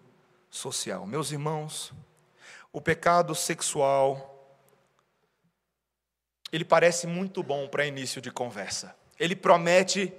social. 0.50 1.06
Meus 1.06 1.32
irmãos, 1.32 1.94
o 2.72 2.82
pecado 2.82 3.36
sexual 3.36 4.28
ele 6.52 6.66
parece 6.66 7.08
muito 7.08 7.42
bom 7.42 7.68
para 7.68 7.86
início 7.86 8.22
de 8.22 8.30
conversa 8.30 8.96
ele 9.22 9.36
promete 9.36 10.12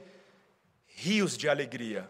rios 0.86 1.36
de 1.36 1.49
alegria. 1.49 2.09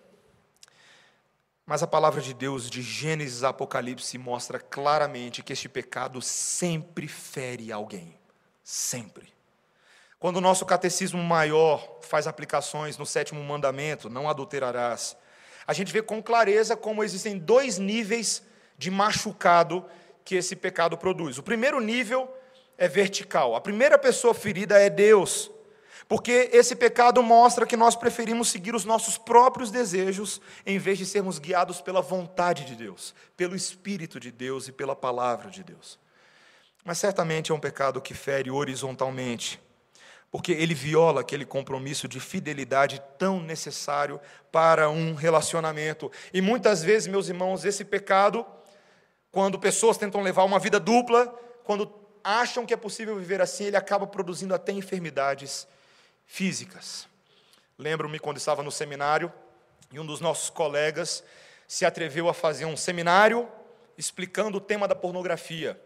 Mas 1.65 1.83
a 1.83 1.87
palavra 1.87 2.21
de 2.21 2.35
Deus, 2.35 2.69
de 2.69 2.83
Gênesis 2.83 3.43
a 3.43 3.49
Apocalipse, 3.49 4.19
mostra 4.19 4.61
claramente 4.61 5.43
que 5.43 5.55
este 5.55 5.71
pecado 5.71 6.21
sempre 6.21 7.09
fere 7.09 7.73
alguém. 7.73 8.15
Sempre. 8.63 9.33
Quando 10.19 10.37
o 10.37 10.41
nosso 10.43 10.67
catecismo 10.67 11.23
maior 11.23 11.99
faz 12.03 12.27
aplicações 12.27 12.99
no 12.99 13.07
sétimo 13.07 13.43
mandamento, 13.43 14.11
não 14.11 14.29
adulterarás, 14.29 15.17
a 15.67 15.73
gente 15.73 15.93
vê 15.93 16.03
com 16.03 16.23
clareza 16.23 16.77
como 16.77 17.05
existem 17.05 17.39
dois 17.39 17.79
níveis 17.79 18.43
de 18.77 18.91
machucado 18.91 19.85
que 20.25 20.35
esse 20.35 20.57
pecado 20.57 20.97
produz. 20.97 21.39
O 21.39 21.43
primeiro 21.43 21.81
nível 21.81 22.29
é 22.79 22.89
vertical. 22.89 23.55
A 23.55 23.61
primeira 23.61 23.99
pessoa 23.99 24.35
ferida 24.35 24.81
é 24.81 24.91
Deus. 24.91 25.51
Porque 26.09 26.51
esse 26.53 26.75
pecado 26.75 27.23
mostra 27.23 27.65
que 27.65 27.77
nós 27.77 27.97
preferimos 27.97 28.49
seguir 28.49 28.75
os 28.75 28.85
nossos 28.85 29.17
próprios 29.17 29.71
desejos 29.71 30.41
em 30.67 30.79
vez 30.79 30.99
de 30.99 31.07
sermos 31.07 31.39
guiados 31.39 31.81
pela 31.81 32.03
vontade 32.03 32.65
de 32.65 32.75
Deus, 32.75 33.15
pelo 33.37 33.57
Espírito 33.57 34.21
de 34.21 34.31
Deus 34.31 34.69
e 34.69 34.73
pela 34.73 34.97
palavra 34.97 35.51
de 35.51 35.63
Deus. 35.63 35.99
Mas 36.85 36.99
certamente 36.99 37.53
é 37.53 37.55
um 37.55 37.61
pecado 37.61 38.01
que 38.01 38.13
fere 38.13 38.51
horizontalmente, 38.51 39.61
porque 40.33 40.51
ele 40.51 40.73
viola 40.73 41.21
aquele 41.21 41.45
compromisso 41.45 42.09
de 42.09 42.19
fidelidade 42.19 43.03
tão 43.19 43.39
necessário 43.39 44.19
para 44.51 44.89
um 44.89 45.15
relacionamento. 45.15 46.11
E 46.33 46.41
muitas 46.41 46.83
vezes, 46.83 47.07
meus 47.07 47.29
irmãos, 47.29 47.67
esse 47.67 47.85
pecado, 47.85 48.47
quando 49.31 49.59
pessoas 49.59 49.99
tentam 49.99 50.23
levar 50.23 50.45
uma 50.45 50.59
vida 50.59 50.81
dupla, 50.81 51.27
quando 51.65 51.93
acham 52.25 52.65
que 52.65 52.73
é 52.73 52.79
possível 52.79 53.15
viver 53.19 53.43
assim, 53.43 53.65
ele 53.65 53.77
acaba 53.77 54.07
produzindo 54.07 54.55
até 54.55 54.73
enfermidades 54.73 55.69
físicas. 56.25 57.07
Lembro-me 57.77 58.19
quando 58.19 58.39
estava 58.39 58.63
no 58.63 58.73
seminário 58.73 59.31
e 59.93 60.01
um 60.01 60.07
dos 60.07 60.23
nossos 60.23 60.49
colegas 60.49 61.23
se 61.69 61.85
atreveu 61.85 62.27
a 62.31 62.33
fazer 62.33 62.65
um 62.65 62.77
seminário 62.77 63.47
explicando 63.99 64.57
o 64.57 64.63
tema 64.63 64.89
da 64.89 64.95
pornografia. 64.95 65.79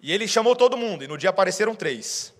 E 0.00 0.12
ele 0.12 0.26
chamou 0.26 0.56
todo 0.56 0.76
mundo, 0.76 1.04
e 1.04 1.06
no 1.06 1.16
dia 1.16 1.30
apareceram 1.30 1.76
três. 1.76 2.34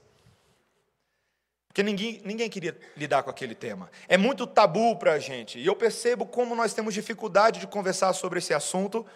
Porque 1.71 1.85
ninguém, 1.85 2.21
ninguém 2.25 2.51
queria 2.51 2.77
lidar 2.97 3.23
com 3.23 3.31
aquele 3.31 3.55
tema. 3.55 3.89
É 4.09 4.19
muito 4.19 4.45
tabu 4.45 4.97
para 4.97 5.13
a 5.13 5.19
gente. 5.21 5.57
E 5.57 5.65
eu 5.65 5.77
percebo 5.77 6.27
como 6.27 6.57
nós 6.57 6.75
temos 6.75 6.93
dificuldade 6.93 7.61
de 7.61 7.67
conversar 7.69 8.13
sobre 8.13 8.41
esse 8.41 8.53
assunto, 8.53 9.07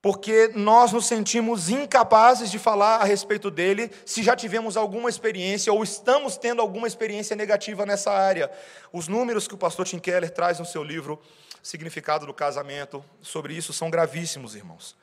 porque 0.00 0.50
nós 0.54 0.92
nos 0.92 1.04
sentimos 1.04 1.68
incapazes 1.68 2.50
de 2.50 2.58
falar 2.58 3.02
a 3.02 3.04
respeito 3.04 3.50
dele 3.50 3.90
se 4.06 4.22
já 4.22 4.34
tivemos 4.34 4.78
alguma 4.78 5.10
experiência 5.10 5.70
ou 5.70 5.84
estamos 5.84 6.38
tendo 6.38 6.62
alguma 6.62 6.88
experiência 6.88 7.36
negativa 7.36 7.84
nessa 7.84 8.10
área. 8.10 8.50
Os 8.90 9.06
números 9.06 9.46
que 9.46 9.54
o 9.54 9.58
pastor 9.58 9.86
Tim 9.86 9.98
Keller 9.98 10.30
traz 10.30 10.58
no 10.58 10.64
seu 10.64 10.82
livro 10.82 11.20
Significado 11.62 12.24
do 12.24 12.32
Casamento 12.32 13.04
sobre 13.20 13.52
isso 13.52 13.74
são 13.74 13.90
gravíssimos, 13.90 14.56
irmãos. 14.56 14.96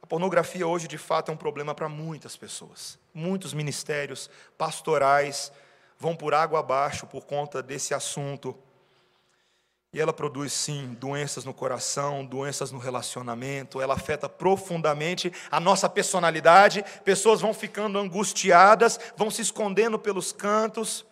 A 0.00 0.06
pornografia 0.06 0.68
hoje, 0.68 0.86
de 0.86 0.98
fato, 0.98 1.32
é 1.32 1.34
um 1.34 1.36
problema 1.36 1.74
para 1.74 1.88
muitas 1.88 2.36
pessoas. 2.36 2.96
Muitos 3.12 3.52
ministérios 3.52 4.30
pastorais 4.56 5.50
vão 5.98 6.14
por 6.14 6.34
água 6.34 6.60
abaixo 6.60 7.06
por 7.06 7.24
conta 7.24 7.62
desse 7.62 7.94
assunto. 7.94 8.56
E 9.92 10.00
ela 10.00 10.12
produz, 10.12 10.52
sim, 10.52 10.94
doenças 11.00 11.44
no 11.44 11.54
coração, 11.54 12.24
doenças 12.24 12.70
no 12.70 12.78
relacionamento, 12.78 13.80
ela 13.80 13.94
afeta 13.94 14.28
profundamente 14.28 15.32
a 15.50 15.58
nossa 15.58 15.88
personalidade. 15.88 16.84
Pessoas 17.04 17.40
vão 17.40 17.54
ficando 17.54 17.98
angustiadas, 17.98 19.00
vão 19.16 19.30
se 19.30 19.40
escondendo 19.40 19.98
pelos 19.98 20.32
cantos 20.32 21.06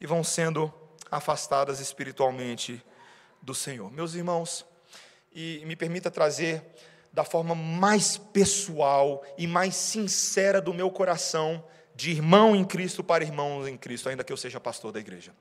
e 0.00 0.06
vão 0.06 0.24
sendo 0.24 0.72
afastadas 1.10 1.80
espiritualmente 1.80 2.84
do 3.40 3.54
Senhor. 3.54 3.90
Meus 3.92 4.14
irmãos, 4.14 4.66
e 5.32 5.62
me 5.64 5.76
permita 5.76 6.10
trazer 6.10 6.64
da 7.12 7.24
forma 7.24 7.54
mais 7.54 8.16
pessoal 8.16 9.24
e 9.36 9.46
mais 9.46 9.76
sincera 9.76 10.60
do 10.60 10.74
meu 10.74 10.90
coração, 10.90 11.64
de 11.98 12.12
irmão 12.12 12.54
em 12.54 12.64
Cristo 12.64 13.02
para 13.02 13.24
irmãos 13.24 13.66
em 13.66 13.76
Cristo, 13.76 14.08
ainda 14.08 14.22
que 14.22 14.32
eu 14.32 14.36
seja 14.36 14.60
pastor 14.60 14.92
da 14.92 15.00
igreja. 15.00 15.34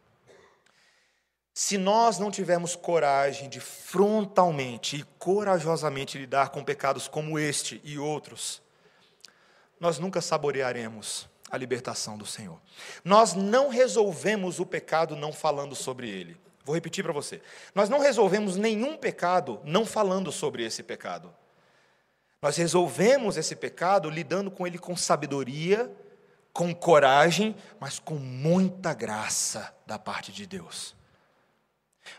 Se 1.54 1.78
nós 1.78 2.18
não 2.18 2.32
tivermos 2.32 2.76
coragem 2.76 3.48
de 3.48 3.60
frontalmente 3.60 4.98
e 4.98 5.04
corajosamente 5.20 6.18
lidar 6.18 6.50
com 6.50 6.64
pecados 6.64 7.08
como 7.08 7.38
este 7.38 7.80
e 7.84 8.00
outros, 8.00 8.60
nós 9.80 10.00
nunca 10.00 10.20
saborearemos 10.20 11.30
a 11.52 11.58
libertação 11.58 12.18
do 12.18 12.26
Senhor. 12.26 12.60
Nós 13.06 13.36
não 13.36 13.70
resolvemos 13.70 14.60
o 14.60 14.66
pecado 14.66 15.16
não 15.16 15.32
falando 15.32 15.76
sobre 15.76 16.10
ele. 16.10 16.36
Vou 16.66 16.74
repetir 16.74 17.04
para 17.04 17.14
você. 17.14 17.40
Nós 17.76 17.88
não 17.88 18.00
resolvemos 18.00 18.56
nenhum 18.56 18.98
pecado 18.98 19.62
não 19.64 19.86
falando 19.86 20.32
sobre 20.32 20.66
esse 20.66 20.82
pecado. 20.82 21.32
Nós 22.42 22.58
resolvemos 22.58 23.38
esse 23.38 23.56
pecado 23.56 24.10
lidando 24.10 24.50
com 24.50 24.66
ele 24.66 24.80
com 24.80 24.96
sabedoria, 24.96 25.96
com 26.58 26.74
coragem, 26.74 27.56
mas 27.80 28.00
com 28.00 28.16
muita 28.16 28.92
graça 28.92 29.72
da 29.86 30.00
parte 30.00 30.32
de 30.32 30.48
Deus 30.48 30.98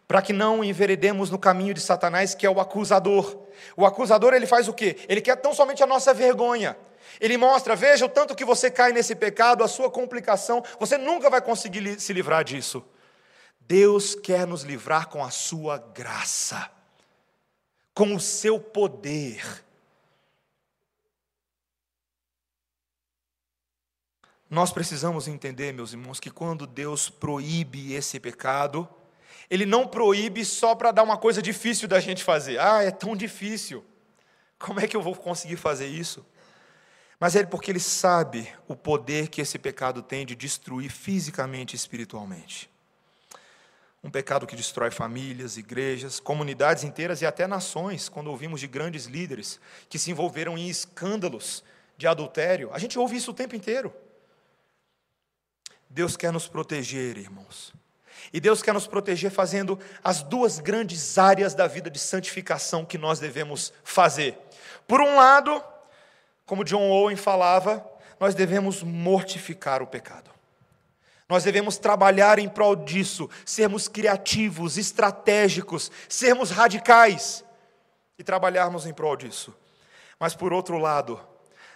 para 0.06 0.22
que 0.22 0.32
não 0.32 0.62
enveredemos 0.62 1.30
no 1.30 1.38
caminho 1.38 1.74
de 1.74 1.80
Satanás, 1.80 2.34
que 2.34 2.46
é 2.46 2.50
o 2.50 2.60
acusador. 2.60 3.46
O 3.76 3.86
acusador 3.86 4.34
ele 4.34 4.46
faz 4.46 4.68
o 4.68 4.72
quê? 4.72 4.98
Ele 5.08 5.20
quer 5.20 5.36
tão 5.36 5.54
somente 5.54 5.82
a 5.82 5.86
nossa 5.86 6.12
vergonha. 6.12 6.76
Ele 7.20 7.36
mostra, 7.36 7.74
veja 7.74 8.04
o 8.04 8.08
tanto 8.08 8.34
que 8.34 8.44
você 8.44 8.70
cai 8.70 8.92
nesse 8.92 9.14
pecado, 9.14 9.64
a 9.64 9.68
sua 9.68 9.90
complicação, 9.90 10.62
você 10.78 10.98
nunca 10.98 11.30
vai 11.30 11.40
conseguir 11.40 11.98
se 11.98 12.12
livrar 12.12 12.44
disso. 12.44 12.84
Deus 13.60 14.14
quer 14.14 14.46
nos 14.46 14.62
livrar 14.62 15.08
com 15.08 15.24
a 15.24 15.30
sua 15.30 15.78
graça, 15.78 16.70
com 17.94 18.14
o 18.14 18.20
seu 18.20 18.60
poder. 18.60 19.42
Nós 24.50 24.72
precisamos 24.72 25.28
entender, 25.28 25.72
meus 25.72 25.92
irmãos, 25.92 26.18
que 26.18 26.30
quando 26.30 26.66
Deus 26.66 27.10
proíbe 27.10 27.92
esse 27.92 28.18
pecado, 28.18 28.88
ele 29.50 29.66
não 29.66 29.86
proíbe 29.86 30.44
só 30.44 30.74
para 30.74 30.90
dar 30.90 31.02
uma 31.02 31.18
coisa 31.18 31.42
difícil 31.42 31.86
da 31.86 32.00
gente 32.00 32.24
fazer. 32.24 32.58
Ah, 32.58 32.82
é 32.82 32.90
tão 32.90 33.14
difícil. 33.14 33.84
Como 34.58 34.80
é 34.80 34.86
que 34.88 34.96
eu 34.96 35.02
vou 35.02 35.14
conseguir 35.14 35.56
fazer 35.56 35.86
isso? 35.86 36.24
Mas 37.20 37.36
é 37.36 37.44
porque 37.44 37.70
ele 37.70 37.80
sabe 37.80 38.48
o 38.66 38.74
poder 38.74 39.28
que 39.28 39.40
esse 39.40 39.58
pecado 39.58 40.02
tem 40.02 40.24
de 40.24 40.34
destruir 40.34 40.90
fisicamente 40.90 41.74
e 41.74 41.76
espiritualmente. 41.76 42.70
Um 44.02 44.10
pecado 44.10 44.46
que 44.46 44.56
destrói 44.56 44.90
famílias, 44.90 45.56
igrejas, 45.56 46.20
comunidades 46.20 46.84
inteiras 46.84 47.20
e 47.20 47.26
até 47.26 47.46
nações, 47.46 48.08
quando 48.08 48.28
ouvimos 48.28 48.60
de 48.60 48.66
grandes 48.66 49.06
líderes 49.06 49.60
que 49.88 49.98
se 49.98 50.10
envolveram 50.10 50.56
em 50.56 50.68
escândalos 50.68 51.64
de 51.96 52.06
adultério. 52.06 52.70
A 52.72 52.78
gente 52.78 52.98
ouve 52.98 53.16
isso 53.16 53.32
o 53.32 53.34
tempo 53.34 53.56
inteiro. 53.56 53.92
Deus 55.90 56.16
quer 56.16 56.32
nos 56.32 56.46
proteger, 56.46 57.16
irmãos. 57.16 57.72
E 58.32 58.40
Deus 58.40 58.62
quer 58.62 58.74
nos 58.74 58.86
proteger 58.86 59.30
fazendo 59.30 59.78
as 60.02 60.22
duas 60.22 60.58
grandes 60.58 61.16
áreas 61.18 61.54
da 61.54 61.66
vida 61.66 61.90
de 61.90 61.98
santificação 61.98 62.84
que 62.84 62.98
nós 62.98 63.18
devemos 63.18 63.72
fazer. 63.82 64.38
Por 64.86 65.00
um 65.00 65.16
lado, 65.16 65.62
como 66.44 66.64
John 66.64 66.90
Owen 66.90 67.16
falava, 67.16 67.86
nós 68.20 68.34
devemos 68.34 68.82
mortificar 68.82 69.82
o 69.82 69.86
pecado. 69.86 70.30
Nós 71.28 71.44
devemos 71.44 71.76
trabalhar 71.76 72.38
em 72.38 72.48
prol 72.48 72.74
disso, 72.74 73.28
sermos 73.44 73.86
criativos, 73.86 74.78
estratégicos, 74.78 75.90
sermos 76.08 76.50
radicais 76.50 77.44
e 78.18 78.24
trabalharmos 78.24 78.86
em 78.86 78.94
prol 78.94 79.14
disso. 79.16 79.54
Mas 80.18 80.34
por 80.34 80.52
outro 80.52 80.78
lado, 80.78 81.20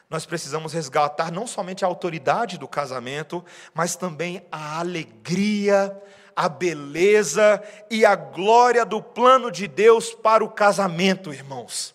nós 0.09 0.26
precisamos 0.26 0.72
resgatar 0.72 1.32
não 1.32 1.46
somente 1.46 1.84
a 1.84 1.88
autoridade 1.88 2.59
do 2.59 2.68
casamento, 2.68 3.44
mas 3.72 3.96
também 3.96 4.46
a 4.53 4.78
alegria, 4.78 6.00
a 6.36 6.48
beleza 6.48 7.62
e 7.90 8.05
a 8.05 8.14
glória 8.14 8.84
do 8.84 9.03
plano 9.03 9.50
de 9.50 9.66
Deus 9.66 10.12
para 10.12 10.44
o 10.44 10.50
casamento, 10.50 11.32
irmãos. 11.32 11.94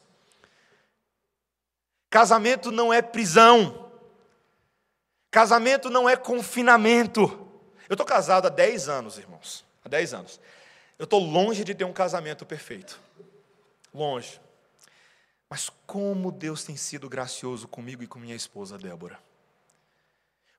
Casamento 2.09 2.71
não 2.71 2.91
é 2.91 3.01
prisão, 3.01 3.91
casamento 5.29 5.89
não 5.89 6.09
é 6.09 6.15
confinamento. 6.15 7.21
Eu 7.89 7.93
estou 7.93 8.05
casado 8.05 8.47
há 8.47 8.49
10 8.49 8.89
anos, 8.89 9.17
irmãos, 9.17 9.65
há 9.83 9.89
10 9.89 10.13
anos. 10.13 10.39
Eu 10.97 11.03
estou 11.03 11.19
longe 11.19 11.63
de 11.63 11.75
ter 11.75 11.83
um 11.83 11.93
casamento 11.93 12.45
perfeito, 12.45 12.99
longe. 13.93 14.41
Mas 15.49 15.69
como 15.85 16.31
Deus 16.31 16.63
tem 16.63 16.75
sido 16.75 17.07
gracioso 17.07 17.67
comigo 17.67 18.03
e 18.03 18.07
com 18.07 18.19
minha 18.19 18.35
esposa 18.35 18.77
Débora. 18.77 19.17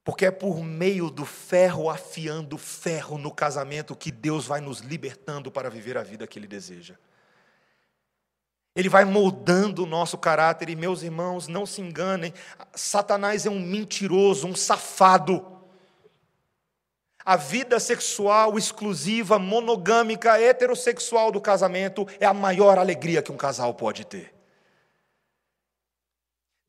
Porque 0.03 0.25
é 0.25 0.31
por 0.31 0.65
meio 0.65 1.11
do 1.11 1.27
ferro 1.27 1.91
afiando 1.91 2.57
ferro 2.57 3.19
no 3.19 3.31
casamento 3.31 3.95
que 3.95 4.11
Deus 4.11 4.47
vai 4.47 4.59
nos 4.59 4.79
libertando 4.79 5.51
para 5.51 5.69
viver 5.69 5.99
a 5.99 6.03
vida 6.03 6.27
que 6.27 6.39
Ele 6.39 6.47
deseja. 6.47 6.95
Ele 8.75 8.89
vai 8.89 9.05
moldando 9.05 9.83
o 9.83 9.87
nosso 9.87 10.17
caráter, 10.17 10.71
e 10.71 10.77
meus 10.77 11.03
irmãos, 11.03 11.49
não 11.49 11.67
se 11.67 11.83
enganem, 11.83 12.33
Satanás 12.75 13.45
é 13.45 13.51
um 13.51 13.61
mentiroso, 13.61 14.47
um 14.47 14.55
safado. 14.55 15.59
A 17.23 17.37
vida 17.37 17.79
sexual 17.79 18.57
exclusiva, 18.57 19.39
monogâmica, 19.39 20.41
heterossexual 20.41 21.31
do 21.31 21.41
casamento 21.41 22.07
é 22.19 22.25
a 22.25 22.33
maior 22.33 22.79
alegria 22.79 23.21
que 23.21 23.33
um 23.33 23.37
casal 23.37 23.75
pode 23.75 24.07
ter. 24.07 24.38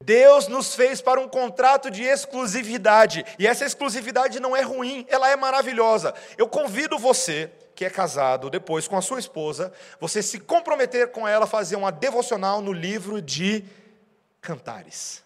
Deus 0.10 0.48
nos 0.48 0.74
fez 0.74 1.04
para 1.04 1.22
um 1.22 1.30
contrato 1.30 1.92
de 1.92 2.02
exclusividade, 2.02 3.24
e 3.38 3.46
essa 3.46 3.64
exclusividade 3.64 4.40
não 4.40 4.56
é 4.56 4.62
ruim, 4.64 5.06
ela 5.08 5.30
é 5.30 5.36
maravilhosa. 5.36 6.16
Eu 6.36 6.48
convido 6.48 6.98
você, 6.98 7.52
que 7.76 7.86
é 7.86 7.92
casado, 7.92 8.50
depois 8.50 8.88
com 8.88 8.98
a 8.98 9.04
sua 9.04 9.20
esposa, 9.20 9.72
você 10.00 10.24
se 10.24 10.40
comprometer 10.40 11.12
com 11.12 11.28
ela 11.28 11.44
a 11.44 11.48
fazer 11.48 11.76
uma 11.76 11.92
devocional 11.92 12.60
no 12.60 12.74
livro 12.74 13.22
de 13.22 13.64
Cantares. 14.42 15.24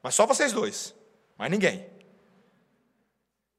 Mas 0.00 0.14
só 0.14 0.26
vocês 0.26 0.52
dois, 0.52 0.94
mais 1.36 1.50
ninguém. 1.50 1.84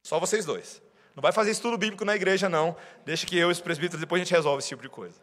Só 0.01 0.22
vocês 0.22 0.45
dois. 0.45 0.82
Não 1.13 1.22
vai 1.22 1.34
fazer 1.34 1.51
estudo 1.51 1.78
bíblico 1.78 2.05
na 2.05 2.15
igreja, 2.15 2.47
não. 2.47 2.78
Deixa 3.03 3.26
que 3.26 3.38
eu 3.38 3.49
e 3.49 3.51
os 3.51 3.59
presbíteros 3.59 3.99
depois 3.99 4.22
a 4.22 4.24
gente 4.24 4.34
resolve 4.34 4.59
esse 4.59 4.69
tipo 4.69 4.84
de 4.84 4.89
coisa. 4.89 5.19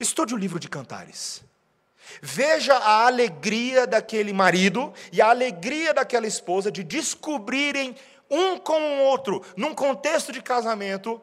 Estude 0.00 0.34
o 0.34 0.36
livro 0.36 0.58
de 0.58 0.68
Cantares. 0.68 1.44
Veja 2.20 2.74
a 2.74 3.06
alegria 3.06 3.86
daquele 3.86 4.32
marido 4.32 4.92
e 5.12 5.20
a 5.20 5.30
alegria 5.30 5.94
daquela 5.94 6.26
esposa 6.26 6.70
de 6.70 6.82
descobrirem 6.82 7.96
um 8.30 8.58
com 8.58 8.80
o 8.80 9.04
outro, 9.04 9.44
num 9.56 9.74
contexto 9.74 10.32
de 10.32 10.40
casamento, 10.40 11.20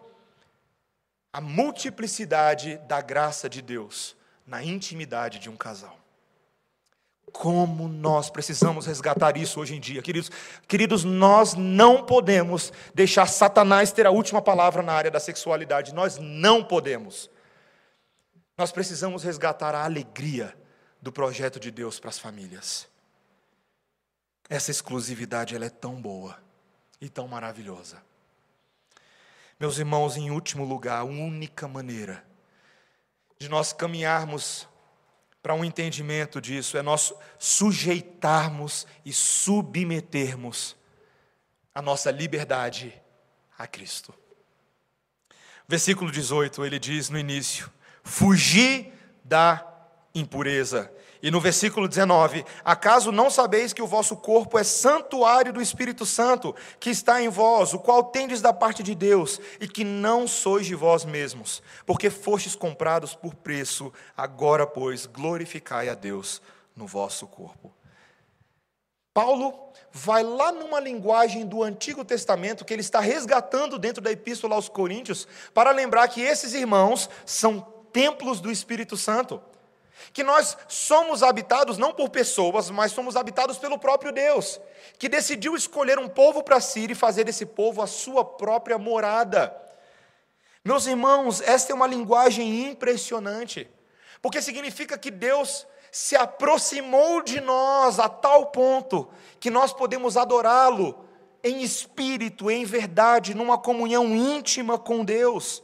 a 1.34 1.42
multiplicidade 1.42 2.78
da 2.88 3.02
graça 3.02 3.50
de 3.50 3.62
Deus 3.62 4.16
na 4.46 4.64
intimidade 4.64 5.40
de 5.40 5.50
um 5.50 5.56
casal. 5.56 5.98
Como 7.32 7.88
nós 7.88 8.30
precisamos 8.30 8.88
resgatar 8.88 9.38
isso 9.38 9.60
hoje 9.60 9.76
em 9.76 9.80
dia, 9.80 10.02
queridos. 10.02 10.32
Queridos, 10.68 11.04
nós 11.04 11.54
não 11.54 12.04
podemos 12.04 12.74
deixar 12.94 13.28
Satanás 13.28 13.92
ter 13.92 14.08
a 14.08 14.12
última 14.12 14.42
palavra 14.42 14.82
na 14.82 14.94
área 14.94 15.12
da 15.12 15.20
sexualidade. 15.20 15.94
Nós 15.94 16.18
não 16.18 16.64
podemos. 16.64 17.30
Nós 18.58 18.72
precisamos 18.72 19.24
resgatar 19.24 19.76
a 19.76 19.86
alegria 19.86 20.59
do 21.02 21.12
projeto 21.12 21.60
de 21.60 21.72
Deus 21.72 22.00
para 22.00 22.10
as 22.10 22.20
famílias. 22.20 22.88
Essa 24.50 24.72
exclusividade 24.72 25.56
ela 25.56 25.66
é 25.66 25.70
tão 25.70 26.02
boa 26.02 26.42
e 27.00 27.08
tão 27.08 27.28
maravilhosa. 27.28 28.02
Meus 29.60 29.78
irmãos, 29.78 30.18
em 30.18 30.32
último 30.32 30.66
lugar, 30.66 31.00
a 31.00 31.04
única 31.04 31.68
maneira 31.68 32.24
de 33.38 33.48
nós 33.48 33.72
caminharmos 33.72 34.68
para 35.42 35.54
um 35.54 35.64
entendimento 35.64 36.42
disso 36.42 36.78
é 36.78 36.82
nós 36.82 37.14
sujeitarmos 37.38 38.86
e 39.06 39.14
submetermos 39.14 40.76
a 41.74 41.82
nossa 41.82 42.12
liberdade 42.12 42.94
a 43.58 43.66
Cristo. 43.68 44.14
Versículo 45.68 46.12
18, 46.12 46.66
ele 46.66 46.80
diz 46.80 47.10
no 47.10 47.18
início: 47.18 47.72
Fugir 48.04 48.92
da 49.24 49.69
impureza. 50.14 50.92
E 51.22 51.30
no 51.30 51.42
versículo 51.42 51.88
19: 51.88 52.46
Acaso 52.64 53.12
não 53.12 53.30
sabeis 53.30 53.74
que 53.74 53.82
o 53.82 53.88
vosso 53.88 54.16
corpo 54.16 54.58
é 54.58 54.64
santuário 54.64 55.52
do 55.52 55.62
Espírito 55.62 56.06
Santo, 56.06 56.56
que 56.80 56.90
está 56.90 57.22
em 57.22 57.28
vós, 57.28 57.74
o 57.74 57.80
qual 57.80 58.06
tendes 58.06 58.42
da 58.42 58.54
parte 58.54 58.82
de 58.82 58.96
Deus, 58.96 59.40
e 59.60 59.68
que 59.68 59.84
não 59.84 60.28
sois 60.28 60.66
de 60.66 60.76
vós 60.76 61.04
mesmos, 61.04 61.62
porque 61.86 62.10
fostes 62.10 62.56
comprados 62.56 63.14
por 63.14 63.36
preço, 63.36 63.92
agora, 64.16 64.66
pois, 64.66 65.06
glorificai 65.06 65.90
a 65.90 65.94
Deus 65.94 66.42
no 66.76 66.88
vosso 66.88 67.28
corpo. 67.28 67.74
Paulo 69.14 69.74
vai 69.92 70.24
lá 70.24 70.52
numa 70.52 70.80
linguagem 70.80 71.46
do 71.46 71.62
Antigo 71.62 72.06
Testamento 72.06 72.64
que 72.64 72.74
ele 72.74 72.82
está 72.82 73.02
resgatando 73.02 73.78
dentro 73.78 74.02
da 74.02 74.12
Epístola 74.12 74.56
aos 74.56 74.70
Coríntios, 74.70 75.28
para 75.54 75.72
lembrar 75.72 76.08
que 76.08 76.22
esses 76.22 76.54
irmãos 76.54 77.10
são 77.26 77.60
templos 77.92 78.40
do 78.40 78.50
Espírito 78.50 78.96
Santo 78.96 79.42
que 80.14 80.24
nós 80.24 80.58
somos 80.68 81.24
habitados 81.24 81.78
não 81.78 81.94
por 81.94 82.10
pessoas, 82.10 82.70
mas 82.70 82.92
somos 82.92 83.16
habitados 83.16 83.58
pelo 83.58 83.78
próprio 83.78 84.12
Deus, 84.12 84.60
que 84.98 85.10
decidiu 85.10 85.56
escolher 85.56 86.00
um 86.00 86.10
povo 86.10 86.44
para 86.44 86.60
si 86.60 86.88
e 86.90 86.96
fazer 86.96 87.24
desse 87.24 87.46
povo 87.46 87.82
a 87.82 87.88
sua 87.88 88.24
própria 88.24 88.78
morada. 88.78 89.56
Meus 90.64 90.86
irmãos, 90.86 91.42
esta 91.42 91.72
é 91.72 91.76
uma 91.76 91.88
linguagem 91.88 92.70
impressionante, 92.70 93.70
porque 94.22 94.42
significa 94.42 94.98
que 94.98 95.12
Deus 95.12 95.66
se 95.92 96.16
aproximou 96.16 97.22
de 97.22 97.42
nós 97.42 98.00
a 98.00 98.08
tal 98.08 98.48
ponto 98.48 99.10
que 99.40 99.50
nós 99.50 99.74
podemos 99.74 100.18
adorá-lo 100.18 101.06
em 101.44 101.62
espírito, 101.62 102.52
em 102.52 102.66
verdade, 102.66 103.34
numa 103.34 103.58
comunhão 103.58 104.06
íntima 104.14 104.78
com 104.78 105.04
Deus. 105.04 105.64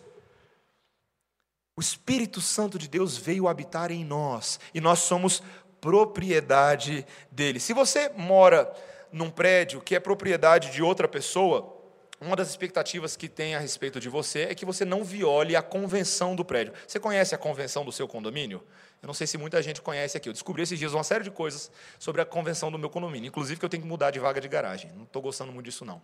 O 1.77 1.81
Espírito 1.81 2.39
Santo 2.39 2.79
de 2.79 2.87
Deus 2.87 3.17
veio 3.17 3.47
habitar 3.47 3.91
em 3.91 4.05
nós 4.05 4.59
e 4.73 4.79
nós 4.79 4.99
somos 4.99 5.43
propriedade 5.81 7.05
dele. 7.29 7.59
Se 7.59 7.73
você 7.73 8.09
mora 8.15 8.73
num 9.11 9.29
prédio 9.29 9.81
que 9.81 9.93
é 9.93 9.99
propriedade 9.99 10.71
de 10.71 10.81
outra 10.81 11.05
pessoa, 11.07 11.75
uma 12.19 12.35
das 12.35 12.49
expectativas 12.49 13.17
que 13.17 13.27
tem 13.27 13.55
a 13.55 13.59
respeito 13.59 13.99
de 13.99 14.07
você 14.07 14.43
é 14.43 14.55
que 14.55 14.65
você 14.65 14.85
não 14.85 15.03
viole 15.03 15.53
a 15.53 15.61
convenção 15.61 16.33
do 16.33 16.45
prédio. 16.45 16.73
Você 16.87 16.97
conhece 16.97 17.35
a 17.35 17.37
convenção 17.37 17.83
do 17.83 17.91
seu 17.91 18.07
condomínio? 18.07 18.63
Eu 19.03 19.07
não 19.07 19.13
sei 19.13 19.27
se 19.27 19.37
muita 19.37 19.61
gente 19.61 19.81
conhece 19.81 20.15
aqui. 20.15 20.29
Eu 20.29 20.33
descobri 20.33 20.63
esses 20.63 20.79
dias 20.79 20.93
uma 20.93 21.03
série 21.03 21.25
de 21.25 21.31
coisas 21.31 21.69
sobre 21.99 22.21
a 22.21 22.25
convenção 22.25 22.71
do 22.71 22.79
meu 22.79 22.89
condomínio, 22.89 23.27
inclusive 23.27 23.59
que 23.59 23.65
eu 23.65 23.69
tenho 23.69 23.83
que 23.83 23.89
mudar 23.89 24.11
de 24.11 24.19
vaga 24.19 24.39
de 24.39 24.47
garagem. 24.47 24.91
Não 24.93 25.03
estou 25.03 25.21
gostando 25.21 25.51
muito 25.51 25.65
disso, 25.65 25.83
não. 25.83 26.01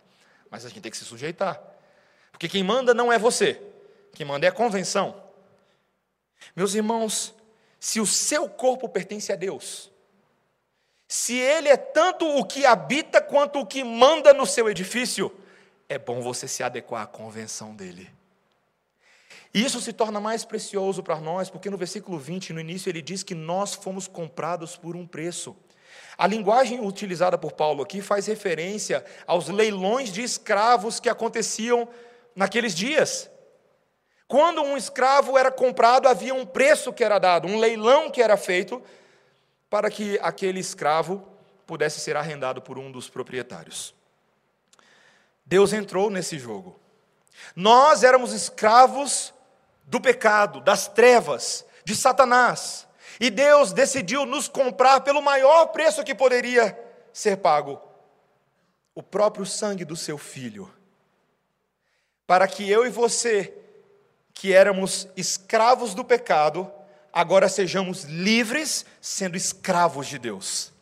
Mas 0.50 0.66
a 0.66 0.68
gente 0.68 0.82
tem 0.82 0.92
que 0.92 0.98
se 0.98 1.04
sujeitar. 1.06 1.60
Porque 2.30 2.46
quem 2.46 2.62
manda 2.62 2.92
não 2.92 3.10
é 3.10 3.18
você, 3.18 3.60
quem 4.12 4.26
manda 4.26 4.44
é 4.44 4.50
a 4.50 4.52
convenção. 4.52 5.21
Meus 6.54 6.74
irmãos, 6.74 7.34
se 7.78 8.00
o 8.00 8.06
seu 8.06 8.48
corpo 8.48 8.88
pertence 8.88 9.32
a 9.32 9.36
Deus, 9.36 9.90
se 11.08 11.36
ele 11.36 11.68
é 11.68 11.76
tanto 11.76 12.26
o 12.26 12.44
que 12.44 12.64
habita 12.64 13.20
quanto 13.20 13.58
o 13.58 13.66
que 13.66 13.84
manda 13.84 14.32
no 14.32 14.46
seu 14.46 14.70
edifício, 14.70 15.30
é 15.88 15.98
bom 15.98 16.22
você 16.22 16.48
se 16.48 16.62
adequar 16.62 17.02
à 17.02 17.06
convenção 17.06 17.74
dele. 17.74 18.10
E 19.54 19.62
isso 19.62 19.80
se 19.80 19.92
torna 19.92 20.18
mais 20.20 20.44
precioso 20.44 21.02
para 21.02 21.20
nós, 21.20 21.50
porque 21.50 21.68
no 21.68 21.76
versículo 21.76 22.18
20, 22.18 22.54
no 22.54 22.60
início, 22.60 22.88
ele 22.88 23.02
diz 23.02 23.22
que 23.22 23.34
nós 23.34 23.74
fomos 23.74 24.08
comprados 24.08 24.76
por 24.76 24.96
um 24.96 25.06
preço. 25.06 25.54
A 26.16 26.26
linguagem 26.26 26.80
utilizada 26.80 27.36
por 27.36 27.52
Paulo 27.52 27.82
aqui 27.82 28.00
faz 28.00 28.26
referência 28.26 29.04
aos 29.26 29.48
leilões 29.48 30.10
de 30.10 30.22
escravos 30.22 30.98
que 30.98 31.08
aconteciam 31.08 31.88
naqueles 32.34 32.74
dias. 32.74 33.30
Quando 34.32 34.62
um 34.62 34.78
escravo 34.78 35.36
era 35.36 35.52
comprado, 35.52 36.08
havia 36.08 36.34
um 36.34 36.46
preço 36.46 36.90
que 36.90 37.04
era 37.04 37.18
dado, 37.18 37.46
um 37.46 37.58
leilão 37.58 38.10
que 38.10 38.22
era 38.22 38.34
feito 38.34 38.82
para 39.68 39.90
que 39.90 40.18
aquele 40.22 40.58
escravo 40.58 41.22
pudesse 41.66 42.00
ser 42.00 42.16
arrendado 42.16 42.62
por 42.62 42.78
um 42.78 42.90
dos 42.90 43.10
proprietários. 43.10 43.94
Deus 45.44 45.74
entrou 45.74 46.08
nesse 46.08 46.38
jogo. 46.38 46.80
Nós 47.54 48.02
éramos 48.02 48.32
escravos 48.32 49.34
do 49.84 50.00
pecado, 50.00 50.62
das 50.62 50.88
trevas, 50.88 51.66
de 51.84 51.94
Satanás. 51.94 52.88
E 53.20 53.28
Deus 53.28 53.74
decidiu 53.74 54.24
nos 54.24 54.48
comprar 54.48 55.02
pelo 55.02 55.20
maior 55.20 55.66
preço 55.66 56.02
que 56.02 56.14
poderia 56.14 56.74
ser 57.12 57.36
pago 57.36 57.78
o 58.94 59.02
próprio 59.02 59.44
sangue 59.44 59.84
do 59.84 59.94
seu 59.94 60.16
filho 60.16 60.72
para 62.26 62.48
que 62.48 62.70
eu 62.70 62.86
e 62.86 62.88
você, 62.88 63.61
que 64.34 64.52
éramos 64.52 65.08
escravos 65.16 65.94
do 65.94 66.04
pecado, 66.04 66.70
agora 67.12 67.48
sejamos 67.48 68.04
livres, 68.04 68.84
sendo 69.00 69.36
escravos 69.36 70.06
de 70.06 70.18
Deus. 70.18 70.72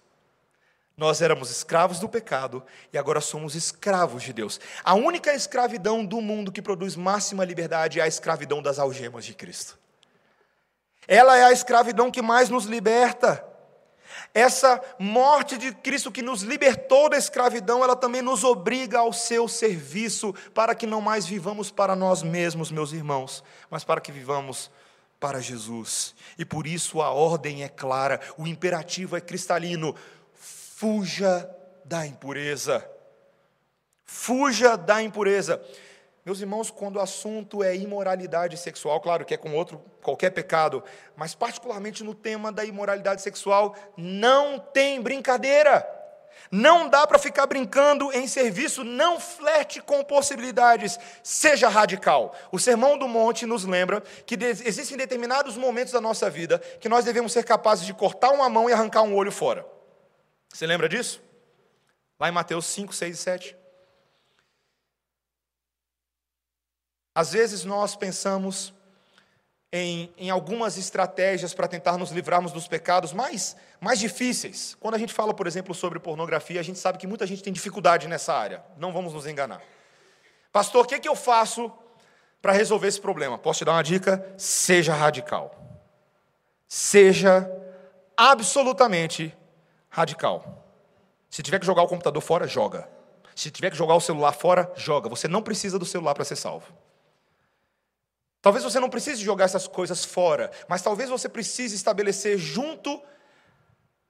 Nós 0.96 1.22
éramos 1.22 1.50
escravos 1.50 1.98
do 1.98 2.08
pecado 2.08 2.62
e 2.92 2.98
agora 2.98 3.22
somos 3.22 3.54
escravos 3.54 4.22
de 4.22 4.34
Deus. 4.34 4.60
A 4.84 4.94
única 4.94 5.32
escravidão 5.32 6.04
do 6.04 6.20
mundo 6.20 6.52
que 6.52 6.60
produz 6.60 6.94
máxima 6.94 7.44
liberdade 7.44 7.98
é 7.98 8.02
a 8.02 8.06
escravidão 8.06 8.60
das 8.60 8.78
algemas 8.78 9.24
de 9.24 9.32
Cristo. 9.32 9.78
Ela 11.08 11.38
é 11.38 11.44
a 11.44 11.52
escravidão 11.52 12.10
que 12.10 12.20
mais 12.20 12.50
nos 12.50 12.66
liberta. 12.66 13.42
Essa 14.34 14.80
morte 14.98 15.56
de 15.56 15.72
Cristo 15.72 16.10
que 16.10 16.22
nos 16.22 16.42
libertou 16.42 17.08
da 17.08 17.16
escravidão, 17.16 17.82
ela 17.82 17.96
também 17.96 18.22
nos 18.22 18.44
obriga 18.44 18.98
ao 18.98 19.12
seu 19.12 19.48
serviço, 19.48 20.34
para 20.54 20.74
que 20.74 20.86
não 20.86 21.00
mais 21.00 21.26
vivamos 21.26 21.70
para 21.70 21.96
nós 21.96 22.22
mesmos, 22.22 22.70
meus 22.70 22.92
irmãos, 22.92 23.42
mas 23.70 23.84
para 23.84 24.00
que 24.00 24.12
vivamos 24.12 24.70
para 25.18 25.40
Jesus. 25.40 26.14
E 26.38 26.44
por 26.44 26.66
isso 26.66 27.02
a 27.02 27.10
ordem 27.10 27.62
é 27.62 27.68
clara, 27.68 28.20
o 28.38 28.46
imperativo 28.46 29.16
é 29.16 29.20
cristalino: 29.20 29.94
fuja 30.34 31.48
da 31.84 32.06
impureza. 32.06 32.88
Fuja 34.06 34.76
da 34.76 35.02
impureza. 35.02 35.62
Meus 36.24 36.40
irmãos, 36.40 36.70
quando 36.70 36.96
o 36.96 37.00
assunto 37.00 37.62
é 37.62 37.74
imoralidade 37.74 38.56
sexual, 38.56 39.00
claro 39.00 39.24
que 39.24 39.32
é 39.32 39.38
com 39.38 39.54
outro 39.54 39.82
qualquer 40.02 40.30
pecado, 40.30 40.84
mas 41.16 41.34
particularmente 41.34 42.04
no 42.04 42.14
tema 42.14 42.52
da 42.52 42.64
imoralidade 42.64 43.22
sexual, 43.22 43.74
não 43.96 44.58
tem 44.58 45.00
brincadeira. 45.00 45.86
Não 46.50 46.88
dá 46.88 47.06
para 47.06 47.18
ficar 47.18 47.46
brincando 47.46 48.12
em 48.12 48.26
serviço, 48.26 48.84
não 48.84 49.18
flerte 49.18 49.80
com 49.80 50.02
possibilidades, 50.02 50.98
seja 51.22 51.68
radical. 51.68 52.34
O 52.52 52.58
Sermão 52.58 52.98
do 52.98 53.08
Monte 53.08 53.46
nos 53.46 53.64
lembra 53.64 54.02
que 54.26 54.36
existem 54.64 54.96
determinados 54.96 55.56
momentos 55.56 55.92
da 55.92 56.00
nossa 56.00 56.28
vida 56.28 56.58
que 56.80 56.88
nós 56.88 57.04
devemos 57.04 57.32
ser 57.32 57.44
capazes 57.44 57.86
de 57.86 57.94
cortar 57.94 58.30
uma 58.30 58.48
mão 58.48 58.68
e 58.68 58.72
arrancar 58.72 59.02
um 59.02 59.14
olho 59.14 59.32
fora. 59.32 59.64
Você 60.52 60.66
lembra 60.66 60.88
disso? 60.88 61.22
Lá 62.18 62.28
em 62.28 62.32
Mateus 62.32 62.66
5, 62.66 62.92
6 62.92 63.16
e 63.16 63.22
7. 63.22 63.59
Às 67.14 67.32
vezes 67.32 67.64
nós 67.64 67.96
pensamos 67.96 68.72
em, 69.72 70.12
em 70.18 70.30
algumas 70.30 70.76
estratégias 70.76 71.54
para 71.54 71.68
tentar 71.68 71.96
nos 71.96 72.10
livrarmos 72.10 72.52
dos 72.52 72.66
pecados 72.66 73.12
mais, 73.12 73.56
mais 73.80 73.98
difíceis. 73.98 74.76
Quando 74.80 74.94
a 74.94 74.98
gente 74.98 75.12
fala, 75.12 75.32
por 75.32 75.46
exemplo, 75.46 75.74
sobre 75.74 75.98
pornografia, 75.98 76.60
a 76.60 76.62
gente 76.62 76.78
sabe 76.78 76.98
que 76.98 77.06
muita 77.06 77.26
gente 77.26 77.42
tem 77.42 77.52
dificuldade 77.52 78.08
nessa 78.08 78.34
área. 78.34 78.62
Não 78.76 78.92
vamos 78.92 79.12
nos 79.12 79.26
enganar. 79.26 79.62
Pastor, 80.52 80.84
o 80.84 80.88
que, 80.88 80.96
é 80.96 80.98
que 80.98 81.08
eu 81.08 81.14
faço 81.14 81.70
para 82.42 82.52
resolver 82.52 82.88
esse 82.88 83.00
problema? 83.00 83.38
Posso 83.38 83.58
te 83.58 83.64
dar 83.64 83.72
uma 83.72 83.82
dica? 83.82 84.34
Seja 84.36 84.92
radical. 84.92 85.54
Seja 86.68 87.48
absolutamente 88.16 89.36
radical. 89.88 90.64
Se 91.28 91.42
tiver 91.42 91.60
que 91.60 91.66
jogar 91.66 91.82
o 91.82 91.88
computador 91.88 92.20
fora, 92.20 92.46
joga. 92.46 92.88
Se 93.36 93.50
tiver 93.50 93.70
que 93.70 93.76
jogar 93.76 93.94
o 93.94 94.00
celular 94.00 94.32
fora, 94.32 94.72
joga. 94.76 95.08
Você 95.08 95.28
não 95.28 95.42
precisa 95.42 95.78
do 95.78 95.84
celular 95.84 96.14
para 96.14 96.24
ser 96.24 96.36
salvo. 96.36 96.66
Talvez 98.42 98.64
você 98.64 98.80
não 98.80 98.88
precise 98.88 99.22
jogar 99.22 99.44
essas 99.44 99.66
coisas 99.66 100.04
fora, 100.04 100.50
mas 100.66 100.80
talvez 100.80 101.10
você 101.10 101.28
precise 101.28 101.74
estabelecer 101.76 102.38
junto 102.38 103.00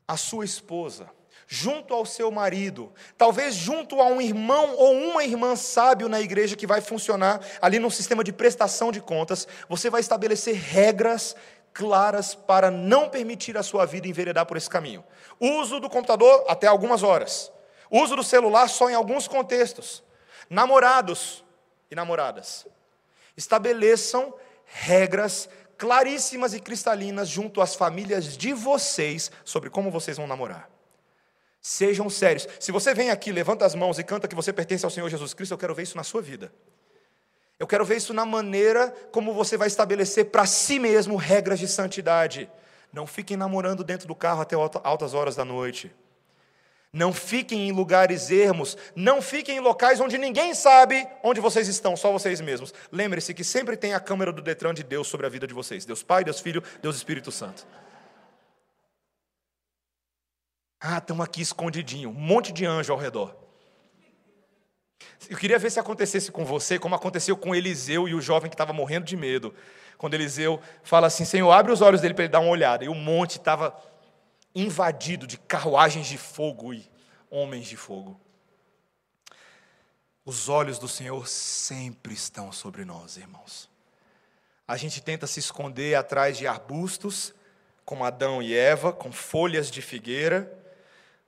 à 0.07 0.17
sua 0.17 0.45
esposa, 0.45 1.11
junto 1.49 1.93
ao 1.93 2.07
seu 2.07 2.31
marido, 2.31 2.93
talvez 3.19 3.55
junto 3.55 4.01
a 4.01 4.05
um 4.05 4.21
irmão 4.21 4.77
ou 4.77 4.95
uma 4.95 5.25
irmã 5.25 5.57
sábio 5.57 6.09
na 6.09 6.21
igreja 6.21 6.55
que 6.55 6.67
vai 6.67 6.81
funcionar 6.81 7.41
ali 7.61 7.81
no 7.81 7.91
sistema 7.91 8.23
de 8.23 8.33
prestação 8.33 8.93
de 8.93 9.01
contas, 9.01 9.49
você 9.69 9.91
vai 9.91 10.01
estabelecer 10.01 10.55
regras 10.55 11.35
claras 11.73 12.33
para 12.33 12.71
não 12.71 13.09
permitir 13.09 13.57
a 13.57 13.65
sua 13.65 13.85
vida 13.85 14.07
enveredar 14.07 14.47
por 14.47 14.57
esse 14.57 14.71
caminho. 14.71 15.05
Uso 15.41 15.81
do 15.81 15.91
computador 15.91 16.45
até 16.49 16.69
algumas 16.69 17.03
horas. 17.03 17.51
Uso 17.91 18.15
do 18.15 18.23
celular 18.23 18.69
só 18.69 18.89
em 18.89 18.95
alguns 18.95 19.27
contextos. 19.27 20.05
Namorados 20.49 21.45
e 21.91 21.95
namoradas 21.97 22.67
estabeleçam 23.41 24.35
regras 24.65 25.49
claríssimas 25.77 26.53
e 26.53 26.61
cristalinas 26.61 27.27
junto 27.27 27.63
às 27.63 27.75
famílias 27.75 28.37
de 28.37 28.53
vocês 28.53 29.31
sobre 29.45 29.71
como 29.71 29.91
vocês 29.91 30.19
vão 30.19 30.27
namorar. 30.27 30.71
Sejam 31.61 32.09
sérios. 32.11 32.47
Se 32.59 32.71
você 32.71 32.95
vem 32.95 33.11
aqui, 33.11 33.33
levanta 33.33 33.65
as 33.65 33.75
mãos 33.75 33.99
e 33.99 34.05
canta 34.05 34.29
que 34.29 34.35
você 34.35 34.53
pertence 34.53 34.85
ao 34.85 34.91
Senhor 34.91 35.09
Jesus 35.09 35.33
Cristo, 35.35 35.53
eu 35.53 35.59
quero 35.59 35.75
ver 35.75 35.83
isso 35.83 35.97
na 35.97 36.05
sua 36.05 36.21
vida. 36.23 36.53
Eu 37.59 37.67
quero 37.67 37.85
ver 37.85 37.97
isso 37.97 38.15
na 38.15 38.25
maneira 38.25 38.95
como 39.11 39.35
você 39.35 39.57
vai 39.57 39.69
estabelecer 39.69 40.27
para 40.27 40.47
si 40.47 40.79
mesmo 40.79 41.17
regras 41.17 41.59
de 41.59 41.67
santidade. 41.67 42.51
Não 42.93 43.07
fiquem 43.07 43.37
namorando 43.37 43.83
dentro 43.83 44.07
do 44.07 44.15
carro 44.15 44.41
até 44.41 44.57
altas 44.57 45.15
horas 45.15 45.37
da 45.37 45.45
noite. 45.45 45.91
Não 46.93 47.13
fiquem 47.13 47.69
em 47.69 47.73
lugares 47.73 48.31
ermos, 48.31 48.77
não 48.97 49.23
fiquem 49.23 49.59
em 49.59 49.61
locais 49.61 50.01
onde 50.01 50.19
ninguém 50.19 50.55
sabe 50.55 51.07
onde 51.23 51.41
vocês 51.41 51.69
estão, 51.69 51.97
só 51.97 52.11
vocês 52.11 52.41
mesmos. 52.41 52.75
Lembre-se 52.91 53.33
que 53.33 53.45
sempre 53.45 53.77
tem 53.77 53.95
a 53.95 54.01
câmera 54.01 54.33
do 54.33 54.43
Detran 54.43 54.75
de 54.75 54.83
Deus 54.83 55.07
sobre 55.07 55.25
a 55.25 55.29
vida 55.29 55.47
de 55.47 55.55
vocês: 55.55 55.85
Deus 55.85 56.03
Pai, 56.03 56.25
Deus 56.25 56.41
Filho, 56.41 56.63
Deus 56.83 56.97
Espírito 56.97 57.31
Santo. 57.31 57.65
Ah, 60.81 60.99
estamos 60.99 61.25
aqui 61.25 61.43
escondidinho, 61.43 62.09
um 62.09 62.15
monte 62.15 62.53
de 62.53 62.67
anjo 62.67 62.93
ao 62.93 62.99
redor. 62.99 63.37
Eu 65.29 65.37
queria 65.37 65.59
ver 65.59 65.71
se 65.71 65.79
acontecesse 65.79 66.33
com 66.33 66.45
você, 66.45 66.79
como 66.79 66.95
aconteceu 66.95 67.37
com 67.37 67.55
Eliseu 67.55 68.09
e 68.09 68.15
o 68.15 68.21
jovem 68.21 68.51
que 68.51 68.55
estava 68.55 68.73
morrendo 68.73 69.05
de 69.05 69.17
medo. 69.17 69.55
Quando 69.97 70.15
Eliseu 70.15 70.61
fala 70.83 71.07
assim: 71.07 71.25
Senhor, 71.25 71.53
abre 71.53 71.71
os 71.71 71.83
olhos 71.83 72.01
dele 72.01 72.15
para 72.15 72.25
ele 72.25 72.33
dar 72.33 72.41
uma 72.41 72.51
olhada. 72.51 72.85
E 72.85 72.89
o 72.89 72.95
monte 72.95 73.37
estava 73.37 73.77
invadido 74.55 75.27
de 75.27 75.39
carruagens 75.39 76.07
de 76.07 76.19
fogo 76.19 76.75
e 76.75 76.91
homens 77.31 77.67
de 77.67 77.77
fogo. 77.77 78.21
Os 80.25 80.49
olhos 80.49 80.79
do 80.79 80.89
Senhor 80.89 81.27
sempre 81.29 82.13
estão 82.15 82.53
sobre 82.53 82.85
nós, 82.85 83.17
irmãos. 83.17 83.71
A 84.67 84.77
gente 84.77 85.01
tenta 85.03 85.27
se 85.27 85.41
esconder 85.41 85.95
atrás 85.97 86.39
de 86.39 86.47
arbustos, 86.47 87.35
como 87.85 88.05
Adão 88.05 88.41
e 88.41 88.55
Eva, 88.55 88.93
com 88.93 89.11
folhas 89.11 89.71
de 89.71 89.83
figueira, 89.83 90.57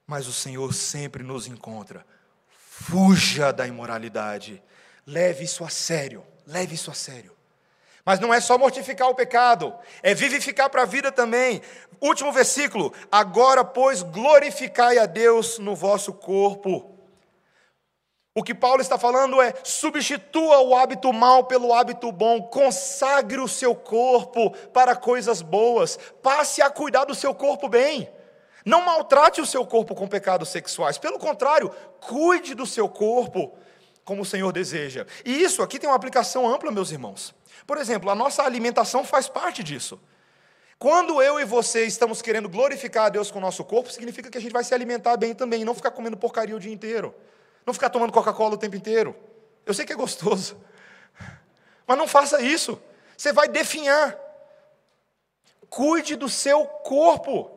mas 0.07 0.29
o 0.29 0.33
Senhor 0.33 0.73
sempre 0.73 1.25
nos 1.25 1.47
encontra. 1.47 2.07
Fuja 2.49 3.53
da 3.53 3.67
imoralidade. 3.67 4.63
Leve 5.07 5.45
isso 5.45 5.65
a 5.65 5.69
sério. 5.69 6.25
Leve 6.47 6.75
isso 6.75 6.91
a 6.91 6.95
sério. 6.95 7.37
Mas 8.05 8.19
não 8.19 8.35
é 8.35 8.41
só 8.41 8.59
mortificar 8.59 9.09
o 9.09 9.15
pecado, 9.15 9.73
é 10.03 10.13
vivificar 10.13 10.69
para 10.69 10.83
a 10.83 10.87
vida 10.87 11.13
também. 11.13 11.63
Último 12.01 12.33
versículo: 12.33 12.93
agora, 13.11 13.65
pois, 13.65 14.03
glorificai 14.03 14.99
a 14.99 15.07
Deus 15.07 15.59
no 15.59 15.77
vosso 15.77 16.13
corpo. 16.13 16.93
O 18.35 18.43
que 18.43 18.55
Paulo 18.55 18.81
está 18.81 18.99
falando 18.99 19.41
é: 19.41 19.55
substitua 19.63 20.61
o 20.63 20.75
hábito 20.75 21.13
mal 21.13 21.45
pelo 21.45 21.73
hábito 21.73 22.11
bom, 22.11 22.43
consagre 22.43 23.39
o 23.39 23.47
seu 23.47 23.75
corpo 23.75 24.51
para 24.73 24.97
coisas 24.97 25.41
boas, 25.41 25.99
passe 26.23 26.61
a 26.61 26.71
cuidar 26.71 27.05
do 27.05 27.15
seu 27.15 27.35
corpo 27.35 27.69
bem. 27.69 28.11
Não 28.65 28.81
maltrate 28.83 29.41
o 29.41 29.47
seu 29.47 29.67
corpo 29.67 29.95
com 29.95 30.09
pecados 30.09 30.49
sexuais, 30.49 30.97
pelo 30.97 31.19
contrário, 31.19 31.71
cuide 32.01 32.55
do 32.55 32.65
seu 32.65 32.89
corpo 32.89 33.53
como 34.05 34.23
o 34.23 34.27
Senhor 34.27 34.53
deseja. 34.53 35.07
E 35.25 35.43
isso 35.43 35.63
aqui 35.63 35.79
tem 35.79 35.89
uma 35.89 35.97
aplicação 35.97 36.53
ampla, 36.53 36.71
meus 36.71 36.91
irmãos. 36.91 37.35
Por 37.67 37.79
exemplo, 37.79 38.11
a 38.11 38.15
nossa 38.15 38.43
alimentação 38.43 39.05
faz 39.05 39.29
parte 39.29 39.63
disso. 39.63 40.01
Quando 40.79 41.23
eu 41.23 41.39
e 41.39 41.45
você 41.45 41.85
estamos 41.85 42.21
querendo 42.21 42.49
glorificar 42.49 43.07
a 43.07 43.09
Deus 43.09 43.31
com 43.31 43.39
o 43.39 43.41
nosso 43.41 43.65
corpo, 43.65 43.89
significa 43.89 44.29
que 44.29 44.37
a 44.37 44.41
gente 44.41 44.53
vai 44.53 44.65
se 44.65 44.75
alimentar 44.75 45.17
bem 45.17 45.33
também, 45.33 45.65
não 45.65 45.77
ficar 45.77 45.93
comendo 45.93 46.17
porcaria 46.17 46.57
o 46.57 46.59
dia 46.59 46.73
inteiro, 46.73 47.15
não 47.65 47.73
ficar 47.73 47.89
tomando 47.89 48.13
Coca-Cola 48.13 48.55
o 48.55 48.59
tempo 48.59 48.75
inteiro. 48.75 49.15
Eu 49.65 49.73
sei 49.75 49.85
que 49.85 49.93
é 49.93 49.97
gostoso, 49.97 50.57
mas 51.87 51.97
não 51.97 52.09
faça 52.09 52.43
isso. 52.43 52.83
Você 53.17 53.33
vai 53.33 53.47
definhar. 53.47 54.19
Cuide 55.71 56.17
do 56.17 56.29
seu 56.29 56.67
corpo. 56.67 57.57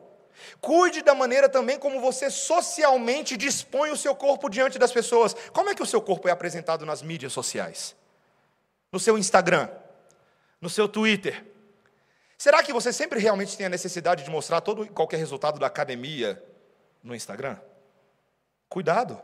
Cuide 0.60 1.02
da 1.02 1.12
maneira 1.12 1.48
também 1.48 1.80
como 1.80 2.00
você 2.00 2.30
socialmente 2.30 3.36
dispõe 3.36 3.90
o 3.90 3.96
seu 3.96 4.14
corpo 4.14 4.48
diante 4.48 4.78
das 4.78 4.92
pessoas. 4.92 5.34
Como 5.52 5.68
é 5.68 5.74
que 5.74 5.82
o 5.82 5.86
seu 5.86 6.00
corpo 6.00 6.28
é 6.28 6.30
apresentado 6.30 6.86
nas 6.86 7.02
mídias 7.02 7.32
sociais? 7.32 7.96
No 8.92 9.00
seu 9.00 9.18
Instagram, 9.18 9.68
no 10.60 10.68
seu 10.68 10.88
Twitter? 10.88 11.44
Será 12.38 12.62
que 12.62 12.72
você 12.72 12.92
sempre 12.92 13.18
realmente 13.18 13.56
tem 13.56 13.66
a 13.66 13.70
necessidade 13.70 14.22
de 14.22 14.30
mostrar 14.30 14.60
todo 14.60 14.84
e 14.84 14.88
qualquer 14.88 15.16
resultado 15.16 15.58
da 15.58 15.66
academia 15.66 16.42
no 17.02 17.14
Instagram? 17.14 17.56
Cuidado. 18.68 19.20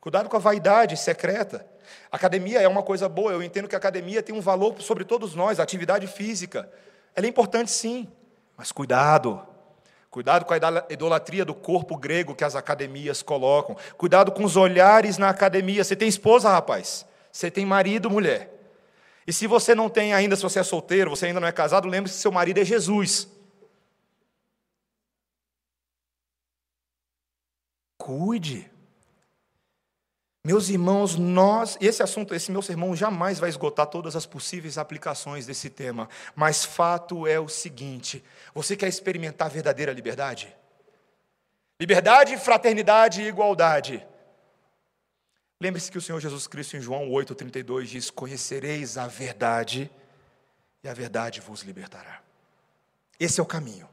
Cuidado 0.00 0.28
com 0.28 0.36
a 0.36 0.40
vaidade 0.40 0.96
secreta. 0.96 1.66
Academia 2.10 2.60
é 2.60 2.68
uma 2.68 2.82
coisa 2.82 3.08
boa, 3.08 3.32
eu 3.32 3.42
entendo 3.42 3.68
que 3.68 3.74
a 3.74 3.78
academia 3.78 4.22
tem 4.22 4.34
um 4.34 4.40
valor 4.40 4.80
sobre 4.80 5.04
todos 5.04 5.34
nós, 5.34 5.60
a 5.60 5.62
atividade 5.62 6.06
física. 6.06 6.70
Ela 7.14 7.26
é 7.26 7.28
importante 7.28 7.70
sim, 7.70 8.08
mas 8.56 8.72
cuidado. 8.72 9.46
Cuidado 10.10 10.46
com 10.46 10.54
a 10.54 10.56
idolatria 10.88 11.44
do 11.44 11.54
corpo 11.54 11.96
grego 11.96 12.34
que 12.34 12.44
as 12.44 12.56
academias 12.56 13.22
colocam. 13.22 13.76
Cuidado 13.96 14.32
com 14.32 14.42
os 14.42 14.56
olhares 14.56 15.18
na 15.18 15.28
academia. 15.28 15.84
Você 15.84 15.94
tem 15.94 16.08
esposa, 16.08 16.48
rapaz? 16.48 17.04
Você 17.30 17.50
tem 17.50 17.66
marido, 17.66 18.08
mulher? 18.08 18.57
E 19.28 19.32
se 19.32 19.46
você 19.46 19.74
não 19.74 19.90
tem 19.90 20.14
ainda, 20.14 20.34
se 20.34 20.42
você 20.42 20.58
é 20.58 20.62
solteiro, 20.62 21.10
você 21.10 21.26
ainda 21.26 21.38
não 21.38 21.46
é 21.46 21.52
casado, 21.52 21.86
lembre-se 21.86 22.16
que 22.16 22.22
seu 22.22 22.32
marido 22.32 22.60
é 22.60 22.64
Jesus. 22.64 23.28
Cuide. 27.98 28.70
Meus 30.42 30.70
irmãos, 30.70 31.14
nós, 31.16 31.76
esse 31.78 32.02
assunto, 32.02 32.34
esse 32.34 32.50
meu 32.50 32.62
sermão 32.62 32.96
jamais 32.96 33.38
vai 33.38 33.50
esgotar 33.50 33.88
todas 33.88 34.16
as 34.16 34.24
possíveis 34.24 34.78
aplicações 34.78 35.44
desse 35.44 35.68
tema, 35.68 36.08
mas 36.34 36.64
fato 36.64 37.26
é 37.26 37.38
o 37.38 37.50
seguinte: 37.50 38.24
você 38.54 38.74
quer 38.78 38.88
experimentar 38.88 39.50
verdadeira 39.50 39.92
liberdade? 39.92 40.56
Liberdade, 41.78 42.38
fraternidade 42.38 43.20
e 43.20 43.26
igualdade. 43.26 44.06
Lembre-se 45.60 45.90
que 45.90 45.98
o 45.98 46.00
Senhor 46.00 46.20
Jesus 46.20 46.46
Cristo 46.46 46.76
em 46.76 46.80
João 46.80 47.08
8,32 47.08 47.86
diz: 47.86 48.10
Conhecereis 48.10 48.96
a 48.96 49.08
verdade, 49.08 49.90
e 50.84 50.88
a 50.88 50.94
verdade 50.94 51.40
vos 51.40 51.62
libertará. 51.62 52.22
Esse 53.18 53.40
é 53.40 53.42
o 53.42 53.46
caminho. 53.46 53.88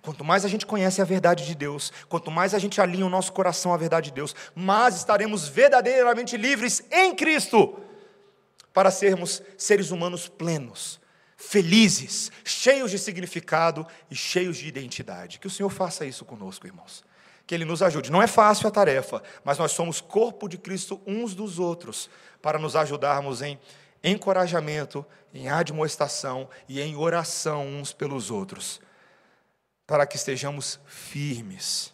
Quanto 0.00 0.24
mais 0.24 0.42
a 0.42 0.48
gente 0.48 0.64
conhece 0.64 1.02
a 1.02 1.04
verdade 1.04 1.44
de 1.44 1.54
Deus, 1.54 1.92
quanto 2.08 2.30
mais 2.30 2.54
a 2.54 2.58
gente 2.58 2.80
alinha 2.80 3.04
o 3.04 3.10
nosso 3.10 3.30
coração 3.30 3.74
à 3.74 3.76
verdade 3.76 4.08
de 4.08 4.14
Deus, 4.14 4.34
mais 4.54 4.96
estaremos 4.96 5.46
verdadeiramente 5.46 6.38
livres 6.38 6.82
em 6.90 7.14
Cristo 7.14 7.78
para 8.72 8.90
sermos 8.90 9.42
seres 9.58 9.90
humanos 9.90 10.28
plenos, 10.28 10.98
felizes, 11.36 12.32
cheios 12.42 12.90
de 12.90 12.98
significado 12.98 13.86
e 14.10 14.16
cheios 14.16 14.56
de 14.56 14.66
identidade. 14.66 15.38
Que 15.38 15.46
o 15.46 15.50
Senhor 15.50 15.68
faça 15.68 16.06
isso 16.06 16.24
conosco, 16.24 16.66
irmãos 16.66 17.04
que 17.46 17.54
Ele 17.54 17.64
nos 17.64 17.82
ajude. 17.82 18.10
Não 18.10 18.22
é 18.22 18.26
fácil 18.26 18.68
a 18.68 18.70
tarefa, 18.70 19.22
mas 19.44 19.58
nós 19.58 19.72
somos 19.72 20.00
corpo 20.00 20.48
de 20.48 20.58
Cristo 20.58 21.00
uns 21.06 21.34
dos 21.34 21.58
outros, 21.58 22.08
para 22.40 22.58
nos 22.58 22.76
ajudarmos 22.76 23.42
em 23.42 23.58
encorajamento, 24.02 25.04
em 25.32 25.48
admoestação 25.48 26.48
e 26.68 26.80
em 26.80 26.96
oração 26.96 27.66
uns 27.66 27.92
pelos 27.92 28.30
outros, 28.30 28.80
para 29.86 30.06
que 30.06 30.16
estejamos 30.16 30.80
firmes 30.86 31.92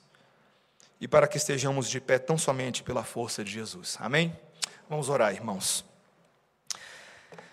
e 1.01 1.07
para 1.07 1.29
que 1.29 1.37
estejamos 1.37 1.89
de 1.89 2.01
pé 2.01 2.19
tão 2.19 2.37
somente 2.37 2.83
pela 2.83 3.05
força 3.05 3.45
de 3.45 3.51
Jesus. 3.51 3.97
Amém? 4.01 4.37
Vamos 4.89 5.09
orar, 5.09 5.33
irmãos. 5.33 5.85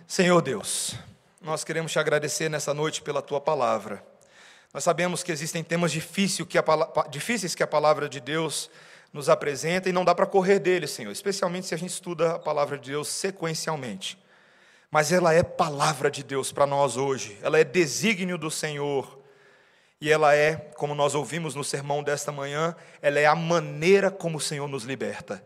Senhor 0.08 0.42
Deus, 0.42 0.96
nós 1.42 1.64
queremos 1.64 1.92
te 1.92 2.00
agradecer 2.00 2.50
nessa 2.50 2.74
noite 2.74 3.02
pela 3.02 3.22
tua 3.22 3.42
palavra. 3.42 4.04
Nós 4.76 4.84
sabemos 4.84 5.24
que 5.24 5.32
existem 5.32 5.64
temas 5.64 5.90
difíceis 5.90 6.46
que, 6.46 6.58
a, 6.58 6.64
difíceis 7.10 7.56
que 7.56 7.64
a 7.64 7.68
palavra 7.68 8.10
de 8.10 8.20
Deus 8.20 8.70
nos 9.14 9.30
apresenta 9.30 9.88
e 9.88 9.94
não 9.94 10.04
dá 10.04 10.14
para 10.14 10.26
correr 10.26 10.60
deles, 10.60 10.92
Senhor, 10.92 11.14
especialmente 11.14 11.68
se 11.68 11.74
a 11.74 11.78
gente 11.78 11.92
estuda 11.92 12.34
a 12.34 12.40
palavra 12.40 12.78
de 12.78 12.92
Deus 12.92 13.08
sequencialmente. 13.08 14.22
Mas 14.92 15.14
ela 15.14 15.34
é 15.34 15.42
palavra 15.44 16.12
de 16.12 16.26
Deus 16.26 16.52
para 16.52 16.68
nós 16.68 16.98
hoje, 16.98 17.38
ela 17.42 17.58
é 17.58 17.64
desígnio 17.64 18.38
do 18.38 18.52
Senhor. 18.52 19.18
E 20.02 20.12
ela 20.12 20.36
é, 20.36 20.56
como 20.76 20.94
nós 20.94 21.16
ouvimos 21.16 21.56
no 21.56 21.64
sermão 21.64 22.04
desta 22.04 22.30
manhã, 22.30 22.76
ela 23.02 23.18
é 23.18 23.26
a 23.26 23.34
maneira 23.34 24.12
como 24.12 24.40
o 24.40 24.42
Senhor 24.42 24.68
nos 24.68 24.84
liberta. 24.84 25.42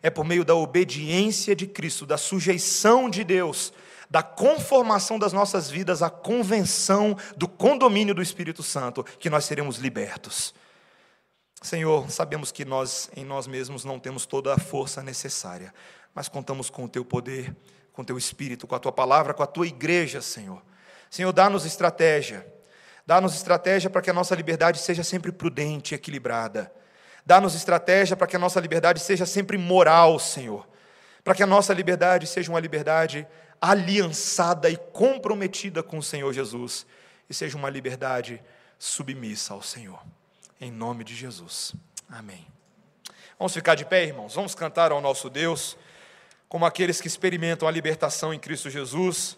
É 0.00 0.08
por 0.08 0.24
meio 0.24 0.44
da 0.44 0.54
obediência 0.54 1.56
de 1.56 1.66
Cristo, 1.66 2.06
da 2.06 2.16
sujeição 2.16 3.10
de 3.10 3.24
Deus, 3.24 3.72
da 4.10 4.22
conformação 4.22 5.18
das 5.18 5.32
nossas 5.32 5.70
vidas 5.70 6.02
à 6.02 6.08
convenção 6.08 7.16
do 7.36 7.46
condomínio 7.46 8.14
do 8.14 8.22
Espírito 8.22 8.62
Santo, 8.62 9.04
que 9.04 9.28
nós 9.28 9.44
seremos 9.44 9.76
libertos. 9.78 10.54
Senhor, 11.60 12.10
sabemos 12.10 12.52
que 12.52 12.64
nós 12.64 13.10
em 13.16 13.24
nós 13.24 13.46
mesmos 13.46 13.84
não 13.84 13.98
temos 13.98 14.24
toda 14.24 14.54
a 14.54 14.58
força 14.58 15.02
necessária, 15.02 15.74
mas 16.14 16.28
contamos 16.28 16.70
com 16.70 16.84
o 16.84 16.88
teu 16.88 17.04
poder, 17.04 17.54
com 17.92 18.02
o 18.02 18.04
teu 18.04 18.16
espírito, 18.16 18.66
com 18.66 18.74
a 18.74 18.78
tua 18.78 18.92
palavra, 18.92 19.34
com 19.34 19.42
a 19.42 19.46
tua 19.46 19.66
igreja, 19.66 20.22
Senhor. 20.22 20.62
Senhor, 21.10 21.32
dá-nos 21.32 21.64
estratégia. 21.64 22.46
Dá-nos 23.04 23.34
estratégia 23.34 23.88
para 23.88 24.02
que 24.02 24.10
a 24.10 24.12
nossa 24.12 24.34
liberdade 24.34 24.78
seja 24.78 25.02
sempre 25.02 25.32
prudente 25.32 25.94
e 25.94 25.96
equilibrada. 25.96 26.70
Dá-nos 27.24 27.54
estratégia 27.54 28.16
para 28.16 28.26
que 28.26 28.36
a 28.36 28.38
nossa 28.38 28.60
liberdade 28.60 29.00
seja 29.00 29.26
sempre 29.26 29.58
moral, 29.58 30.18
Senhor. 30.18 30.68
Para 31.24 31.34
que 31.34 31.42
a 31.42 31.46
nossa 31.46 31.74
liberdade 31.74 32.26
seja 32.26 32.50
uma 32.50 32.60
liberdade 32.60 33.26
aliançada 33.60 34.70
e 34.70 34.76
comprometida 34.76 35.82
com 35.82 35.98
o 35.98 36.02
Senhor 36.02 36.32
Jesus 36.32 36.86
e 37.28 37.34
seja 37.34 37.56
uma 37.56 37.70
liberdade 37.70 38.42
submissa 38.78 39.54
ao 39.54 39.62
Senhor. 39.62 40.00
Em 40.60 40.70
nome 40.70 41.04
de 41.04 41.14
Jesus. 41.14 41.74
Amém. 42.08 42.46
Vamos 43.38 43.54
ficar 43.54 43.74
de 43.74 43.84
pé, 43.84 44.04
irmãos? 44.04 44.34
Vamos 44.34 44.54
cantar 44.54 44.90
ao 44.90 45.00
nosso 45.00 45.30
Deus, 45.30 45.76
como 46.48 46.66
aqueles 46.66 47.00
que 47.00 47.06
experimentam 47.06 47.68
a 47.68 47.70
libertação 47.70 48.34
em 48.34 48.38
Cristo 48.38 48.70
Jesus. 48.70 49.36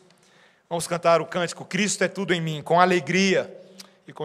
Vamos 0.68 0.86
cantar 0.86 1.20
o 1.20 1.26
cântico 1.26 1.64
Cristo 1.64 2.04
é 2.04 2.08
tudo 2.08 2.32
em 2.32 2.40
mim, 2.40 2.62
com 2.62 2.80
alegria. 2.80 3.59